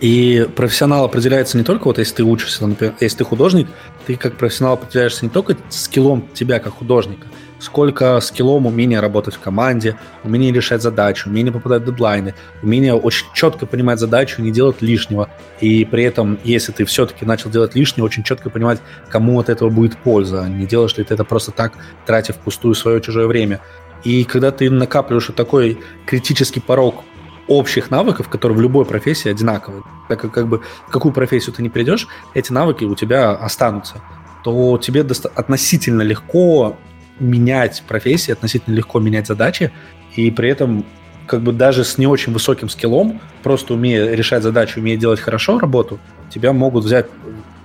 [0.00, 3.68] И профессионал определяется не только вот если ты учишься, например, если ты художник,
[4.06, 7.26] ты как профессионал определяешься не только скиллом тебя как художника,
[7.58, 13.26] сколько скиллом умения работать в команде, умение решать задачи, умение попадать в дедлайны, умение очень
[13.34, 15.28] четко понимать задачу, не делать лишнего.
[15.60, 18.80] И при этом, если ты все-таки начал делать лишнее, очень четко понимать,
[19.10, 20.46] кому от этого будет польза.
[20.48, 21.74] Не делаешь ли ты это просто так,
[22.06, 23.60] тратя впустую свое чужое время.
[24.04, 27.04] И когда ты накапливаешь вот такой критический порог
[27.48, 31.68] общих навыков, которые в любой профессии одинаковые, так как, как бы какую профессию ты не
[31.68, 34.00] придешь, эти навыки у тебя останутся,
[34.44, 35.04] то тебе
[35.34, 36.78] относительно легко
[37.18, 39.72] менять профессии, относительно легко менять задачи,
[40.16, 40.86] и при этом
[41.26, 45.58] как бы даже с не очень высоким скиллом, просто умея решать задачи, умея делать хорошо
[45.58, 47.06] работу, тебя могут взять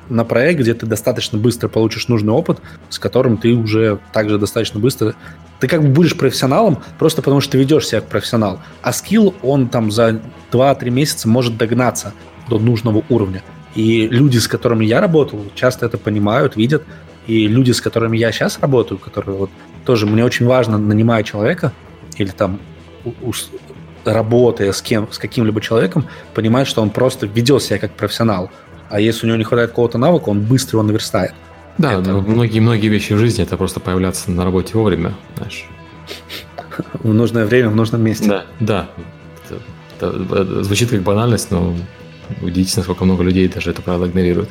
[0.10, 2.60] на проект, где ты достаточно быстро получишь нужный опыт,
[2.90, 5.16] с которым ты уже также достаточно быстро...
[5.60, 8.60] Ты как бы будешь профессионалом просто потому, что ты ведешь себя как профессионал.
[8.82, 10.22] А скилл, он там за
[10.52, 12.14] 2-3 месяца может догнаться
[12.50, 13.42] до нужного уровня.
[13.74, 16.84] И люди, с которыми я работал, часто это понимают, видят.
[17.28, 19.50] И люди, с которыми я сейчас работаю, которые вот
[19.86, 21.72] тоже мне очень важно, нанимая человека
[22.18, 22.60] или там
[24.04, 28.52] работая с кем, с каким-либо человеком, понимать, что он просто ведет себя как профессионал.
[28.90, 31.34] А если у него не хватает какого-то навыка, он быстро его наверстает.
[31.78, 35.66] Да, многие-многие вещи в жизни это просто появляться на работе вовремя, знаешь.
[36.94, 38.28] В нужное время, в нужном месте.
[38.28, 38.90] Да, да.
[39.98, 41.74] Это, это, звучит как банальность, но
[42.42, 44.50] удивительно, сколько много людей даже это правда игнорирует.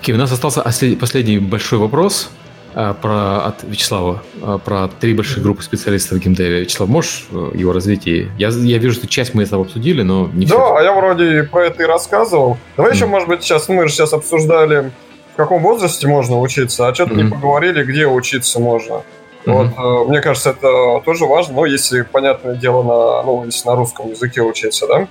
[0.00, 0.62] Окей, у нас остался
[0.98, 2.30] последний большой вопрос
[2.74, 6.62] про, от Вячеслава а, про три большие группы специалистов в геймдеве.
[6.62, 8.06] Вячеслав, можешь э, его развить?
[8.06, 10.56] Я, я вижу, что часть мы с тобой обсудили, но не все.
[10.56, 12.58] Да, а я вроде про это и рассказывал.
[12.76, 12.94] Давай mm.
[12.96, 14.90] еще, может быть, сейчас, мы же сейчас обсуждали,
[15.34, 17.22] в каком возрасте можно учиться, а что-то mm.
[17.22, 19.02] не поговорили, где учиться можно.
[19.46, 19.52] Mm-hmm.
[19.52, 23.76] Вот, э, мне кажется, это тоже важно, но если, понятное дело, на, ну, если на
[23.76, 25.06] русском языке учиться, да,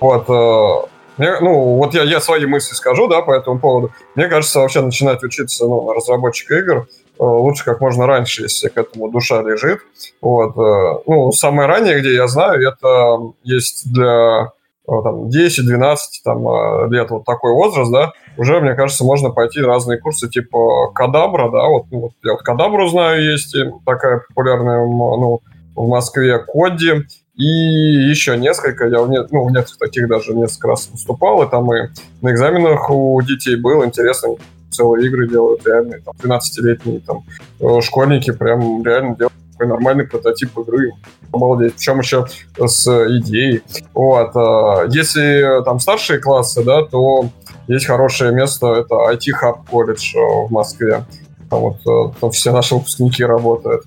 [0.00, 3.92] вот, э, мне, ну, вот я, я свои мысли скажу, да, по этому поводу.
[4.14, 6.86] Мне кажется, вообще начинать учиться, ну, на разработчика игр
[7.18, 9.80] лучше как можно раньше, если к этому душа лежит.
[10.20, 10.56] Вот.
[10.56, 14.52] Э, ну, самое раннее, где я знаю, это есть для
[14.86, 19.98] э, там, 10-12 там, лет вот такой возраст, да, уже, мне кажется, можно пойти разные
[19.98, 25.40] курсы типа Кадабра, да, вот, ну, вот я вот Кадабру знаю, есть такая популярная, ну,
[25.74, 27.04] в Москве Коди,
[27.38, 31.48] и еще несколько, я в, не, ну, в нескольких таких даже несколько раз выступал, и
[31.48, 31.88] там и
[32.20, 34.34] на экзаменах у детей был интересно
[34.70, 37.24] целые игры делают реальные, там, 12-летние там,
[37.60, 40.92] э, школьники прям реально делают такой нормальный прототип игры.
[41.32, 41.74] Обалдеть.
[41.74, 42.26] Причем еще
[42.58, 42.86] с
[43.18, 43.62] идеей.
[43.92, 44.30] Вот.
[44.34, 47.28] А, если там старшие классы, да, то
[47.66, 51.04] есть хорошее место, это IT-хаб колледж в Москве.
[51.50, 53.84] Там вот э, там все наши выпускники работают.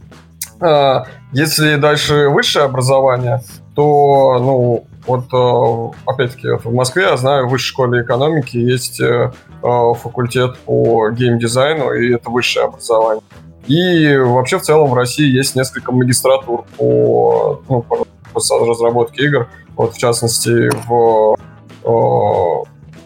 [1.34, 3.42] Если дальше высшее образование,
[3.74, 9.32] то, ну, вот, э, опять-таки, в Москве, я знаю, в высшей школе экономики есть э,
[9.62, 13.24] факультет по геймдизайну, и это высшее образование.
[13.68, 19.48] И вообще в целом в России есть несколько магистратур по, ну, по разработке игр.
[19.76, 21.36] Вот, в частности, в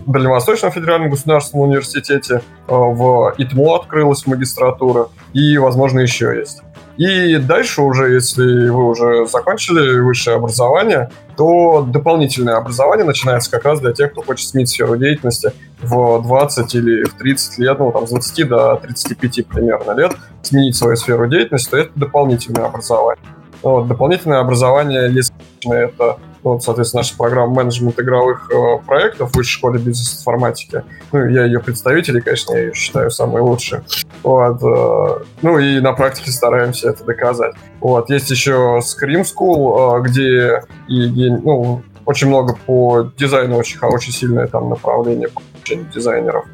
[0.05, 6.61] Дальневосточном федеральном государственном университете, в ИТМО открылась магистратура, и, возможно, еще есть.
[6.97, 13.81] И дальше уже, если вы уже закончили высшее образование, то дополнительное образование начинается как раз
[13.81, 15.51] для тех, кто хочет сменить сферу деятельности
[15.81, 20.77] в 20 или в 30 лет, ну, там, с 20 до 35 примерно лет, сменить
[20.77, 23.25] свою сферу деятельности, то это дополнительное образование.
[23.61, 25.33] Вот, дополнительное образование, если
[25.65, 30.83] это вот, соответственно, наша программа менеджмент игровых э, проектов в высшей школе бизнес-информатики.
[31.11, 33.79] Ну, я ее представитель, и, конечно, я ее считаю самой лучшей.
[34.21, 37.55] Вот, э, ну, и на практике стараемся это доказать.
[37.79, 44.13] Вот, есть еще Scream School, э, где и, ну, очень много по дизайну, очень, очень
[44.13, 45.41] сильное там направление по
[45.91, 46.45] дизайнеров.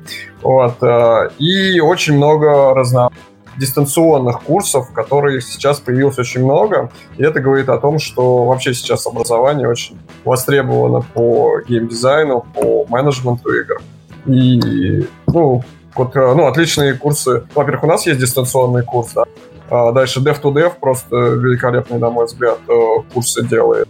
[0.41, 3.30] Вот, э, и очень много разнообразных
[3.61, 6.89] дистанционных курсов, которых сейчас появилось очень много.
[7.17, 13.53] И это говорит о том, что вообще сейчас образование очень востребовано по геймдизайну, по менеджменту
[13.53, 13.81] игр.
[14.25, 15.63] И, ну,
[15.95, 17.43] вот, э, ну, отличные курсы.
[17.53, 19.23] Во-первых, у нас есть дистанционный курс, да.
[19.69, 22.73] А дальше Dev to Dev просто великолепный, на мой взгляд, э,
[23.13, 23.87] курсы делает.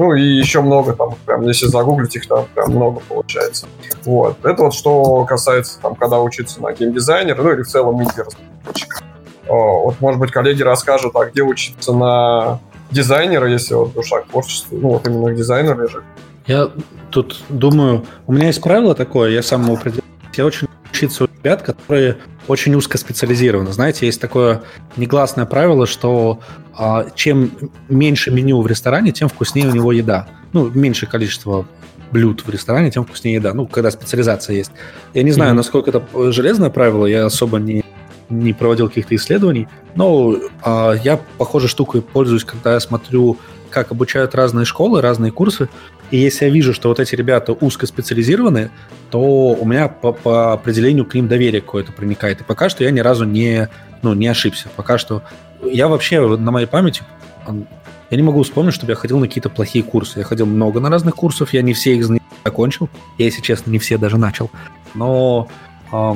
[0.00, 3.66] Ну и еще много там, прям, если загуглить их, там прям много получается.
[4.06, 4.42] Вот.
[4.42, 9.02] Это вот что касается, там, когда учиться на геймдизайнера, ну или в целом инди-разработчика.
[9.46, 12.60] Вот, может быть, коллеги расскажут, а где учиться на
[12.90, 16.02] дизайнера, если вот душа к творчеству, ну вот именно к дизайнеру лежит.
[16.46, 16.70] Я
[17.10, 20.04] тут думаю, у меня есть правило такое, я сам его определяю.
[20.34, 22.16] Я очень учиться у ребят, которые
[22.50, 23.72] очень узко специализированы.
[23.72, 24.62] Знаете, есть такое
[24.96, 26.40] негласное правило, что
[26.76, 27.52] а, чем
[27.88, 30.26] меньше меню в ресторане, тем вкуснее у него еда.
[30.52, 31.64] Ну, меньшее количество
[32.10, 33.54] блюд в ресторане, тем вкуснее еда.
[33.54, 34.72] Ну, когда специализация есть.
[35.14, 35.56] Я не знаю, mm-hmm.
[35.56, 37.84] насколько это железное правило, я особо не,
[38.28, 43.38] не проводил каких-то исследований, но а, я похожей штукой пользуюсь, когда я смотрю,
[43.70, 45.68] как обучают разные школы, разные курсы.
[46.10, 48.70] И если я вижу, что вот эти ребята узкоспециализированы,
[49.10, 52.40] то у меня по, по определению к ним доверие какое-то проникает.
[52.40, 53.68] И пока что я ни разу не,
[54.02, 54.68] ну, не ошибся.
[54.74, 55.22] Пока что
[55.62, 57.02] я вообще на моей памяти
[58.10, 60.18] я не могу вспомнить, чтобы я ходил на какие-то плохие курсы.
[60.18, 62.06] Я ходил много на разных курсов, я не все их
[62.44, 62.88] закончил.
[63.18, 64.50] Я, если честно, не все даже начал.
[64.94, 65.48] Но
[65.92, 66.14] э,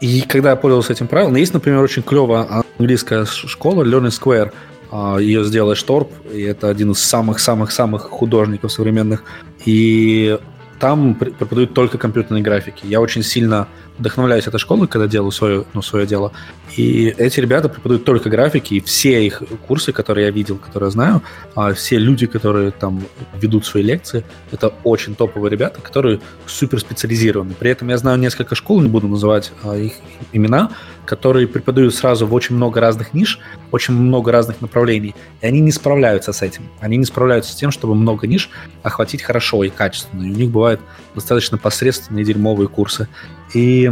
[0.00, 4.52] и когда я пользовался этим правилом, есть, например, очень клевая английская школа Learning Square–
[4.92, 9.24] Ее сделал Шторп, и это один из самых-самых-самых художников современных.
[9.64, 10.38] И
[10.78, 12.84] там преподают только компьютерные графики.
[12.86, 13.66] Я очень сильно
[13.98, 16.32] вдохновляюсь этой школой, когда делаю свое, ну, свое дело.
[16.76, 21.22] И эти ребята преподают только графики, и все их курсы, которые я видел, которые знаю,
[21.54, 23.02] а все люди, которые там
[23.34, 27.54] ведут свои лекции, это очень топовые ребята, которые супер специализированы.
[27.58, 29.94] При этом я знаю несколько школ, не буду называть а, их
[30.32, 30.72] имена,
[31.06, 33.38] которые преподают сразу в очень много разных ниш,
[33.72, 36.64] очень много разных направлений, и они не справляются с этим.
[36.80, 38.50] Они не справляются с тем, чтобы много ниш
[38.82, 40.22] охватить хорошо и качественно.
[40.24, 40.80] И у них бывают
[41.14, 43.08] достаточно посредственные дерьмовые курсы.
[43.54, 43.90] И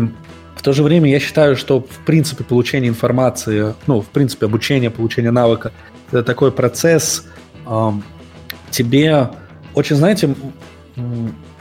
[0.56, 4.90] в то же время я считаю, что в принципе получение информации, ну, в принципе обучение,
[4.90, 5.72] получение навыка,
[6.08, 7.26] это такой процесс,
[7.66, 8.02] эм,
[8.70, 9.30] тебе
[9.74, 10.34] очень, знаете,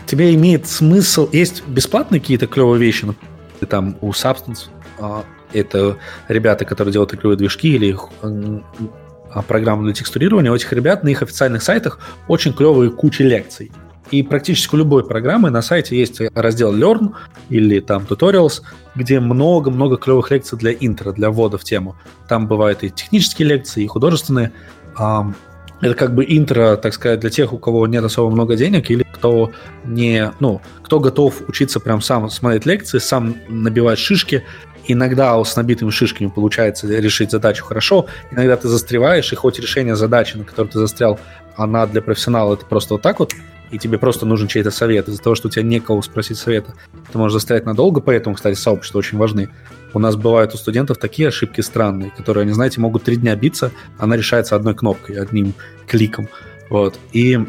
[0.06, 3.32] тебе имеет смысл, есть бесплатные какие-то клевые вещи, например,
[3.70, 4.68] там у Substance,
[5.00, 5.22] э,
[5.54, 5.98] это
[6.28, 11.22] ребята, которые делают игровые движки или э, программы для текстурирования, у этих ребят на их
[11.22, 13.72] официальных сайтах очень клевые куча лекций.
[14.12, 17.14] И практически у любой программы на сайте есть раздел Learn
[17.50, 18.62] или там Tutorials,
[18.96, 21.96] где много-много клевых лекций для интро, для ввода в тему.
[22.28, 24.52] Там бывают и технические лекции, и художественные.
[24.96, 29.04] Это как бы интро, так сказать, для тех, у кого нет особо много денег, или
[29.12, 29.52] кто
[29.84, 34.44] не, ну, кто готов учиться прям сам смотреть лекции, сам набивать шишки.
[34.88, 40.38] Иногда с набитыми шишками получается решить задачу хорошо, иногда ты застреваешь, и хоть решение задачи,
[40.38, 41.20] на которой ты застрял,
[41.56, 43.34] она для профессионала это просто вот так вот
[43.74, 45.08] и тебе просто нужен чей-то совет.
[45.08, 46.76] Из-за того, что у тебя некого спросить совета,
[47.12, 49.50] ты можешь застрять надолго, поэтому, кстати, сообщества очень важны.
[49.96, 53.72] У нас бывают у студентов такие ошибки странные, которые, они, знаете, могут три дня биться,
[53.98, 55.56] она решается одной кнопкой, одним
[55.88, 56.30] кликом.
[56.70, 57.00] Вот.
[57.14, 57.40] И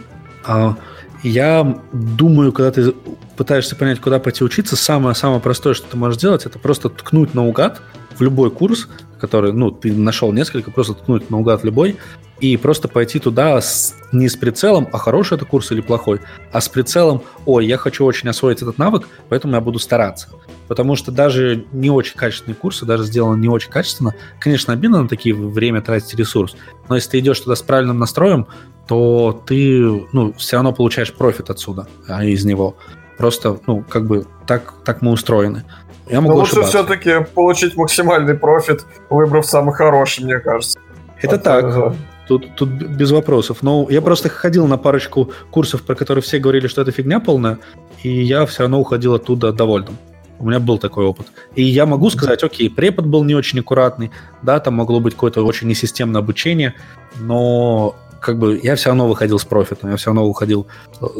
[0.44, 0.76] а,
[1.24, 2.94] я думаю, когда ты
[3.36, 7.80] пытаешься понять, куда пойти учиться, самое-самое простое, что ты можешь сделать, это просто ткнуть наугад
[8.16, 8.88] в любой курс,
[9.18, 11.96] которые, ну, ты нашел несколько, просто ткнуть наугад любой,
[12.40, 16.20] и просто пойти туда с, не с прицелом, а хороший это курс или плохой,
[16.52, 20.28] а с прицелом, ой, я хочу очень освоить этот навык, поэтому я буду стараться.
[20.68, 25.08] Потому что даже не очень качественные курсы, даже сделаны не очень качественно, конечно, обидно на
[25.08, 26.54] такие время тратить ресурс,
[26.88, 28.46] но если ты идешь туда с правильным настроем,
[28.86, 32.76] то ты, ну, все равно получаешь профит отсюда, а из него.
[33.16, 35.64] Просто, ну, как бы так, так мы устроены.
[36.08, 40.78] Я могу Но лучше все-таки получить максимальный профит, выбрав самый хороший, мне кажется.
[41.20, 41.64] Это вот, так.
[41.64, 41.96] Ага.
[42.28, 43.58] Тут, тут без вопросов.
[43.62, 47.58] Но я просто ходил на парочку курсов, про которые все говорили, что это фигня полная,
[48.02, 49.96] и я все равно уходил оттуда довольным.
[50.38, 51.28] У меня был такой опыт.
[51.54, 54.10] И я могу сказать, окей, препод был не очень аккуратный,
[54.42, 56.74] да, там могло быть какое-то очень несистемное обучение,
[57.18, 57.94] но
[58.24, 60.66] как бы я все равно выходил с профитом, я все равно уходил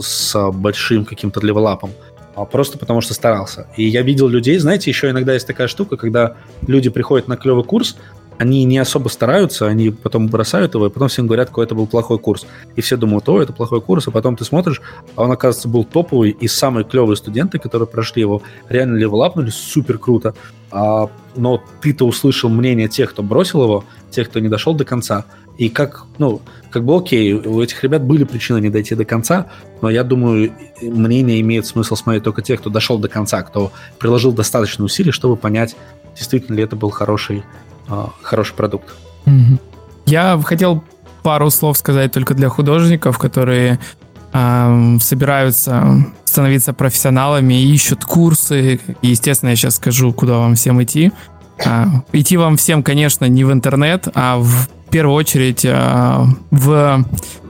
[0.01, 1.91] с большим каким-то левелапом
[2.37, 3.69] а просто потому что старался.
[3.77, 6.37] И я видел людей, знаете, еще иногда есть такая штука, когда
[6.67, 7.97] люди приходят на клевый курс,
[8.39, 11.87] они не особо стараются, они потом бросают его, и потом всем говорят, какой это был
[11.87, 12.47] плохой курс.
[12.75, 14.83] И все думают, о, это плохой курс, а потом ты смотришь,
[15.15, 19.99] а он, оказывается, был топовый, и самые клевые студенты, которые прошли его, реально левелапнули супер
[19.99, 20.35] круто.
[20.73, 25.25] А, но ты-то услышал мнение тех, кто бросил его, тех, кто не дошел до конца,
[25.57, 26.41] и как, ну,
[26.75, 29.47] как бы окей, у этих ребят были причины не дойти до конца,
[29.81, 30.53] но я думаю,
[30.83, 33.71] мнение имеет смысл смотреть только тех, кто дошел до конца, кто
[34.01, 35.77] приложил достаточно усилий, чтобы понять,
[36.17, 37.45] действительно ли это был хороший,
[37.89, 38.93] э, хороший продукт.
[40.07, 40.83] Я хотел
[41.23, 43.79] пару слов сказать только для художников, которые
[44.33, 48.81] э, собираются становиться профессионалами, ищут курсы.
[49.01, 51.13] Естественно, я сейчас скажу, куда вам всем идти.
[51.59, 57.05] Э, идти вам всем, конечно, не в интернет, а в первую очередь э, в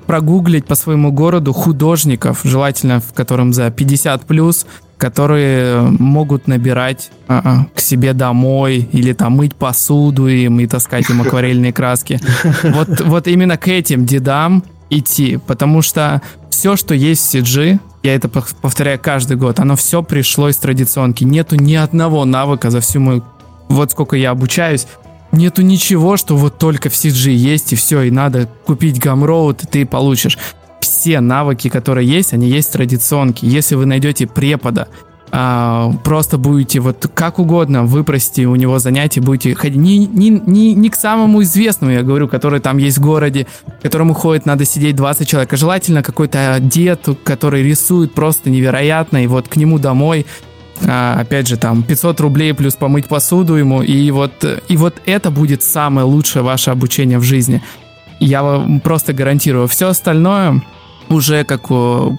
[0.07, 4.67] прогуглить по своему городу художников, желательно в котором за 50 плюс,
[4.99, 11.23] которые могут набирать а, к себе домой или там мыть посуду им и таскать им
[11.23, 12.21] акварельные краски.
[12.63, 18.15] Вот, вот именно к этим дедам идти, потому что все, что есть в CG, я
[18.15, 21.25] это повторяю каждый год, оно все пришло из традиционки.
[21.25, 23.25] Нету ни одного навыка за всю мою...
[23.69, 24.87] Вот сколько я обучаюсь,
[25.35, 29.67] Нету ничего, что вот только в CG есть и все, и надо купить Gumroad, и
[29.67, 30.39] ты получишь.
[30.81, 33.45] Все навыки, которые есть, они есть традиционки.
[33.45, 34.87] Если вы найдете препода,
[35.33, 40.75] а, просто будете вот как угодно выпросите у него занятия, будете ходить не, не, не,
[40.75, 43.49] не к самому известному, я говорю, который там есть в городе,
[43.83, 49.27] которому ходит, надо сидеть 20 человек, а желательно какой-то дед, который рисует просто невероятно, и
[49.27, 50.27] вот к нему домой
[50.87, 55.31] а, опять же, там 500 рублей плюс помыть посуду ему, и вот, и вот это
[55.31, 57.63] будет самое лучшее ваше обучение в жизни.
[58.21, 59.69] Я вам просто гарантирую.
[59.69, 60.63] Все остальное
[61.09, 61.69] уже, как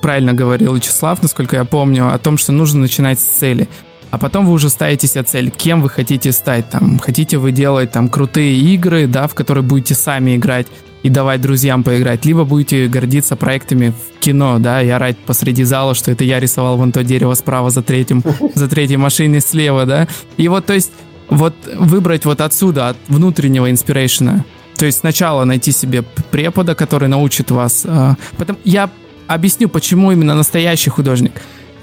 [0.01, 3.67] правильно говорил Вячеслав, насколько я помню, о том, что нужно начинать с цели.
[4.11, 6.69] А потом вы уже ставите себе цель, кем вы хотите стать.
[6.69, 10.67] Там, хотите вы делать там крутые игры, да, в которые будете сами играть,
[11.05, 15.93] и давать друзьям поиграть, либо будете гордиться проектами в кино, да, и орать посреди зала,
[15.93, 18.23] что это я рисовал вон то дерево справа за третьим,
[18.55, 20.07] за третьей машиной слева, да.
[20.37, 20.91] И вот, то есть,
[21.29, 24.45] вот выбрать вот отсюда, от внутреннего инспирейшена.
[24.77, 26.01] То есть сначала найти себе
[26.31, 27.83] препода, который научит вас.
[27.85, 28.89] Э, потом я
[29.27, 31.33] объясню, почему именно настоящий художник.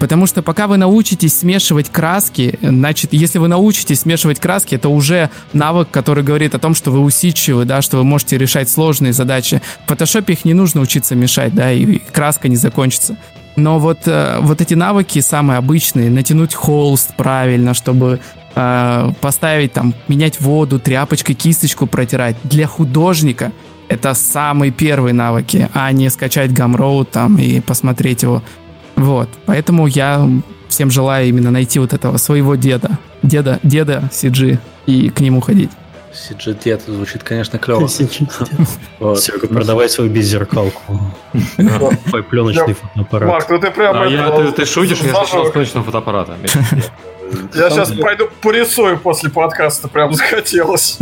[0.03, 5.31] Потому что пока вы научитесь смешивать краски, значит, если вы научитесь смешивать краски, это уже
[5.53, 9.63] навык, который говорит о том, что вы усидчивы, да, что вы можете решать сложные задачи.
[9.85, 13.17] В фотошопе их не нужно учиться мешать, да, и краска не закончится.
[13.55, 18.19] Но вот, э, вот эти навыки самые обычные, натянуть холст правильно, чтобы
[18.57, 22.35] э, поставить там, менять воду, тряпочкой кисточку протирать.
[22.43, 23.53] Для художника
[23.87, 28.43] это самые первые навыки, а не скачать Gumroad там и посмотреть его
[28.97, 30.29] вот, поэтому я
[30.69, 35.71] всем желаю именно найти вот этого своего деда, деда, деда CG и к нему ходить.
[36.13, 37.87] CG дед звучит, конечно, клево.
[37.89, 41.01] Все, продавай свою беззеркалку.
[42.31, 43.29] Пленочный фотоаппарат.
[43.29, 43.97] Марк, ну ты прям...
[43.97, 46.37] А ты шутишь, я слышал с пленочного фотоаппарата.
[47.55, 50.99] Я сейчас пойду порисую после подкаста, прям захотелось.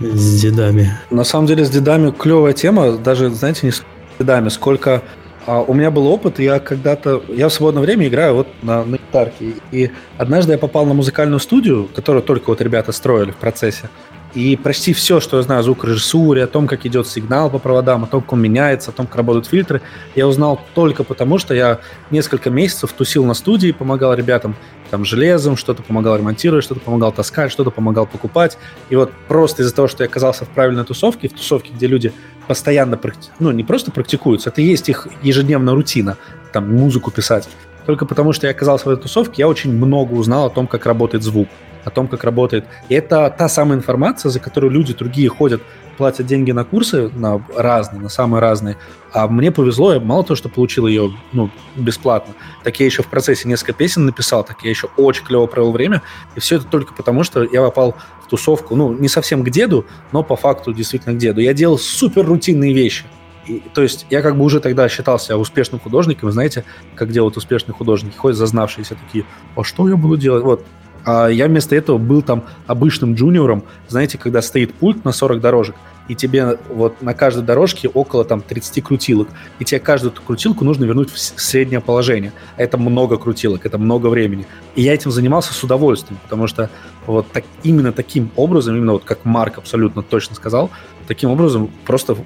[0.00, 0.98] С дедами.
[1.10, 3.84] На самом деле с дедами клевая тема, даже, знаете, не с
[4.18, 5.02] дедами, сколько
[5.50, 8.98] а у меня был опыт, я когда-то, я в свободное время играю вот на, на
[8.98, 13.90] гитарке, и однажды я попал на музыкальную студию, которую только вот ребята строили в процессе,
[14.32, 18.04] и почти все, что я знаю о звукорежиссуре, о том, как идет сигнал по проводам,
[18.04, 19.82] о том, как он меняется, о том, как работают фильтры,
[20.14, 21.80] я узнал только потому, что я
[22.12, 24.54] несколько месяцев тусил на студии, помогал ребятам
[24.90, 28.58] там железом, что-то помогал ремонтировать, что-то помогал таскать, что-то помогал покупать.
[28.90, 32.12] И вот просто из-за того, что я оказался в правильной тусовке, в тусовке, где люди
[32.46, 32.98] постоянно,
[33.38, 36.16] ну, не просто практикуются, это есть их ежедневная рутина,
[36.52, 37.48] там, музыку писать.
[37.86, 40.86] Только потому, что я оказался в этой тусовке, я очень много узнал о том, как
[40.86, 41.48] работает звук.
[41.84, 42.64] о том, как работает.
[42.88, 45.62] И это та самая информация, за которую люди другие ходят,
[46.00, 48.78] платят деньги на курсы, на разные, на самые разные.
[49.12, 52.32] А мне повезло, я мало того, что получил ее ну, бесплатно,
[52.64, 56.00] так я еще в процессе несколько песен написал, так я еще очень клево провел время.
[56.36, 59.84] И все это только потому, что я попал в тусовку, ну, не совсем к деду,
[60.10, 61.42] но по факту действительно к деду.
[61.42, 63.04] Я делал супер рутинные вещи.
[63.46, 66.64] И, то есть я как бы уже тогда считался успешным художником, знаете,
[66.94, 70.44] как делают успешные художники, ходят зазнавшиеся такие, а что я буду делать?
[70.44, 70.64] Вот,
[71.04, 75.76] а я вместо этого был там обычным джуниором, знаете, когда стоит пульт на 40 дорожек,
[76.10, 79.28] и тебе вот на каждой дорожке около там 30 крутилок,
[79.60, 82.32] и тебе каждую крутилку нужно вернуть в среднее положение.
[82.56, 84.44] Это много крутилок, это много времени.
[84.74, 86.68] И я этим занимался с удовольствием, потому что
[87.06, 90.70] вот так, именно таким образом, именно вот как Марк абсолютно точно сказал,
[91.06, 92.16] таким образом просто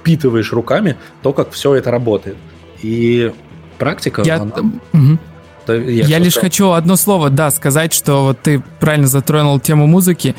[0.00, 2.38] впитываешь руками то, как все это работает.
[2.80, 3.30] И
[3.76, 4.22] практика...
[4.24, 4.36] Я...
[4.36, 4.54] Она...
[4.94, 5.18] Угу.
[5.66, 9.86] Да, я я лишь хочу одно слово, да, сказать, что вот ты правильно затронул тему
[9.86, 10.34] музыки.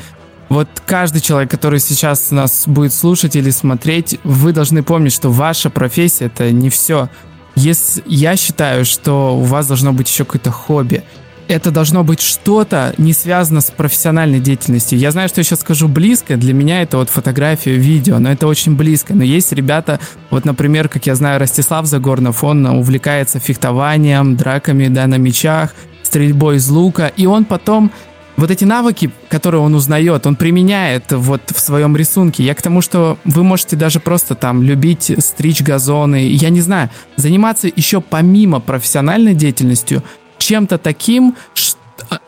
[0.48, 5.70] Вот каждый человек, который сейчас нас будет слушать или смотреть, вы должны помнить, что ваша
[5.70, 7.08] профессия это не все.
[7.56, 11.02] Если я считаю, что у вас должно быть еще какое-то хобби
[11.48, 14.98] это должно быть что-то не связано с профессиональной деятельностью.
[14.98, 18.46] Я знаю, что я сейчас скажу близко, для меня это вот фотография, видео, но это
[18.46, 19.14] очень близко.
[19.14, 20.00] Но есть ребята,
[20.30, 26.56] вот, например, как я знаю, Ростислав Загорнов, он увлекается фехтованием, драками, да, на мечах, стрельбой
[26.56, 27.90] из лука, и он потом
[28.36, 32.44] вот эти навыки, которые он узнает, он применяет вот в своем рисунке.
[32.44, 36.90] Я к тому, что вы можете даже просто там любить стричь газоны, я не знаю,
[37.16, 40.02] заниматься еще помимо профессиональной деятельностью–
[40.46, 41.36] чем-то таким,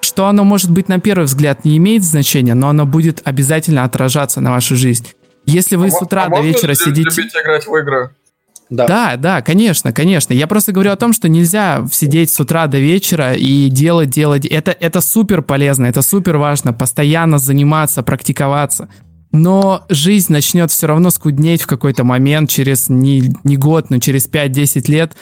[0.00, 4.40] что оно, может быть, на первый взгляд не имеет значения, но оно будет обязательно отражаться
[4.40, 5.08] на вашу жизнь.
[5.46, 7.08] Если вы а с утра а до вечера сидите...
[7.08, 8.10] любить играть в игры?
[8.70, 8.86] Да.
[8.86, 10.34] да, да, конечно, конечно.
[10.34, 14.44] Я просто говорю о том, что нельзя сидеть с утра до вечера и делать, делать.
[14.44, 16.72] Это, это супер полезно, это супер важно.
[16.72, 18.88] Постоянно заниматься, практиковаться.
[19.32, 24.28] Но жизнь начнет все равно скуднеть в какой-то момент, через не, не год, но через
[24.28, 25.16] 5-10 лет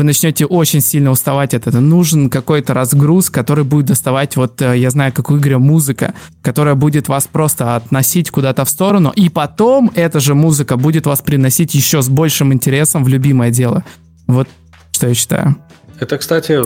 [0.00, 1.82] вы начнете очень сильно уставать от этого.
[1.82, 6.74] Нужен какой-то разгруз, который будет доставать, вот э, я знаю, как у Игоря музыка, которая
[6.74, 11.74] будет вас просто относить куда-то в сторону, и потом эта же музыка будет вас приносить
[11.74, 13.84] еще с большим интересом в любимое дело.
[14.26, 14.48] Вот
[14.92, 15.56] что я считаю.
[15.98, 16.62] Это, кстати,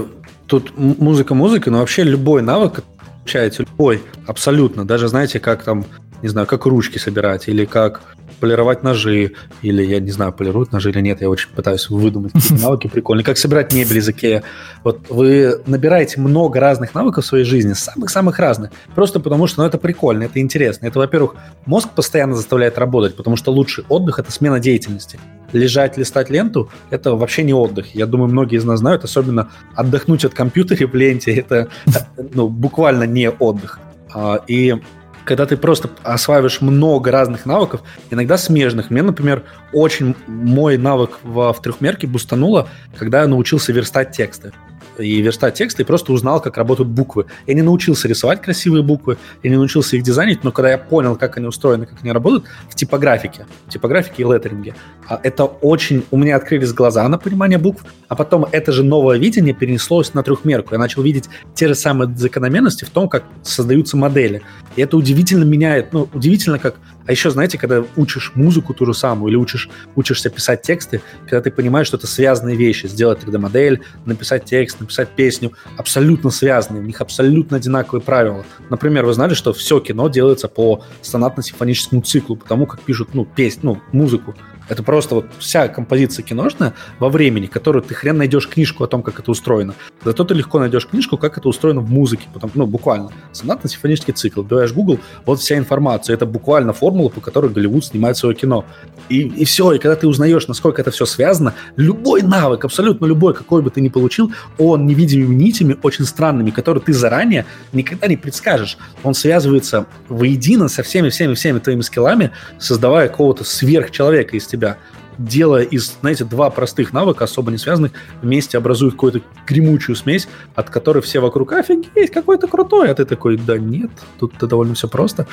[0.47, 2.85] тут музыка музыка, но вообще любой навык,
[3.19, 4.85] получаете любой, абсолютно.
[4.85, 5.85] Даже знаете, как там,
[6.23, 8.01] не знаю, как ручки собирать или как
[8.35, 9.33] полировать ножи,
[9.63, 13.25] или, я не знаю, полируют ножи или нет, я очень пытаюсь выдумать какие навыки прикольные,
[13.25, 14.43] как собирать мебель из Икея.
[14.83, 19.69] Вот вы набираете много разных навыков в своей жизни, самых-самых разных, просто потому что ну,
[19.69, 20.87] это прикольно, это интересно.
[20.87, 21.37] Это, во-первых,
[21.67, 25.19] мозг постоянно заставляет работать, потому что лучший отдых– это смена деятельности.
[25.53, 27.95] Лежать, листать ленту– это вообще не отдых.
[27.95, 31.69] Я думаю, многие из нас знают, особенно отдохнуть от компьютера в ленте– это
[32.35, 33.79] ну, буквально не отдых.
[34.13, 34.81] А, и
[35.25, 38.91] когда ты просто осваиваешь много разных навыков, иногда смежных.
[38.91, 39.43] Мне, например,
[39.73, 44.53] очень мой навык в, в трехмерке бустануло, когда я научился верстать тексты
[44.99, 47.27] и верстать тексты, и просто узнал, как работают буквы.
[47.47, 51.17] Я не научился рисовать красивые буквы, я не научился их дизайнить, но когда я понял,
[51.17, 54.75] как они устроены, как они работают, в типографике, в типографике и леттеринге,
[55.09, 56.05] а это очень...
[56.11, 60.23] У меня открылись глаза на понимание букв, а потом это же новое видение перенеслось на
[60.23, 60.75] трехмерку.
[60.75, 64.43] Я начал видеть те же самые закономерности в том, как создаются модели.
[64.77, 66.77] И это удивительно меняет, ну, удивительно, как
[67.07, 71.41] а еще, знаете, когда учишь музыку ту же самую или учишь, учишься писать тексты, когда
[71.43, 76.87] ты понимаешь, что это связанные вещи, сделать 3D-модель, написать текст, написать песню, абсолютно связанные, у
[76.87, 78.45] них абсолютно одинаковые правила.
[78.71, 83.63] Например, вы знали, что все кино делается по сонатно-симфоническому циклу, потому как пишут, ну, песню,
[83.65, 84.35] ну, музыку.
[84.69, 89.03] Это просто вот вся композиция киношная во времени, которую ты хрен найдешь книжку о том,
[89.03, 89.75] как это устроено.
[90.05, 92.27] Зато ты легко найдешь книжку, как это устроено в музыке.
[92.33, 93.11] Потом, ну, буквально.
[93.33, 94.43] Сонатно-симфонический цикл.
[94.43, 96.15] Вбиваешь Google, вот вся информация.
[96.15, 98.65] Это буквально формула, по которой Голливуд снимает свое кино.
[99.09, 99.73] И, и все.
[99.73, 103.81] И когда ты узнаешь, насколько это все связано, любой навык, абсолютно любой, какой бы ты
[103.81, 108.79] ни получил, он невидимыми нитями, очень странными, которые ты заранее никогда не предскажешь.
[109.03, 114.79] Он связывается воедино со всеми-всеми-всеми твоими скиллами, создавая какого-то сверхчеловека из тебя
[115.19, 120.71] делая из, знаете, два простых навыка, особо не связанных, вместе образуют какую-то гремучую смесь, от
[120.71, 124.75] которой все вокруг офигеть, какой то крутой, а ты такой, да нет, тут это довольно
[124.75, 125.27] все просто.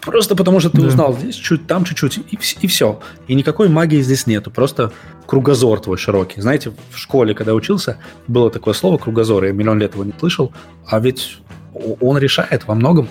[0.00, 0.88] Просто потому что ты да.
[0.88, 3.00] узнал здесь чуть, там чуть-чуть, и, и все.
[3.26, 4.92] И никакой магии здесь нету, просто
[5.26, 6.42] кругозор твой широкий.
[6.42, 10.52] Знаете, в школе, когда учился, было такое слово кругозор, я миллион лет его не слышал,
[10.86, 11.38] а ведь
[12.00, 13.08] он решает во многом.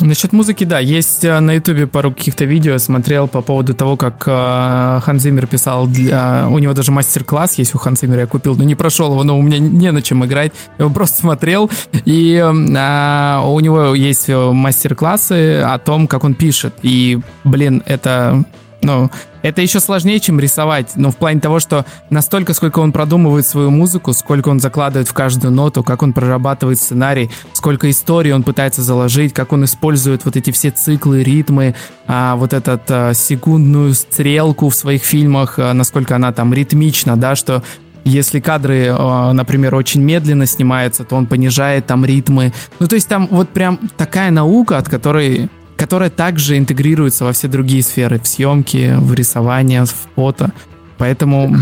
[0.00, 4.24] Насчет музыки, да, есть э, на ютубе пару каких-то видео, смотрел по поводу того, как
[4.26, 5.00] э,
[5.46, 6.48] писал, для...
[6.50, 9.42] у него даже мастер-класс есть у Хан я купил, но не прошел его, но у
[9.42, 11.70] меня не на чем играть, его просто смотрел,
[12.04, 18.44] и э, у него есть мастер-классы о том, как он пишет, и, блин, это
[18.84, 19.10] ну,
[19.42, 23.70] это еще сложнее, чем рисовать, но в плане того, что настолько, сколько он продумывает свою
[23.70, 28.82] музыку, сколько он закладывает в каждую ноту, как он прорабатывает сценарий, сколько историй он пытается
[28.82, 31.74] заложить, как он использует вот эти все циклы, ритмы,
[32.06, 37.34] а, вот эту а, секундную стрелку в своих фильмах, а, насколько она там ритмична, да,
[37.34, 37.62] что
[38.04, 42.52] если кадры, а, например, очень медленно снимаются, то он понижает там ритмы.
[42.78, 47.48] Ну, то есть там вот прям такая наука, от которой которая также интегрируется во все
[47.48, 50.52] другие сферы, в съемки, в рисование, в фото.
[50.98, 51.56] Поэтому...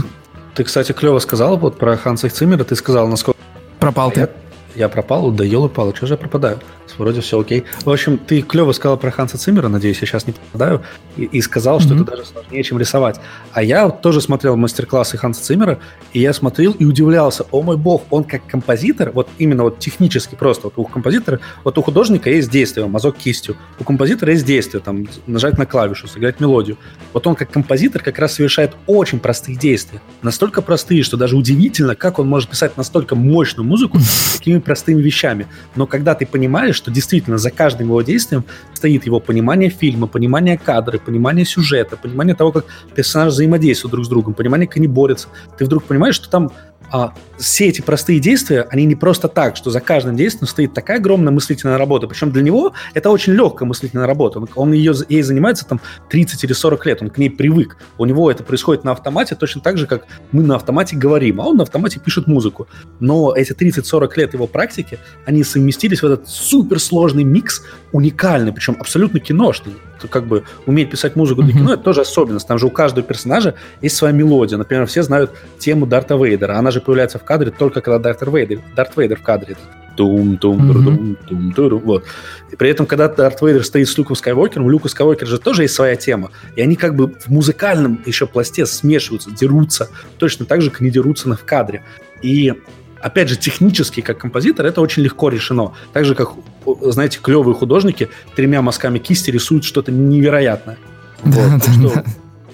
[0.54, 3.40] Ты, кстати, клево сказал вот про Ханса Циммера, ты сказал, насколько...
[3.78, 4.28] Пропал ты.
[4.74, 6.58] Я пропал, да елы-палы, что же я пропадаю?
[6.98, 7.64] Вроде все окей.
[7.84, 10.82] В общем, ты клево сказал про Ханса Циммера, надеюсь, я сейчас не попадаю,
[11.16, 12.02] и, и сказал, что mm-hmm.
[12.02, 13.20] это даже сложнее, чем рисовать.
[13.52, 15.78] А я вот тоже смотрел мастер-классы Ханса Циммера,
[16.12, 20.34] и я смотрел и удивлялся, о мой бог, он как композитор, вот именно вот технически
[20.34, 24.82] просто, вот у композитора, вот у художника есть действие, мазок кистью, у композитора есть действие,
[24.82, 26.76] там, нажать на клавишу, сыграть мелодию.
[27.12, 31.94] Вот он как композитор как раз совершает очень простые действия, настолько простые, что даже удивительно,
[31.94, 33.98] как он может писать настолько мощную музыку
[34.36, 35.46] такими простыми вещами.
[35.76, 38.44] Но когда ты понимаешь, что действительно за каждым его действием
[38.74, 42.64] стоит его понимание фильма, понимание кадра, понимание сюжета, понимание того, как
[42.94, 45.28] персонажи взаимодействуют друг с другом, понимание, как они борются.
[45.58, 46.50] Ты вдруг понимаешь, что там
[46.92, 50.98] а, все эти простые действия, они не просто так, что за каждым действием стоит такая
[50.98, 52.06] огромная мыслительная работа.
[52.06, 54.40] Причем для него это очень легкая мыслительная работа.
[54.40, 57.78] Он, он ее, ей занимается там 30 или 40 лет, он к ней привык.
[57.96, 61.46] У него это происходит на автомате точно так же, как мы на автомате говорим, а
[61.46, 62.68] он на автомате пишет музыку.
[63.00, 67.62] Но эти 30-40 лет его практики, они совместились в этот суперсложный микс,
[67.92, 69.72] уникальный, причем абсолютно киношный
[70.08, 72.46] как бы уметь писать музыку для кино, это тоже особенность.
[72.46, 74.58] Там же у каждого персонажа есть своя мелодия.
[74.58, 76.56] Например, все знают тему Дарта Вейдера.
[76.56, 79.56] Она же появляется в кадре только когда Дарт Вейдер, Дарт Вейдер в кадре.
[79.96, 82.04] Тум, тум, тум, тум, тум, вот.
[82.50, 85.62] И при этом, когда Дарт Вейдер стоит с Люком Скайуокером, у Люка Скайуокера же тоже
[85.62, 86.30] есть своя тема.
[86.56, 89.90] И они как бы в музыкальном еще пласте смешиваются, дерутся.
[90.18, 91.82] Точно так же, как они дерутся на в кадре.
[92.22, 92.54] И
[93.02, 95.72] опять же, технически, как композитор, это очень легко решено.
[95.92, 96.30] Так же, как,
[96.80, 100.78] знаете, клевые художники тремя мазками кисти рисуют что-то невероятное.
[101.22, 102.04] Вот, что,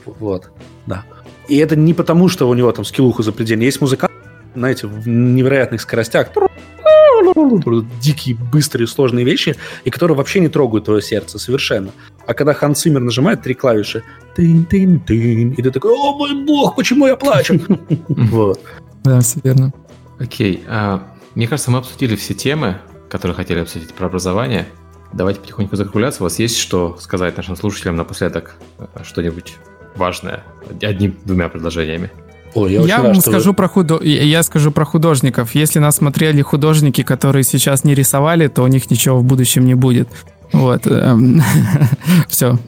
[0.04, 0.50] вот,
[0.86, 1.04] да.
[1.48, 3.62] И это не потому, что у него там скиллуху запредельно.
[3.62, 4.12] Есть музыкант,
[4.54, 6.30] знаете, в невероятных скоростях,
[8.00, 11.90] дикие, быстрые, сложные вещи, и которые вообще не трогают твое сердце совершенно.
[12.26, 14.02] А когда Хан Циммер нажимает три клавиши,
[14.36, 17.60] тын-тын-тын, и ты такой, о мой бог, почему я плачу?
[18.08, 18.60] Вот.
[19.04, 19.72] Да, все верно.
[20.18, 20.62] Окей.
[20.66, 21.02] А,
[21.34, 22.78] мне кажется, мы обсудили все темы,
[23.08, 24.66] которые хотели обсудить про образование.
[25.12, 26.22] Давайте потихоньку закругляться.
[26.22, 28.56] У вас есть что сказать нашим слушателям напоследок?
[28.78, 29.56] А, что-нибудь
[29.96, 30.44] важное?
[30.82, 32.10] Одним-двумя предложениями.
[32.54, 33.56] Ой, я я рад, скажу вы...
[33.56, 34.02] про худо...
[34.02, 35.54] я скажу про художников.
[35.54, 39.74] Если нас смотрели художники, которые сейчас не рисовали, то у них ничего в будущем не
[39.74, 40.08] будет.
[40.52, 40.86] Вот.
[40.86, 41.42] Эм,
[42.28, 42.58] Все.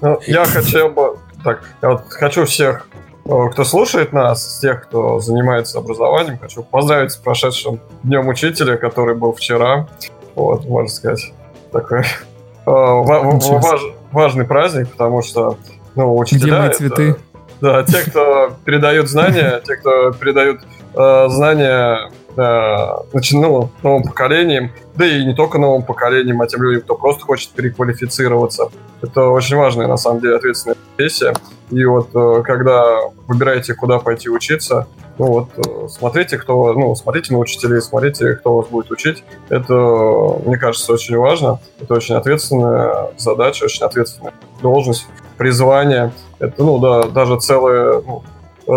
[0.00, 1.18] Ну, я хотел бы...
[1.44, 7.12] Так, я вот хочу всех Э, кто слушает нас, тех, кто занимается образованием, хочу поздравить
[7.12, 9.86] с прошедшим Днем Учителя, который был вчера.
[10.34, 11.32] Вот, можно сказать,
[11.70, 12.04] такой э,
[12.64, 13.82] важ,
[14.12, 15.58] важный праздник, потому что
[15.94, 16.68] ну, учителя...
[16.68, 17.16] Где цветы?
[17.60, 20.60] да, те, кто передают знания, те, кто передают
[20.94, 26.82] э, знания значит, ну, новым поколением, да и не только новым поколением, а тем людям,
[26.82, 28.70] кто просто хочет переквалифицироваться.
[29.02, 31.34] Это очень важная, на самом деле, ответственная профессия.
[31.70, 34.86] И вот э, когда выбираете, куда пойти учиться,
[35.18, 39.22] ну вот, э, смотрите, кто, ну, смотрите на учителей, смотрите, кто вас будет учить.
[39.48, 39.74] Это,
[40.44, 41.60] мне кажется, очень важно.
[41.80, 44.32] Это очень ответственная задача, очень ответственная
[44.62, 45.06] должность,
[45.36, 46.12] призвание.
[46.38, 48.22] Это, ну, да, даже целое, ну,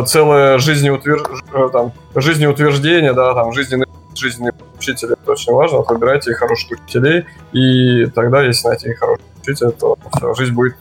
[0.06, 1.24] целое жизнеутвер...
[1.54, 5.78] Э, там, жизнеутверждение, да, там, жизненный жизненные учители, это очень важно.
[5.78, 10.76] Вот выбирайте хороших учителей, и тогда, если найти хороших учителей, то все, жизнь будет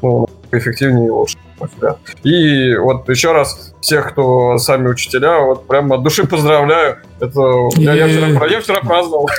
[0.00, 1.38] ну, эффективнее и лучше.
[2.24, 6.98] И вот еще раз всех, кто сами учителя, вот прям от души поздравляю.
[7.20, 9.30] Это я, я, вчера, я вчера праздновал.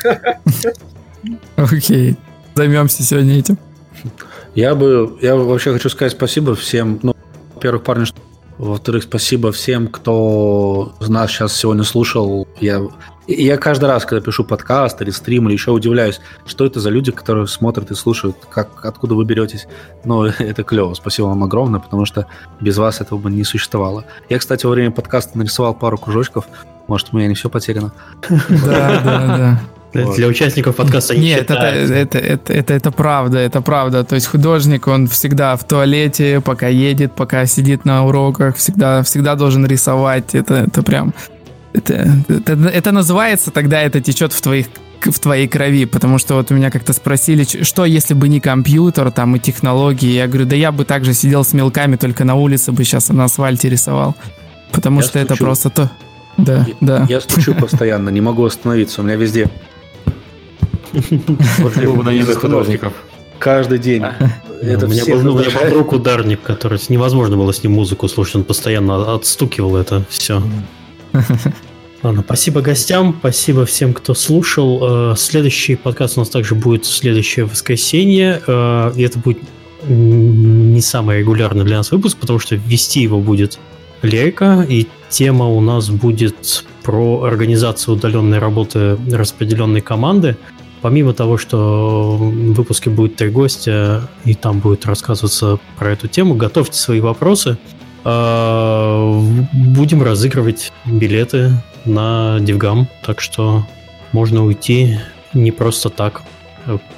[1.57, 2.15] Окей.
[2.55, 3.57] Займемся сегодня этим.
[4.55, 7.15] Я бы, я вообще хочу сказать спасибо всем, ну,
[7.55, 8.17] во-первых, парни, что
[8.63, 12.47] во-вторых, спасибо всем, кто нас сейчас сегодня слушал.
[12.59, 12.81] Я,
[13.27, 17.11] я каждый раз, когда пишу подкаст или стрим, или еще удивляюсь, что это за люди,
[17.11, 19.67] которые смотрят и слушают, как, откуда вы беретесь.
[20.05, 20.93] Но это клево.
[20.93, 22.27] Спасибо вам огромное, потому что
[22.61, 24.05] без вас этого бы не существовало.
[24.29, 26.47] Я, кстати, во время подкаста нарисовал пару кружочков.
[26.87, 27.93] Может, у меня не все потеряно.
[28.29, 29.61] Да, да, да.
[29.93, 30.15] Вот.
[30.15, 34.03] Для участников подкаста не Нет, это, это, это, это, это правда, это правда.
[34.03, 39.35] То есть художник, он всегда в туалете, пока едет, пока сидит на уроках, всегда, всегда
[39.35, 40.33] должен рисовать.
[40.35, 41.13] Это, это прям...
[41.73, 44.67] Это, это, это называется, тогда это течет в твоих
[45.05, 49.11] в твоей крови, потому что вот у меня как-то спросили, что если бы не компьютер
[49.11, 52.71] там и технологии, я говорю, да я бы также сидел с мелками, только на улице
[52.71, 54.15] бы сейчас на асфальте рисовал,
[54.71, 55.25] потому я что стучу.
[55.25, 55.91] это просто то,
[56.37, 57.05] да, я, да.
[57.09, 59.49] Я стучу постоянно, не могу остановиться, у меня везде
[62.35, 62.93] художников.
[63.39, 64.03] Каждый день.
[64.61, 68.43] Это у меня был, у меня ударник, который невозможно было с ним музыку слушать, он
[68.45, 70.41] постоянно отстукивал это все.
[72.03, 75.11] Ладно, спасибо гостям, спасибо всем, кто слушал.
[75.11, 78.41] Э, следующий подкаст у нас также будет в следующее воскресенье.
[78.45, 79.39] Э, и это будет
[79.87, 83.59] не самый регулярный для нас выпуск, потому что вести его будет
[84.01, 90.35] Лерика, и тема у нас будет про организацию удаленной работы распределенной команды.
[90.83, 96.35] Помимо того, что в выпуске будет три гостя, и там будет рассказываться про эту тему,
[96.35, 97.57] готовьте свои вопросы.
[98.03, 99.17] А,
[99.53, 101.51] будем разыгрывать билеты
[101.85, 103.65] на Дивгам, так что
[104.11, 104.99] можно уйти
[105.33, 106.21] не просто так.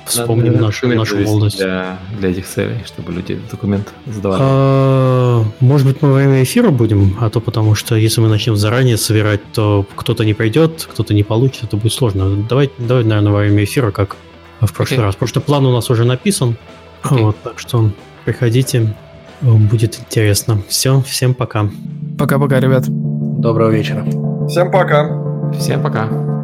[0.05, 1.57] Вспомним Надо, нашу, нашу молодость.
[1.57, 4.41] Для, для этих целей, чтобы люди документ сдавали.
[4.43, 8.55] А, может быть, мы во время эфира будем, а то потому что если мы начнем
[8.55, 12.35] заранее собирать, то кто-то не придет, кто-то не получит, это будет сложно.
[12.47, 14.15] Давай, давай наверное, во время эфира, как
[14.61, 15.03] в прошлый okay.
[15.03, 15.15] раз.
[15.15, 16.57] Потому что план у нас уже написан.
[17.03, 17.23] Okay.
[17.23, 17.91] Вот, так что
[18.23, 18.95] приходите,
[19.41, 20.61] будет интересно.
[20.67, 21.69] Все, всем пока.
[22.17, 22.85] Пока-пока, ребят.
[22.87, 24.05] Доброго вечера.
[24.47, 25.51] Всем пока.
[25.53, 26.34] Всем пока.